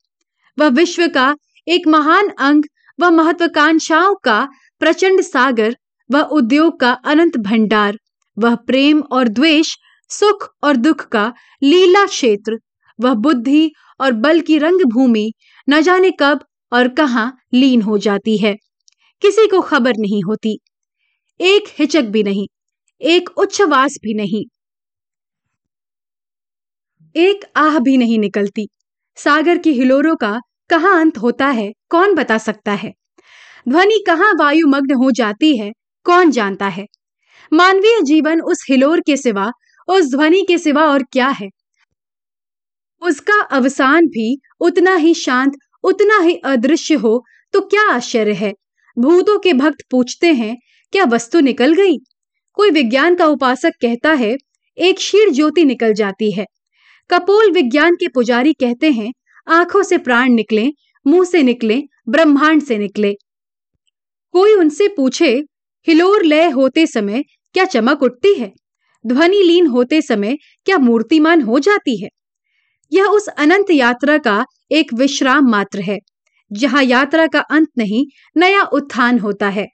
वह 0.59 0.67
विश्व 0.67 1.07
का 1.07 1.35
एक 1.69 1.87
महान 1.87 2.29
अंग 2.39 2.63
व 2.99 3.09
महत्वाकांक्षाओं 3.09 4.15
का 4.15 4.47
प्रचंड 4.79 5.21
सागर 5.21 5.75
व 6.09 6.21
उद्योग 6.31 6.79
का 6.79 6.91
अनंत 7.05 7.37
भंडार। 7.37 7.97
वह 8.37 8.55
प्रेम 8.55 9.01
और 9.11 9.27
द्वेष, 9.27 9.75
सुख 10.09 10.47
और 10.63 10.75
दुख 10.75 11.05
का 11.07 11.33
लीला 11.63 12.05
क्षेत्र। 12.05 12.57
वह 12.99 13.13
बुद्धि 13.13 13.71
और 14.01 14.11
बल 14.11 14.41
की 14.41 14.57
रंग 14.57 14.81
भूमि 14.85 15.31
न 15.67 15.81
जाने 15.81 16.11
कब 16.11 16.45
और 16.73 16.87
कहा 16.87 17.31
लीन 17.53 17.81
हो 17.81 17.97
जाती 17.97 18.37
है। 18.37 18.55
किसी 19.21 19.47
को 19.47 19.61
खबर 19.61 19.97
नहीं 19.97 20.21
होती। 20.23 20.57
एक 21.39 21.63
हिचक 21.79 22.03
भी 22.03 22.23
नहीं, 22.23 22.47
एक 23.01 23.29
उच्छवास 23.37 23.97
भी 24.03 24.13
नहीं। 24.13 24.45
एक 27.15 27.45
आह 27.55 27.79
भी 27.79 27.97
नहीं 27.97 28.19
निकलती। 28.19 28.67
सागर 29.17 29.57
की 29.57 29.73
हिलोरों 29.73 30.15
का 30.15 30.39
कहा 30.69 30.99
अंत 30.99 31.17
होता 31.17 31.47
है, 31.47 31.71
कौन 31.89 32.13
बता 32.15 32.37
सकता 32.37 32.71
है? 32.73 32.93
ध्वनि 33.69 34.03
कहाँ 34.07 34.31
वायुमग्न 34.39 34.95
हो 34.95 35.11
जाती 35.11 35.55
है, 35.57 35.71
कौन 36.05 36.31
जानता 36.31 36.67
है? 36.67 36.85
मानवीय 37.53 38.01
जीवन 38.01 38.41
उस 38.41 38.65
हिलोर 38.69 38.99
के 38.99 39.17
सिवा, 39.17 39.51
उस 39.87 40.11
ध्वनि 40.11 40.43
के 40.47 40.57
सिवा 40.57 40.85
और 40.85 41.03
क्या 41.03 41.27
है? 41.29 41.49
उसका 43.01 43.39
अवसान 43.51 44.05
भी 44.05 44.39
उतना 44.59 44.95
ही 44.95 45.13
शांत, 45.13 45.53
उतना 45.83 46.19
ही 46.19 46.35
अदृश्य 46.35 46.95
हो 46.95 47.23
तो 47.53 47.61
क्या 47.61 47.89
आश्चर्य 47.91 48.33
है? 48.33 48.53
भूतों 48.97 49.37
के 49.39 49.53
भक्त 49.53 49.83
पूछते 49.91 50.33
हैं, 50.33 50.55
क्या 50.93 51.03
वस्तु 51.05 51.39
निकल 51.39 51.73
गई? 51.73 51.97
कोई 52.53 52.71
विज्ञान 52.71 53.15
का 53.15 53.25
उपासक 53.25 53.71
कहता 53.81 54.11
है, 54.13 54.35
एक 54.77 54.95
क्षीण 54.95 55.31
ज्योति 55.31 55.65
निकल 55.65 55.93
जाती 55.93 56.31
है। 56.31 56.45
कपोल 57.09 57.51
विज्ञान 57.51 57.95
के 57.95 58.07
पुजारी 58.07 58.53
कहते 58.53 58.91
हैं 58.91 59.11
आँखों 59.47 59.83
से 59.83 59.97
प्राण 59.97 60.31
निकले, 60.31 60.67
मुँह 61.05 61.23
से 61.25 61.41
निकले, 61.43 61.81
ब्रह्मांड 62.09 62.61
से 62.63 62.77
निकले। 62.77 63.13
कोई 64.33 64.53
उनसे 64.55 64.87
पूछे, 64.87 65.29
हिलोर 65.87 66.23
लय 66.23 66.49
होते 66.49 66.85
समय 66.87 67.23
क्या 67.55 67.65
चमक 67.65 68.03
उठती 68.03 68.33
है? 68.33 68.51
ध्वनि 69.05 69.41
लीन 69.43 69.67
होते 69.67 70.01
समय 70.01 70.37
क्या 70.65 70.77
मूर्तिमान 70.77 71.41
हो 71.41 71.59
जाती 71.59 71.97
है? 72.03 72.09
यह 72.91 73.05
उस 73.05 73.27
अनंत 73.27 73.71
यात्रा 73.71 74.17
का 74.17 74.43
एक 74.71 74.93
विश्राम 74.93 75.49
मात्र 75.51 75.81
है, 75.81 75.97
जहाँ 76.51 76.83
यात्रा 76.83 77.27
का 77.27 77.39
अंत 77.51 77.67
नहीं, 77.77 78.05
नया 78.35 78.61
उत्थान 78.63 79.19
होता 79.19 79.49
है। 79.49 79.67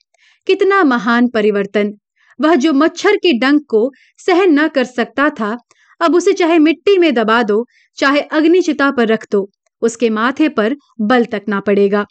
कितना 0.47 0.84
महान 0.84 1.28
परिवर्तन! 1.28 1.93
वह 2.39 2.55
जो 2.55 2.74
मच्छर 2.74 3.16
के 3.16 3.32
डंक 3.39 3.61
को 3.70 3.89
सहन 4.20 4.59
न 4.59 4.68
कर 4.68 4.84
सकता 4.84 5.30
था 5.30 5.55
अब 6.01 6.15
उसे 6.15 6.33
चाहे 6.33 6.59
मिट्टी 6.59 6.97
में 6.97 7.13
दबा 7.13 7.43
दो, 7.43 7.65
चाहे 7.97 8.21
अग्निचिता 8.21 8.91
पर 8.91 9.07
रख 9.07 9.25
दो, 9.31 9.49
उसके 9.81 10.09
माथे 10.09 10.49
पर 10.49 10.75
बल 11.01 11.25
तक 11.25 11.41
ना 11.49 11.59
पड़ेगा। 11.59 12.05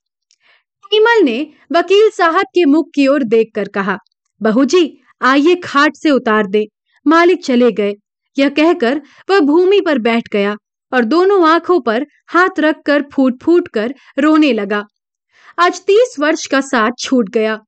टीमल 0.85 1.25
ने 1.25 1.53
वकील 1.73 2.11
साहब 2.11 2.45
के 2.55 2.65
मुख 2.65 2.89
की 2.95 3.07
ओर 3.07 3.23
देखकर 3.23 3.69
कहा 3.69 3.99
बहू 4.43 4.65
जी 4.65 4.99
आइए 5.23 5.55
खाट 5.55 5.97
से 5.97 6.11
उतार 6.11 6.47
दे। 6.47 6.67
मालिक 7.07 7.45
चले 7.45 7.73
गए 7.73 7.95
यह 8.39 8.49
कहकर 8.49 9.01
वह 9.31 9.41
भूमि 9.41 9.81
पर 9.81 9.99
बैठ 9.99 10.29
गया 10.33 10.57
और 10.93 11.05
दोनों 11.05 11.49
आँखों 11.49 11.81
पर 11.81 12.07
हाथ 12.27 12.61
रखकर 12.61 13.05
फूट 13.13 13.43
फूट 13.43 13.69
कर 13.69 13.95
रोने 14.19 14.53
लगा। 14.53 14.85
आज 15.59 15.81
तीस 15.81 16.17
वर्ष 16.21 16.47
का 16.47 16.61
साथ 16.61 16.91
छूट 16.99 17.29
गया। 17.29 17.59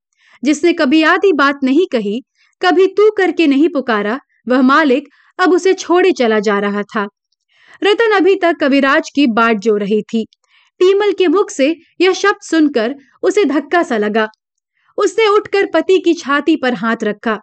जिसने 0.44 0.72
कभी 0.72 1.02
आधी 1.02 1.32
बात 1.32 1.60
नहीं 1.64 1.86
कही, 1.92 2.22
कभी 2.62 2.86
तू 2.86 3.10
करके 3.10 3.46
नहीं 3.46 3.68
पुकारा, 3.68 4.20
वह 4.48 4.62
मालिक 4.62 5.08
अब 5.38 5.52
उसे 5.52 5.74
छोड़े 5.74 6.12
चला 6.12 6.40
जा 6.40 6.58
रहा 6.58 6.82
था। 6.82 7.06
रतन 7.84 8.12
अभी 8.12 8.34
तक 8.36 8.56
कविराज 8.60 9.10
की 9.14 9.26
बाट 9.26 9.58
जो 9.58 9.76
रही 9.76 10.02
थी। 10.02 10.26
टीमल 10.78 11.12
के 11.12 11.28
मुख 11.28 11.50
से 11.50 11.76
यह 12.00 12.12
शब्द 12.12 12.42
सुनकर 12.42 12.94
उसे 13.22 13.44
धक्का 13.44 13.82
सा 13.82 13.96
लगा। 13.96 14.28
उसने 14.98 15.28
उठकर 15.28 15.66
पति 15.66 15.98
की 15.98 16.14
छाती 16.14 16.56
पर 16.56 16.74
हाथ 16.74 16.96
रखा। 17.02 17.38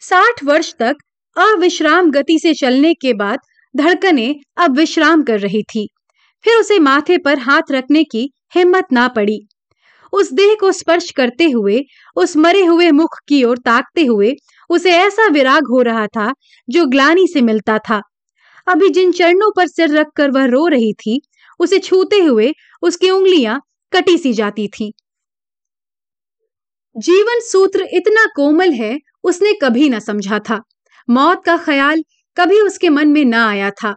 साठ 0.00 0.44
वर्ष 0.44 0.74
तक 0.74 0.96
अविश्राम 1.36 2.10
गति 2.10 2.38
से 2.38 2.54
चलने 2.54 2.94
के 2.94 3.12
बाद 3.14 3.38
धड़कने 3.76 4.36
अब 4.56 4.76
विश्राम 4.76 5.22
कर 5.22 5.40
रही 5.40 5.62
थी। 5.62 5.88
फिर 6.44 6.60
उसे 6.60 6.78
माथे 6.78 7.18
पर 7.18 7.38
हाथ 7.38 7.62
रखने 7.70 8.04
की 8.04 8.32
हिम्मत 8.54 8.86
ना 8.92 9.08
पड़ी। 9.08 9.46
उस 10.12 10.32
देह 10.32 10.56
को 10.60 10.72
स्पर्श 10.72 11.10
करते 11.10 11.50
हुए, 11.50 11.84
उस 12.16 12.36
मरे 12.36 12.64
हुए 12.64 12.90
मुख 12.90 13.18
की 13.28 13.44
ओर 13.44 13.58
ताकते 13.58 14.04
हुए 14.04 14.34
उसे 14.70 14.90
ऐसा 14.90 15.28
विराग 15.28 15.62
हो 15.70 15.82
रहा 15.82 16.06
था 16.06 16.34
जो 16.68 16.86
ग्लानी 16.86 17.26
से 17.26 17.40
मिलता 17.40 17.78
था। 17.78 18.02
अभी 18.66 18.88
जिन 18.88 19.12
चरणों 19.12 19.50
पर 19.56 19.66
सिर 19.66 19.90
रखकर 19.90 20.30
वह 20.30 20.44
रो 20.44 20.66
रही 20.66 20.92
थी, 20.92 21.20
उसे 21.58 21.78
छूते 21.78 22.18
हुए 22.18 22.54
उसकी 22.82 23.10
उंगलियाँ 23.10 23.60
कटी 23.92 24.18
सी 24.18 24.32
जाती 24.32 24.68
थी। 24.68 24.92
जीवन 26.96 27.40
सूत्र 27.40 27.88
इतना 27.92 28.26
कोमल 28.26 28.72
है, 28.72 28.98
उसने 29.24 29.52
कभी 29.62 29.88
न 29.88 29.98
समझा 29.98 30.38
था। 30.38 30.60
मौत 31.10 31.42
का 31.44 31.56
ख्याल 31.56 32.02
कभी 32.36 32.60
उसके 32.60 32.88
मन 32.88 33.08
में 33.08 33.24
ना 33.24 33.48
आया 33.48 33.70
था। 33.70 33.96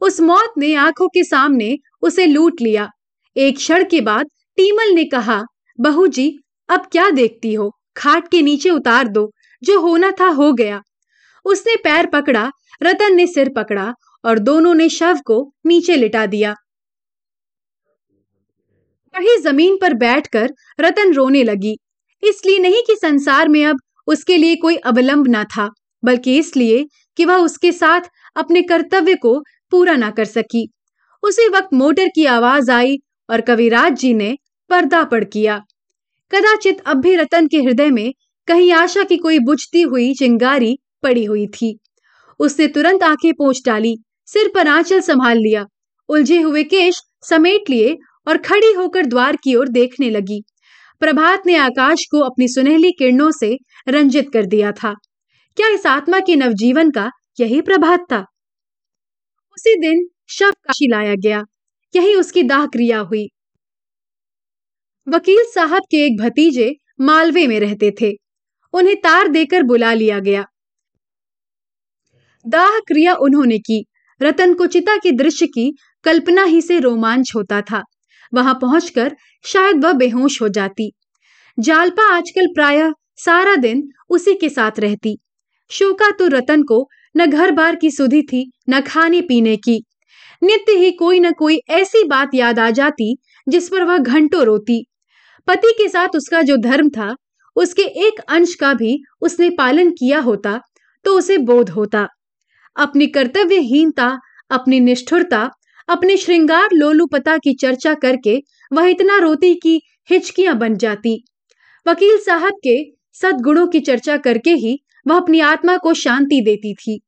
उस 0.00 0.20
मौत 0.20 0.54
ने 0.58 0.74
आँखों 0.74 1.08
के 1.08 1.24
सामने 1.24 1.78
उसे 2.02 2.26
लूट 2.26 2.60
लिया। 2.60 2.88
एक 3.36 3.56
क्षण 3.56 3.84
के 3.84 4.00
बाद 4.00 4.26
टीमल 4.56 4.94
ने 4.94 5.04
कहा, 5.04 5.42
बहू 5.80 6.06
जी, 6.06 6.38
अब 6.68 6.88
क्या 6.92 7.10
देखती 7.10 7.54
हो? 7.54 7.76
खाट 7.96 8.28
के 8.28 8.42
नीचे 8.42 8.70
उतार 8.70 9.08
दो। 9.08 9.32
जो 9.62 9.80
होना 9.80 10.10
था 10.10 10.28
हो 10.28 10.52
गया। 10.52 10.82
उसने 11.44 11.76
पैर 11.76 12.06
पकड़ा, 12.06 12.50
रतन 12.82 13.14
ने 13.14 13.26
सिर 13.26 13.48
पकड़ा 13.56 13.92
और 14.24 14.38
दोनों 14.38 14.74
ने 14.74 14.88
शव 14.88 15.18
को 15.26 15.52
नीचे 15.66 15.96
लिटा 15.96 16.26
दिया। 16.26 16.54
वही 19.14 19.36
ज़मीन 19.36 19.76
पर 19.80 19.94
बैठकर 19.94 20.50
रतन 20.80 21.12
रोने 21.12 21.42
लगी। 21.42 21.76
इसलिए 22.22 22.58
नहीं 22.58 22.82
कि 22.82 22.96
संसार 22.96 23.48
में 23.48 23.64
अब 23.64 23.80
उसके 24.06 24.36
लिए 24.36 24.56
कोई 24.56 24.76
अवलंब 24.76 25.28
ना 25.28 25.44
था, 25.44 25.68
बल्कि 26.02 26.38
इसलिए 26.38 26.86
कि 27.16 27.24
वह 27.24 27.36
उसके 27.36 27.72
साथ 27.72 28.00
अपने 28.36 28.62
कर्तव्य 28.62 29.14
को 29.14 29.38
पूरा 29.70 29.96
ना 29.96 30.10
कर 30.10 30.24
सकी। 30.24 30.68
उसी 31.22 31.48
वक्त 31.48 31.74
मोटर 31.74 32.08
की 32.08 32.24
आवाज़ 32.26 32.70
आई 32.70 32.96
और 33.30 33.40
कविराज 33.40 33.92
जी 33.92 34.14
ने 34.14 34.36
पर्दा 34.70 35.02
पड़ 35.04 35.24
किया। 35.24 35.58
कदाचित 36.32 36.80
अब 36.80 36.96
भी 36.96 37.14
रतन 37.16 37.46
के 37.46 37.58
हृदय 37.58 37.90
में 37.90 38.12
कहीं 38.48 38.72
आशा 38.72 39.02
की 39.02 39.16
कोई 39.16 39.38
बुझती 39.38 39.82
हुई 39.82 40.12
चिंगारी 40.14 40.78
पड़ी 41.02 41.24
हुई 41.24 41.46
थी। 41.46 41.78
उसने 42.40 42.66
तुरंत 42.66 43.02
आँखें 43.02 43.32
पोंछ 43.32 43.60
डाली, 43.66 43.96
सिर 44.26 44.50
पर 44.54 44.68
आंचल 44.68 45.00
संभाल 45.00 45.38
लिया, 45.38 45.64
उलझे 46.08 46.40
हुए 46.40 46.64
केश 46.64 47.00
समेट 47.22 47.70
लिए 47.70 47.96
और 48.28 48.38
खड़ी 48.38 48.72
होकर 48.72 49.06
द्वार 49.06 49.36
की 49.36 49.54
ओर 49.54 49.68
देखने 49.68 50.10
लगी। 50.10 50.42
प्रभात 51.00 51.46
ने 51.46 51.56
आकाश 51.56 52.04
को 52.10 52.20
अपनी 52.20 52.48
सुनहली 52.48 52.90
किरणों 52.92 53.30
से 53.30 53.56
रंजित 53.88 54.30
कर 54.32 54.46
दिया 54.46 54.72
था। 54.72 54.94
क्या 55.56 55.68
इस 55.68 55.86
आत्मा 55.86 56.20
के 56.20 56.36
नवजीवन 56.36 56.90
का 56.90 57.10
यही 57.40 57.60
प्रभात 57.60 58.00
था? 58.12 58.20
उसी 59.52 59.74
दिन 59.80 60.06
शव 60.28 60.50
काशी 60.50 60.90
लाया 60.90 61.14
गया, 61.14 61.44
यही 61.94 62.14
उसकी 62.14 62.42
दाह 62.42 62.66
क्रिया 62.66 62.98
हुई। 62.98 63.26
वकील 65.06 65.44
साहब 65.54 65.82
के 65.90 66.04
एक 66.06 66.20
भतीजे 66.20 66.74
मालवे 67.00 67.46
में 67.46 67.60
रहते 67.60 67.90
थे। 67.90 68.21
उन्हें 68.72 68.96
तार 68.96 69.28
देकर 69.28 69.62
बुला 69.62 69.92
लिया 69.92 70.18
गया। 70.18 70.44
दाह 72.46 72.78
क्रिया 72.78 73.14
उन्होंने 73.14 73.58
की। 73.58 73.86
रतन 74.22 74.54
को 74.54 74.66
चिता 74.66 74.96
के 74.96 75.12
दृश्य 75.12 75.46
की 75.46 75.74
कल्पना 76.04 76.44
ही 76.44 76.60
से 76.60 76.78
रोमांच 76.78 77.32
होता 77.36 77.60
था। 77.60 77.82
वहाँ 78.34 78.54
पहुंचकर 78.54 79.16
शायद 79.44 79.84
वह 79.84 79.92
बेहोश 79.92 80.42
हो 80.42 80.48
जाती। 80.48 80.92
जालपा 81.58 82.16
आजकल 82.16 82.46
प्रायः 82.46 82.92
सारा 83.16 83.56
दिन 83.56 83.88
उसी 84.10 84.34
के 84.34 84.48
साथ 84.48 84.70
रहती। 84.78 85.18
शोका 85.70 86.10
तो 86.10 86.26
रतन 86.26 86.62
को 86.62 86.88
न 87.16 87.26
घर 87.26 87.50
बार 87.50 87.76
की 87.76 87.90
सुधी 87.90 88.22
थी, 88.22 88.52
न 88.68 88.80
खाने 88.80 89.20
पीने 89.20 89.56
की। 89.56 89.84
नित्य 90.42 90.72
ही 90.72 90.90
कोई 90.90 91.20
न 91.20 91.32
कोई 91.32 91.60
ऐसी 91.70 92.04
बात 92.04 92.30
याद 92.34 92.58
आ 92.58 92.70
जाती 92.70 93.18
जिस 93.48 93.68
पर 93.68 93.84
वह 93.84 93.98
घंटों 93.98 94.42
रोती। 94.42 94.86
पति 95.46 95.72
के 95.72 95.88
साथ 95.88 96.16
उसका 96.16 96.42
जो 96.42 96.56
धर्म 96.56 96.88
था 96.88 97.16
उसके 97.56 97.82
एक 98.06 98.20
अंश 98.28 98.54
का 98.54 98.72
भी 98.74 98.98
उसने 99.20 99.50
पालन 99.50 99.90
किया 99.90 100.20
होता 100.20 100.58
तो 101.04 101.16
उसे 101.18 101.38
बोध 101.38 101.70
होता। 101.70 102.06
अपनी 102.76 103.06
कर्तव्यहीनता, 103.06 104.18
अपनी 104.50 104.80
निष्ठुरता, 104.80 105.48
अपने 105.88 106.16
श्रृंगार 106.16 106.72
लोलुपता 106.72 107.36
की 107.36 107.54
चर्चा 107.54 107.94
करके 107.94 108.38
वह 108.72 108.86
इतना 108.86 109.18
रोती 109.18 109.54
कि 109.54 109.80
हिचकियाँ 110.10 110.56
बन 110.58 110.76
जाती। 110.76 111.22
वकील 111.86 112.18
साहब 112.18 112.52
के 112.66 112.76
सदगुणों 113.12 113.66
की 113.66 113.80
चर्चा 113.80 114.16
करके 114.16 114.50
ही 114.54 114.78
वह 115.06 115.16
अपनी 115.16 115.40
आत्मा 115.40 115.76
को 115.76 115.94
शांति 115.94 116.40
देती 116.40 116.74
थी। 116.74 117.00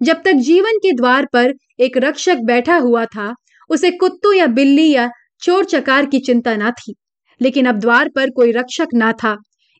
जब 0.00 0.22
तक 0.24 0.32
जीवन 0.32 0.78
के 0.78 0.92
द्वार 0.92 1.26
पर 1.32 1.52
एक 1.80 1.96
रक्षक 1.96 2.36
बैठा 2.36 2.76
हुआ 2.76 3.04
था, 3.06 3.32
उसे 3.70 3.90
कुत्तों 3.90 4.32
या 4.34 4.46
बिल्ली 4.48 4.90
या 4.90 5.10
चोर 5.42 5.64
चकार 5.64 6.06
की 6.06 6.18
चिंता 6.18 6.54
ना 6.56 6.70
थी, 6.70 6.94
लेकिन 7.40 7.66
अब 7.66 7.78
द्वार 7.78 8.08
पर 8.08 8.30
कोई 8.30 8.52
रक्षक 8.52 8.94
ना 8.94 9.12
था। 9.12 9.36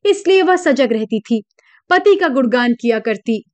इसलिए 0.06 0.42
वह 0.42 0.56
सजग 0.56 0.92
रहती 0.92 1.20
थी। 1.20 1.42
पति 1.90 2.16
का 2.16 2.28
गुणगान 2.28 2.74
किया 2.80 2.98
करती। 2.98 3.44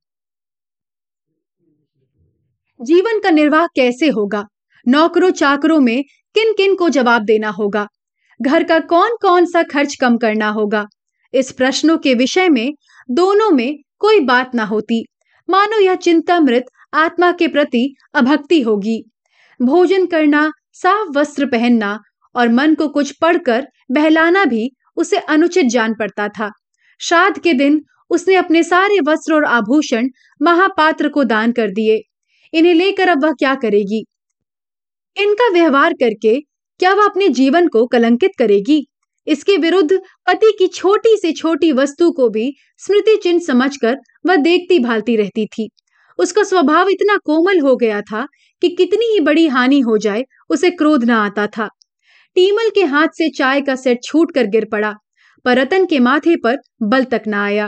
जीवन 2.81 3.19
का 3.19 3.29
निर्वाह 3.29 3.65
कैसे 3.67 4.07
होगा? 4.07 4.45
नौकरों 4.87 5.31
चाकरों 5.31 5.79
में 5.79 6.03
किन 6.35 6.53
किन 6.53 6.75
को 6.75 6.89
जवाब 6.89 7.21
देना 7.21 7.49
होगा? 7.49 7.87
घर 8.41 8.63
का 8.63 8.79
कौन 8.79 9.09
कौन 9.21 9.45
सा 9.45 9.63
खर्च 9.63 9.95
कम 9.95 10.17
करना 10.17 10.49
होगा? 10.49 10.85
इस 11.33 11.51
प्रश्नों 11.51 11.97
के 11.97 12.13
विषय 12.13 12.49
में 12.49 12.73
दोनों 13.11 13.49
में 13.49 13.77
कोई 13.99 14.19
बात 14.19 14.55
ना 14.55 14.63
होती। 14.63 15.05
मानो 15.49 15.79
यह 15.79 15.95
चिंता 15.95 16.39
मृत 16.39 16.65
आत्मा 16.93 17.31
के 17.31 17.47
प्रति 17.47 17.95
अभक्ति 18.13 18.61
होगी। 18.61 19.03
भोजन 19.61 20.05
करना, 20.05 20.51
साफ़ 20.73 21.09
वस्त्र 21.09 21.45
पहनना 21.45 21.99
और 22.35 22.49
मन 22.49 22.75
को 22.75 22.87
कुछ 22.87 23.11
पढ़कर 23.11 23.67
बहलाना 23.91 24.45
भी 24.45 24.71
उसे 24.99 25.17
अनुचित 25.17 25.65
जान 25.65 25.93
पड़ता 25.93 26.27
था। 26.27 26.51
श्राद्ध 27.01 27.39
के 27.39 27.53
दिन 27.53 27.81
उसने 28.09 28.35
अपने 28.35 28.63
सारे 28.63 28.99
वस्त्र 29.07 29.33
और 29.33 29.45
आभूषण 29.45 30.07
महापात्र 30.41 31.09
को 31.09 31.23
दान 31.23 31.51
कर 31.51 31.71
दिए। 31.71 32.01
इन्हें 32.53 32.73
लेकर 32.73 33.09
अब 33.09 33.23
वह 33.23 33.31
क्या 33.31 33.55
करेगी? 33.55 34.05
इनका 35.17 35.49
व्यवहार 35.49 35.93
करके 35.93 36.39
क्या 36.79 36.93
वह 36.93 37.05
अपने 37.05 37.29
जीवन 37.29 37.67
को 37.67 37.85
कलंकित 37.85 38.31
करेगी? 38.39 38.85
इसके 39.27 39.57
विरुद्ध 39.57 39.99
पति 40.27 40.51
की 40.59 40.67
छोटी 40.67 41.17
से 41.17 41.31
छोटी 41.31 41.71
वस्तु 41.71 42.11
को 42.11 42.29
भी 42.29 42.53
स्मृति 42.77 43.15
चिन्ह 43.15 43.39
समझकर 43.39 43.97
वह 44.25 44.35
देखती 44.35 44.79
भालती 44.79 45.15
रहती 45.15 45.45
थी। 45.45 45.69
उसका 46.19 46.43
स्वभाव 46.43 46.89
इतना 46.89 47.17
कोमल 47.17 47.59
हो 47.59 47.75
गया 47.75 48.01
था 48.01 48.25
कि 48.61 48.69
कितनी 48.69 49.05
ही 49.05 49.19
बड़ी 49.19 49.47
हानि 49.47 49.79
हो 49.79 49.97
जाए, 49.97 50.25
उसे 50.49 50.69
क्रोध 50.69 51.03
न 51.03 51.09
आता 51.09 51.47
था। 51.47 51.69
टीमल 52.35 52.69
के 52.69 52.83
हाथ 52.85 53.07
से 53.13 53.29
चाय 53.29 53.61
का 53.61 53.75
सेट 53.75 53.99
छूट 54.03 54.31
कर 54.31 54.47
गिर 54.47 54.65
पड़ा, 54.71 54.93
पर 55.45 55.57
रतन 55.57 55.85
के 55.85 55.99
माथे 55.99 56.35
पर 56.35 56.57
बल 56.83 57.03
तक 57.03 57.23
न 57.27 57.33
आया। 57.35 57.67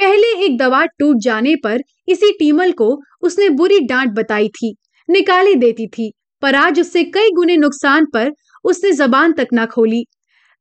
पहले 0.00 0.32
एक 0.44 0.56
दवा 0.58 0.84
टूट 0.88 1.16
जाने 1.16 1.54
पर 1.56 1.80
इसी 2.08 2.30
टीमल 2.32 2.72
को 2.72 2.88
उसने 3.22 3.48
बुरी 3.50 3.78
डांट 3.80 4.10
बताई 4.10 4.48
थी, 4.48 4.74
निकाली 5.08 5.54
देती 5.54 5.86
थी, 5.88 6.10
पर 6.42 6.54
आज 6.54 6.80
उससे 6.80 7.04
कई 7.04 7.30
गुने 7.30 7.56
नुकसान 7.56 8.06
पर 8.14 8.30
उसने 8.64 8.92
जबान 8.92 9.32
तक 9.32 9.48
ना 9.52 9.66
खोली। 9.66 10.04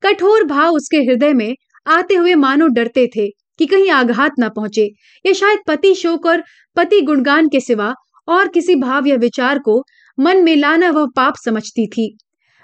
कठोर 0.04 0.44
भाव 0.44 0.74
उसके 0.74 0.98
हृदय 1.00 1.34
में 1.34 1.56
आते 1.88 2.16
हुए 2.16 2.36
मानो 2.36 2.68
डरते 2.68 3.06
थे 3.08 3.28
कि 3.60 3.66
कहीं 3.66 3.90
आघात 3.92 4.32
न 4.40 4.50
पहुँचे, 4.50 4.86
या 5.26 5.34
शायद 5.34 5.60
पति 5.68 5.94
शोक 5.96 6.26
और 6.26 6.44
पति 6.78 7.02
गुणगान 7.02 7.48
के 7.48 7.60
सिवा 7.60 7.94
और 8.28 8.48
किसी 8.48 8.76
भाव 8.76 9.08
या 9.08 9.16
विचार 9.18 9.60
को 9.60 9.82
मन 10.18 10.44
में 10.44 10.56
लाना 10.56 10.90
वह 10.92 11.08
पाप 11.16 11.36
समझती 11.36 11.88
थी। 11.88 12.18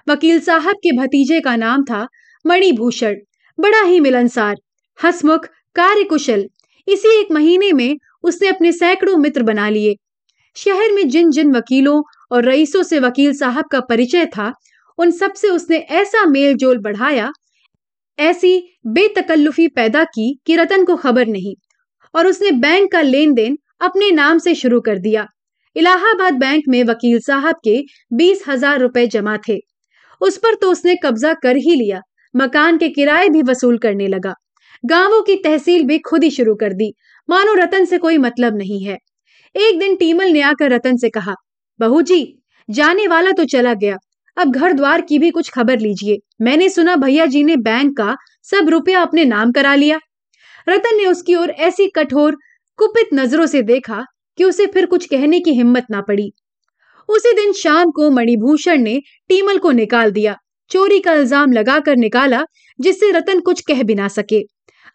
वकील 0.08 0.40
साहब 0.40 0.76
के 0.76 0.92
भतीजे 0.98 1.40
का 1.42 1.56
नाम 1.56 1.84
था 1.84 2.08
मणिभूषण। 2.46 3.16
बड़ा 3.60 3.82
ही 3.82 4.00
मिलनसार, 4.00 4.56
हसमुख, 5.00 5.46
कार्यकुशल। 5.76 6.46
इसी 6.88 7.20
एक 7.20 7.32
महीने 7.32 7.72
में 7.72 7.98
उसने 8.24 8.48
अपने 8.48 8.72
सैकड़ों 8.72 9.18
मित्र 9.18 9.44
बना 9.44 9.70
लिए। 9.70 9.96
शहर 10.56 10.92
में 10.92 11.08
जिन 11.10 11.32
जिन 11.32 11.56
वकीलों 11.56 12.02
और 12.32 12.46
रईसों 12.46 12.84
से 12.84 13.00
वकील 13.00 13.34
साहब 13.34 13.66
का 13.72 13.80
परिचय 13.80 14.26
था, 14.26 14.52
उन 15.00 15.12
सबसे 15.12 15.50
उसने 15.50 15.78
ऐसा 15.78 16.26
मेल 16.26 16.56
जोल 16.56 16.78
बढ़ाया, 16.78 17.32
ऐसी 18.20 18.78
बेतकल्लुफी 18.88 19.68
पैदा 19.68 20.04
की 20.04 20.34
कि 20.46 20.56
रतन 20.56 20.86
को 20.86 20.96
खबर 20.96 21.28
नहीं, 21.28 21.56
और 22.14 22.28
उसने 22.28 22.52
बैंक 22.52 22.92
का 22.92 23.02
लेन 23.02 23.34
देन 23.34 23.58
अपने 23.82 24.12
नाम 24.12 24.38
से 24.38 24.56
शुरू 24.56 24.82
कर 24.82 24.98
दिया। 24.98 25.28
इलाहाबाद 25.76 26.34
बैंक 26.34 26.64
में 26.68 26.84
वकील 26.84 27.20
साहब 27.20 27.56
के 27.64 27.84
बीस 28.14 28.44
हज़ार 28.48 28.80
रुपए 28.80 29.08
जमा 29.08 29.38
थे। 29.50 29.60
उस 30.24 30.38
पर 30.38 30.56
तो 30.56 30.72
उसने 30.72 30.96
कब्जा 30.96 31.34
कर 31.34 31.56
ही 31.56 31.76
लिया। 31.76 32.02
मकान 32.36 32.78
के 32.78 32.90
किराए 32.90 33.30
भी 33.30 33.42
वसूल 33.42 33.78
करने 33.78 34.08
लगा। 34.08 34.34
गाँवों 34.86 35.22
की 35.22 35.36
तहसील 35.36 35.84
भी 35.84 35.98
खुद 36.00 36.24
ही 36.24 36.30
शुरू 36.30 36.56
कर 36.56 36.74
दी। 36.74 36.94
मानो 37.30 37.54
रतन 37.54 37.86
से 37.86 37.98
कोई 37.98 38.18
मतलब 38.18 38.58
नहीं 38.58 38.84
है। 38.84 38.98
एक 39.56 39.80
दिन 39.80 39.96
टीमल 39.96 40.32
ने 40.32 40.42
आकर 40.42 40.72
रतन 40.72 40.98
से 40.98 41.10
कहा, 41.10 41.36
बहू 41.80 42.02
जी, 42.02 42.40
जाने 42.70 43.08
वाला 43.08 43.32
तो 43.32 43.46
चला 43.46 43.74
गया। 43.74 43.98
अब 44.38 44.52
घर 44.52 44.74
द्वार 44.74 45.02
की 45.02 45.20
भी 45.20 45.30
कुछ 45.32 45.50
खबर 45.50 45.80
लीजिए। 45.80 46.18
मैंने 46.42 46.70
सुना 46.70 46.96
भैया 46.96 47.26
जी 47.26 47.44
ने 47.44 47.56
बैंक 47.58 47.98
का 47.98 48.16
सब 48.44 48.70
रुपया 48.70 49.02
अपने 49.02 49.26
नाम 49.26 49.52
करा 49.52 49.76
लिया। 49.76 50.00
रतन 50.70 50.98
ने 50.98 51.06
उसकी 51.06 51.36
ओर 51.36 51.50
ऐसी 51.50 51.88
कठोर, 51.88 52.38
कुपित 52.80 53.10
नज़रों 53.14 53.46
से 53.46 53.62
देखा 53.62 54.04
कि 54.38 54.44
उसे 54.44 54.66
फिर 54.66 54.86
कुछ 54.86 55.06
कहने 55.06 55.40
की 55.40 55.52
हिम्मत 55.52 55.86
ना 55.92 56.02
पड़ी। 56.02 56.32
उसी 57.10 57.34
दिन 57.34 57.52
शाम 57.54 57.92
को 57.92 58.10
मणिभूषण 58.10 58.82
ने 58.82 59.00
टीमल 59.30 59.58
को 59.58 59.72
निकाल 59.72 60.12
दिया। 60.12 60.36
चोरी 60.72 61.00
का 61.00 61.14
इल्ज़ाम 61.14 61.52
लगाकर 61.52 61.96
निकाला, 61.96 62.44
जिससे 62.80 63.12
रतन 63.12 63.40
कुछ 63.40 63.62
कह 63.62 63.84
भी 63.84 63.96
ना 63.96 64.08
सके। 64.08 64.42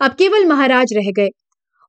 अब 0.00 0.14
केवल 0.14 0.44
महाराज 0.44 0.92
रह 0.92 1.11
गए। 1.16 1.28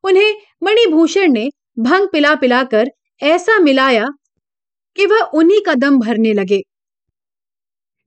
उन्हें 0.04 0.34
मणिभूषण 0.64 1.32
ने 1.32 1.50
भंग 1.80 2.08
पिला 2.12 2.34
पिलाकर 2.36 2.90
ऐसा 3.22 3.60
मिलाया 3.60 4.06
कि 4.98 5.06
वह 5.06 5.22
उन्हीं 5.34 5.62
का 5.62 5.74
दम 5.76 6.00
भरने 6.00 6.34
लगे। 6.34 6.62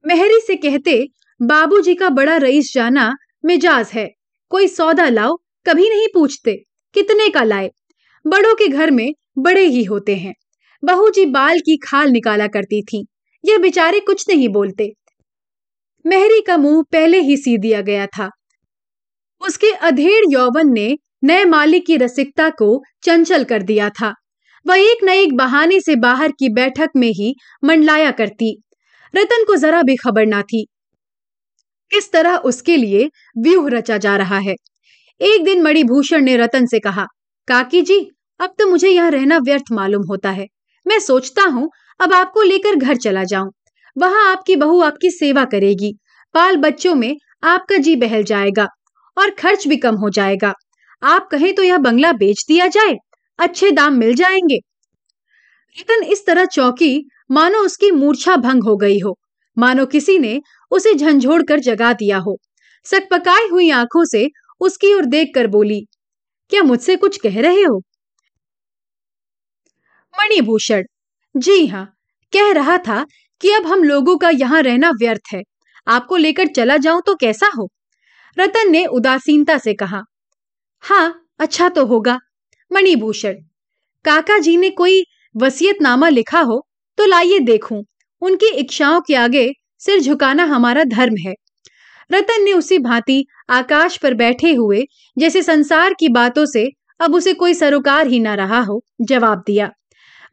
मेहरी 0.05 0.41
से 0.41 0.57
कहते, 0.57 1.07
बाबूजी 1.41 1.95
का 1.95 2.09
बड़ा 2.11 2.37
रईस 2.37 2.73
जाना 2.75 3.13
मिजाज 3.45 3.91
है। 3.93 4.09
कोई 4.51 4.69
सौदा 4.69 5.09
लाओ, 5.09 5.37
कभी 5.67 5.89
नहीं 5.89 6.07
पूछते, 6.15 6.55
कितने 6.95 7.29
का 7.29 7.43
लाए? 7.45 7.71
बड़ों 8.25 8.55
के 8.55 8.69
घर 8.69 8.91
में 8.91 9.13
बड़े 9.39 9.65
ही 9.67 9.85
होते 9.85 10.17
हैं। 10.17 10.35
बहू 10.85 11.11
जी 11.11 11.27
बाल 11.27 11.59
की 11.59 11.77
खाल 11.77 12.11
निकाला 12.11 12.47
करती 12.47 12.83
थी। 12.83 13.07
यह 13.45 13.59
बेचारे 13.59 14.01
कुछ 14.01 14.25
नहीं 14.29 14.49
बोलते। 14.49 14.93
मेहरी 16.07 16.41
का 16.41 16.57
मुँह 16.57 16.83
पहले 16.93 17.21
ही 17.21 17.37
सी 17.37 17.59
दिया 17.59 17.81
गया 17.81 18.07
था। 18.07 18.31
उसके 19.47 19.71
अधेड़ 19.71 20.25
यौवन 20.29 20.73
ने 20.73 20.99
नए 21.25 21.45
मालिक 21.45 21.87
की 21.87 21.97
रसिकता 21.97 22.51
को 22.51 22.83
चंचल 23.03 23.45
कर 23.45 23.63
दिया 23.63 23.91
था। 23.91 24.15
वह 24.67 24.77
एक 24.77 25.05
न 25.05 25.09
एक 25.09 25.37
बहाने 25.37 25.81
से 25.81 25.97
बाहर 25.97 26.33
की 26.33 26.49
बैठक 26.49 26.89
में 26.97 27.09
ही 27.09 27.35
मंडलाया 27.65 28.11
करती। 28.11 28.63
रतन 29.17 29.45
को 29.45 29.57
जरा 29.57 29.83
भी 29.83 29.97
खबर 29.97 30.27
ना 30.27 30.43
थी। 30.43 30.67
किस 31.91 32.13
तरह 32.13 32.37
उसके 32.37 32.77
लिए 32.77 33.11
व्यूह 33.39 33.71
रचा 33.71 33.99
जा 33.99 34.17
रहा 34.17 34.39
है। 34.39 34.55
एक 35.21 35.45
दिन 35.45 35.63
मणिभूषण 35.63 36.25
ने 36.25 36.37
रतन 36.37 36.67
से 36.67 36.81
कहा, 36.81 37.07
काकी 37.49 37.83
जी, 37.83 38.11
अब 38.41 38.55
तो 38.59 38.67
मुझे 38.67 38.89
यहाँ 38.89 39.11
रहना 39.11 39.39
व्यर्थ 39.39 39.65
मालूम 39.73 40.03
होता 40.03 40.31
है। 40.31 40.47
मैं 40.87 40.99
सोचता 41.01 41.43
हूँ, 41.45 41.69
अब 42.01 42.13
आपको 42.13 42.43
लेकर 42.43 42.77
घर 42.77 42.97
चला 42.97 43.25
जाऊँ। 43.25 43.51
वहाँ 43.97 44.31
आपकी 44.33 44.57
बहू 44.57 44.81
आपकी 44.83 45.11
सेवा 45.11 45.45
करेगी। 45.47 45.93
बाल 46.35 46.57
बच्चों 46.57 46.95
में 46.95 47.17
आपका 47.45 47.77
जी 47.79 47.97
बहल 47.97 48.23
जाएगा 48.25 48.67
और 49.17 49.31
खर्च 49.31 49.67
भी 49.69 49.77
कम 49.77 49.97
हो 49.97 50.11
जाएगा। 50.11 50.53
आप 51.03 51.29
कहें 51.33 51.55
तो 51.55 51.63
यह 51.63 51.79
बंगला 51.79 52.13
बेच 52.15 52.45
दिया 52.49 52.67
जाए, 52.69 52.97
अच्छे 53.39 53.71
दाम 53.71 53.95
मिल 53.95 54.15
जाएँगे। 54.15 54.59
रतन 55.77 56.03
इस 56.05 56.25
तरह 56.27 56.45
चौकी, 56.47 57.07
मानो 57.31 57.59
उसकी 57.59 57.91
मूर्छा 57.91 58.37
भंग 58.37 58.65
हो 58.65 58.77
गई 58.77 58.99
हो। 58.99 59.17
मानो 59.57 59.87
किसी 59.87 60.19
ने 60.19 60.41
उसे 60.73 60.95
झंझोड़ 60.95 61.43
कर 61.43 61.61
जगा 61.61 61.93
दिया 61.93 62.19
हो। 62.19 62.37
सकपकाई 62.87 63.49
हुई 63.49 63.71
आँखों 63.71 64.05
से 64.05 64.29
उसकी 64.61 64.93
ओर 64.95 65.05
देखकर 65.07 65.47
बोली, 65.47 65.81
क्या 66.51 66.63
मुझसे 66.63 66.97
कुछ 66.97 67.17
कह 67.21 67.41
रहे 67.41 67.63
हो? 67.63 67.81
मणिभूषण। 70.23 70.83
जी 71.35 71.67
हाँ 71.67 71.85
कह 72.33 72.53
रहा 72.53 72.77
था 72.79 73.05
कि 73.41 73.53
अब 73.53 73.67
हम 73.67 73.83
लोगों 73.85 74.17
का 74.17 74.29
यहाँ 74.31 74.61
रहना 74.63 74.91
व्यर्थ 74.91 75.33
है। 75.33 75.43
आपको 75.87 76.17
लेकर 76.17 76.47
चला 76.47 76.77
जाऊँ 76.77 77.03
तो 77.07 77.15
कैसा 77.15 77.51
हो? 77.57 77.69
रतन 78.37 78.71
ने 78.71 78.85
उदासीनता 78.87 79.57
से 79.59 79.75
कहा। 79.75 80.03
हाँ 80.85 81.27
अच्छा 81.41 81.69
तो 81.69 81.85
होगा। 81.87 82.19
मणिभूषण, 82.71 83.35
काका 84.05 84.39
जी 84.39 84.57
ने 84.57 84.71
कोई 84.71 85.03
वसीयतनामा 85.35 86.09
लिखा 86.09 86.41
हो 86.41 86.65
तो 86.99 87.07
लाइए 87.07 87.39
देखूँ। 87.41 87.83
उनकी 88.23 88.55
इच्छाओं 88.55 89.01
के 89.01 89.15
आगे 89.15 89.51
सिर 89.79 90.01
झुकाना 90.01 90.45
हमारा 90.45 90.85
धर्म 90.85 91.17
है। 91.27 91.35
रतन 92.11 92.43
ने 92.45 92.53
उसी 92.53 92.79
भांति 92.79 93.25
आकाश 93.51 93.97
पर 93.97 94.15
बैठे 94.15 94.53
हुए, 94.55 94.85
जैसे 95.17 95.43
संसार 95.43 95.95
की 95.95 96.09
बातों 96.09 96.47
से 96.47 96.69
अब 97.01 97.15
उसे 97.15 97.33
कोई 97.35 97.55
सरोकार 97.55 98.07
ही 98.07 98.21
ना 98.21 98.35
रहा 98.35 98.61
हो, 98.61 98.83
जवाब 99.01 99.43
दिया। 99.47 99.71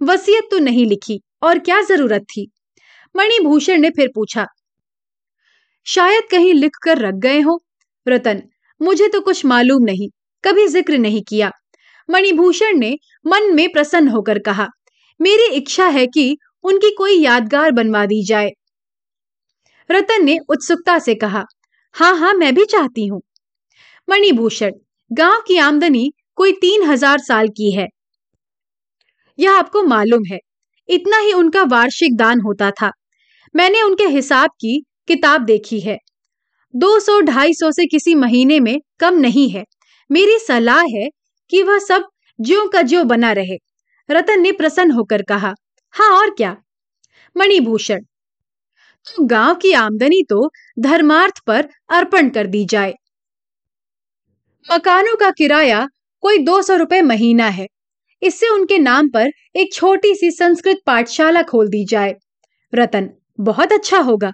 वसीयत 0.02 0.48
तो 0.52 0.60
नहीं 0.60 0.86
लिखी, 0.86 1.22
और 1.44 1.60
क्या 1.60 1.82
ज़रूरत 1.82 2.24
थी? 2.30 2.50
मणिभूषण 3.16 3.82
ने 3.82 3.90
फिर 3.90 4.10
पूछा, 4.16 4.46
शायद 5.88 6.24
कहीं 6.32 6.54
लिख 6.54 6.78
कर 6.84 6.98
रख 6.98 7.14
गए 7.16 7.40
हो? 7.42 7.60
रतन, 8.06 8.42
मुझे 8.82 9.08
तो 9.08 9.22
कुछ 9.22 9.46
मालूम 9.46 9.84
नहीं, 9.84 10.10
कभी 10.44 10.68
ज़िक्र 10.68 10.98
नहीं 10.98 11.22
किया। 11.24 11.52
मणिभूषण 12.10 12.78
ने 12.80 12.98
मन 13.26 13.54
में 13.56 13.68
प्रसन्न 13.74 14.08
होकर 14.08 14.40
कहा, 14.40 14.68
मेरी 15.20 15.48
इच्छा 15.56 15.88
है 15.88 16.06
कि 16.08 16.38
उनकी 16.64 16.90
कोई 16.98 17.20
यादगार 17.20 17.72
बनवा 17.72 18.06
दी 18.06 18.24
जाए। 18.26 18.50
रतन 19.90 20.26
ने 20.26 20.38
उत्सुकता 20.50 20.98
से 21.00 21.16
कहा 21.16 21.44
हाँ 21.96 22.16
हाँ 22.18 22.34
मैं 22.34 22.54
भी 22.56 22.66
चाहती 22.66 23.06
हूँ। 23.08 23.22
मणिभूषण, 24.08 24.72
गाँव 25.12 25.42
की 25.48 25.58
आमदनी 25.60 26.12
कोई 26.36 26.52
तीन 26.52 26.84
हज़ार 26.84 27.20
साल 27.20 27.48
की 27.50 27.72
है 27.72 27.88
यह 29.40 29.54
आपको 29.54 29.84
मालूम 29.84 30.24
है। 30.26 30.40
इतना 30.90 31.18
ही 31.18 31.34
उनका 31.34 31.64
वार्षिक 31.64 32.16
दान 32.18 32.42
होता 32.42 32.72
था। 32.72 32.92
मैंने 33.56 33.82
उनके 33.82 34.08
हिसाब 34.08 34.50
की 34.50 34.80
किताब 35.08 35.42
देखी 35.42 35.80
है। 35.80 35.98
दो 36.76 37.00
सौ 37.00 37.20
ढाई 37.22 37.54
सौ 37.54 37.72
से 37.72 37.86
किसी 37.86 38.16
महीने 38.16 38.60
में 38.60 38.80
कम 39.00 39.14
नहीं 39.14 39.50
है। 39.50 39.64
मेरी 40.12 40.38
सलाह 40.40 40.82
है 40.82 41.10
कि 41.52 41.64
वह 41.64 41.80
सब 41.80 42.08
ज्यो 42.40 42.68
का 42.68 42.82
ज्यो 42.82 43.04
बना 43.04 43.32
रहे। 43.32 43.58
रतन 44.10 44.42
ने 44.42 44.52
प्रसन्न 44.52 44.92
होकर 44.92 45.22
कहा 45.22 45.54
हाँ 45.94 46.12
और 46.12 46.30
क्या? 46.30 46.56
मणिभूषण 47.36 48.00
तो 49.08 49.26
गाँव 49.26 49.56
की 49.56 49.72
आमदनी 49.74 50.24
तो 50.30 50.50
धर्मार्थ 50.80 51.40
पर 51.48 51.70
अर्पण 51.90 52.30
कर 52.30 52.48
दी 52.48 52.66
जाए। 52.66 52.94
मकानों 54.66 55.16
का 55.18 55.32
किराया 55.32 55.88
कोई 56.24 56.38
दो 56.38 56.62
सौ 56.62 56.76
रुपए 56.76 57.02
महीना 57.02 57.48
है। 57.50 57.68
इससे 58.22 58.50
उनके 58.50 58.78
नाम 58.78 59.10
पर 59.10 59.30
एक 59.56 59.74
छोटी 59.74 60.14
सी 60.16 60.32
संस्कृत 60.32 60.82
पाठशाला 60.86 61.42
खोल 61.42 61.68
दी 61.68 61.86
जाए। 61.86 62.16
रतन, 62.74 63.10
बहुत 63.40 63.74
अच्छा 63.74 63.98
होगा। 64.00 64.32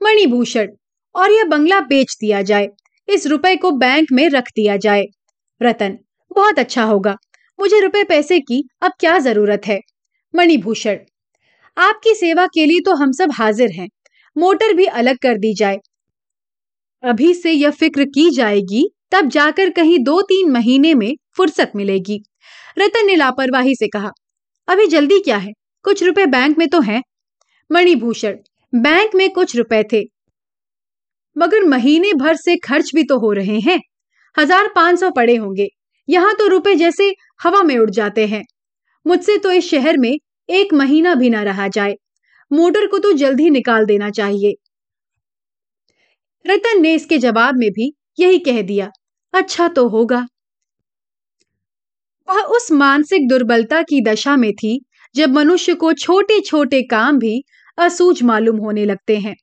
मणिभूषण, 0.00 0.68
और 1.14 1.32
यह 1.32 1.44
बंगला 1.44 1.80
बेच 1.80 2.16
दिया 2.20 2.42
जाए। 2.42 2.68
इस 3.08 3.26
रुपए 3.26 3.54
को 3.56 3.70
बैंक 3.70 4.12
में 4.12 4.28
रख 4.28 4.50
दिया 4.56 4.76
जाए। 4.76 5.04
रतन, 5.60 5.98
बहुत 6.30 6.58
अच्छा 6.58 6.84
होगा। 6.84 7.16
मुझे 7.58 7.80
रुपए 7.80 8.02
पैसे 8.04 8.40
की 8.40 8.62
अब 8.82 8.92
क्या 9.00 9.18
ज़रूरत 9.18 9.66
है? 9.66 9.80
मणिभूषण, 10.34 10.98
आपकी 11.76 12.14
सेवा 12.14 12.46
के 12.46 12.66
लिए 12.66 12.80
तो 12.80 12.94
हम 12.94 13.12
सब 13.12 13.32
हाजिर 13.32 13.70
हैं। 13.70 13.88
मोटर 14.36 14.72
भी 14.72 14.84
अलग 14.86 15.18
कर 15.18 15.38
दी 15.38 15.54
जाए। 15.54 15.78
अभी 17.02 17.32
से 17.34 17.52
यह 17.52 17.70
फ़िक्र 17.70 18.04
की 18.04 18.30
जाएगी, 18.30 18.88
तब 19.12 19.28
जाकर 19.28 19.70
कहीं 19.70 19.98
दो 19.98 20.20
तीन 20.22 20.50
महीने 20.50 20.94
में 20.94 21.12
फुर्सत 21.36 21.72
मिलेगी। 21.76 22.22
रतन 22.76 23.06
ने 23.06 23.14
लापरवाही 23.16 23.74
से 23.74 23.88
कहा, 23.88 24.10
अभी 24.68 24.86
जल्दी 24.86 25.20
क्या 25.20 25.36
है? 25.36 25.52
कुछ 25.84 26.02
रुपए 26.02 26.26
बैंक 26.26 26.58
में 26.58 26.68
तो 26.68 26.80
हैं? 26.80 27.02
मणिभूषण, 27.70 28.36
बैंक 28.72 29.14
में 29.14 29.28
कुछ 29.30 29.56
रुपए 29.56 29.82
थे, 29.92 30.04
मगर 31.36 31.64
महीने 31.64 32.12
भर 32.14 32.36
से 32.36 32.56
खर्च 32.56 32.90
भी 32.94 33.02
तो 33.04 33.18
हो 33.18 33.32
रहे 33.32 33.58
हैं। 33.60 33.80
हज़ार 34.36 34.68
पाँच 34.74 34.98
सौ 35.00 35.10
पड़े 35.10 35.36
होंगे। 35.36 35.66
यहाँ 36.08 36.34
तो 36.34 36.46
रुपए 36.46 36.74
जैसे 36.74 37.14
हवा 37.42 37.62
में 37.62 37.76
उड़ 37.78 37.90
जाते 37.90 38.26
हैं। 38.26 38.42
मुझसे 39.06 39.36
तो 39.38 39.50
इस 39.52 39.70
शहर 39.70 39.98
में 39.98 40.12
एक 40.48 40.72
महीना 40.74 41.14
भी 41.14 41.30
ना 41.30 41.42
रहा 41.42 41.66
जाए। 41.68 41.94
मोटर 42.50 42.86
को 42.86 42.98
तो 42.98 43.12
जल्दी 43.14 43.50
निकाल 43.50 43.84
देना 43.84 44.10
चाहिए। 44.10 44.54
रतन 46.44 46.80
ने 46.82 46.94
इसके 46.94 47.18
जवाब 47.18 47.56
में 47.56 47.70
भी 47.70 47.92
यही 48.18 48.38
कह 48.38 48.60
दिया 48.62 48.90
अच्छा 49.34 49.68
तो 49.68 49.88
होगा। 49.88 50.26
वह 52.28 52.40
उस 52.40 52.72
मानसिक 52.72 53.28
दुर्बलता 53.28 53.82
की 53.82 54.00
दशा 54.00 54.36
में 54.36 54.52
थी, 54.52 54.84
जब 55.14 55.30
मनुष्य 55.30 55.74
को 55.74 55.92
छोटे 55.92 56.40
छोटे 56.40 56.82
काम 56.82 57.18
भी 57.18 57.44
असूझ 57.78 58.22
मालूम 58.22 58.56
होने 58.56 58.84
लगते 58.84 59.16
हैं। 59.16 59.36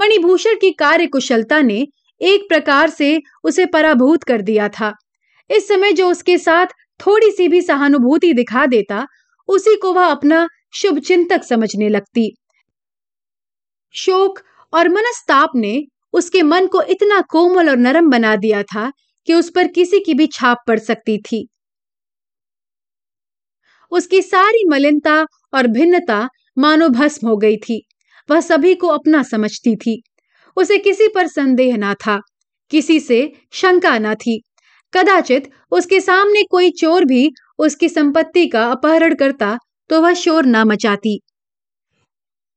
मणिभूषण 0.00 0.54
की 0.54 0.70
कार्य 0.70 1.06
कुशलता 1.06 1.60
ने 1.62 1.86
एक 2.20 2.48
प्रकार 2.48 2.90
से 2.90 3.20
उसे 3.44 3.66
पराभूत 3.66 4.24
कर 4.24 4.42
दिया 4.42 4.68
था। 4.68 4.92
इस 5.50 5.68
समय 5.68 5.92
जो 5.92 6.10
उसके 6.10 6.38
साथ 6.38 6.66
थोड़ी 7.06 7.30
सी 7.30 7.48
भी 7.48 7.62
सहानुभूति 7.62 8.32
दिखा 8.32 8.66
देता, 8.66 9.06
उसी 9.48 9.76
को 9.76 9.92
वह 9.92 10.06
अपना 10.06 10.48
शुभ 10.72 10.98
चिंतक 10.98 11.44
समझने 11.44 11.88
लगती। 11.88 12.34
शोक 13.94 14.38
और 14.72 14.88
मनस्ताप 14.88 15.50
ने 15.54 15.84
उसके 16.12 16.42
मन 16.42 16.66
को 16.66 16.82
इतना 16.82 17.20
कोमल 17.20 17.70
और 17.70 17.76
नरम 17.76 18.10
बना 18.10 18.36
दिया 18.36 18.62
था 18.62 18.92
कि 19.26 19.34
उस 19.34 19.50
पर 19.50 19.66
किसी 19.66 20.00
की 20.00 20.14
भी 20.14 20.26
छाप 20.26 20.58
पड़ 20.66 20.78
सकती 20.78 21.18
थी। 21.18 21.48
उसकी 23.92 24.22
सारी 24.22 24.64
मलिनता 24.68 25.20
और 25.54 25.66
भिन्नता 25.66 26.28
मानो 26.58 26.88
भस्म 26.88 27.28
हो 27.28 27.36
गई 27.36 27.56
थी। 27.58 27.82
वह 28.28 28.40
सभी 28.40 28.74
को 28.74 28.88
अपना 28.88 29.22
समझती 29.22 29.74
थी। 29.76 30.00
उसे 30.56 30.78
किसी 30.78 31.08
पर 31.08 31.26
संदेह 31.26 31.76
ना 31.76 31.94
था, 31.96 32.18
किसी 32.70 32.98
से 33.00 33.20
शंका 33.52 33.98
ना 33.98 34.14
थी। 34.16 34.40
कदाचित 34.92 35.50
उसके 35.72 36.00
सामने 36.00 36.42
कोई 36.42 36.70
चोर 36.70 37.04
भी 37.04 37.30
उसकी 37.58 37.88
संपत्ति 37.88 38.46
का 38.48 38.64
अपहरण 38.66 39.14
करता 39.14 39.56
तो 39.90 40.00
वह 40.02 40.14
शोर 40.14 40.46
ना 40.46 40.64
मचाती। 40.64 41.18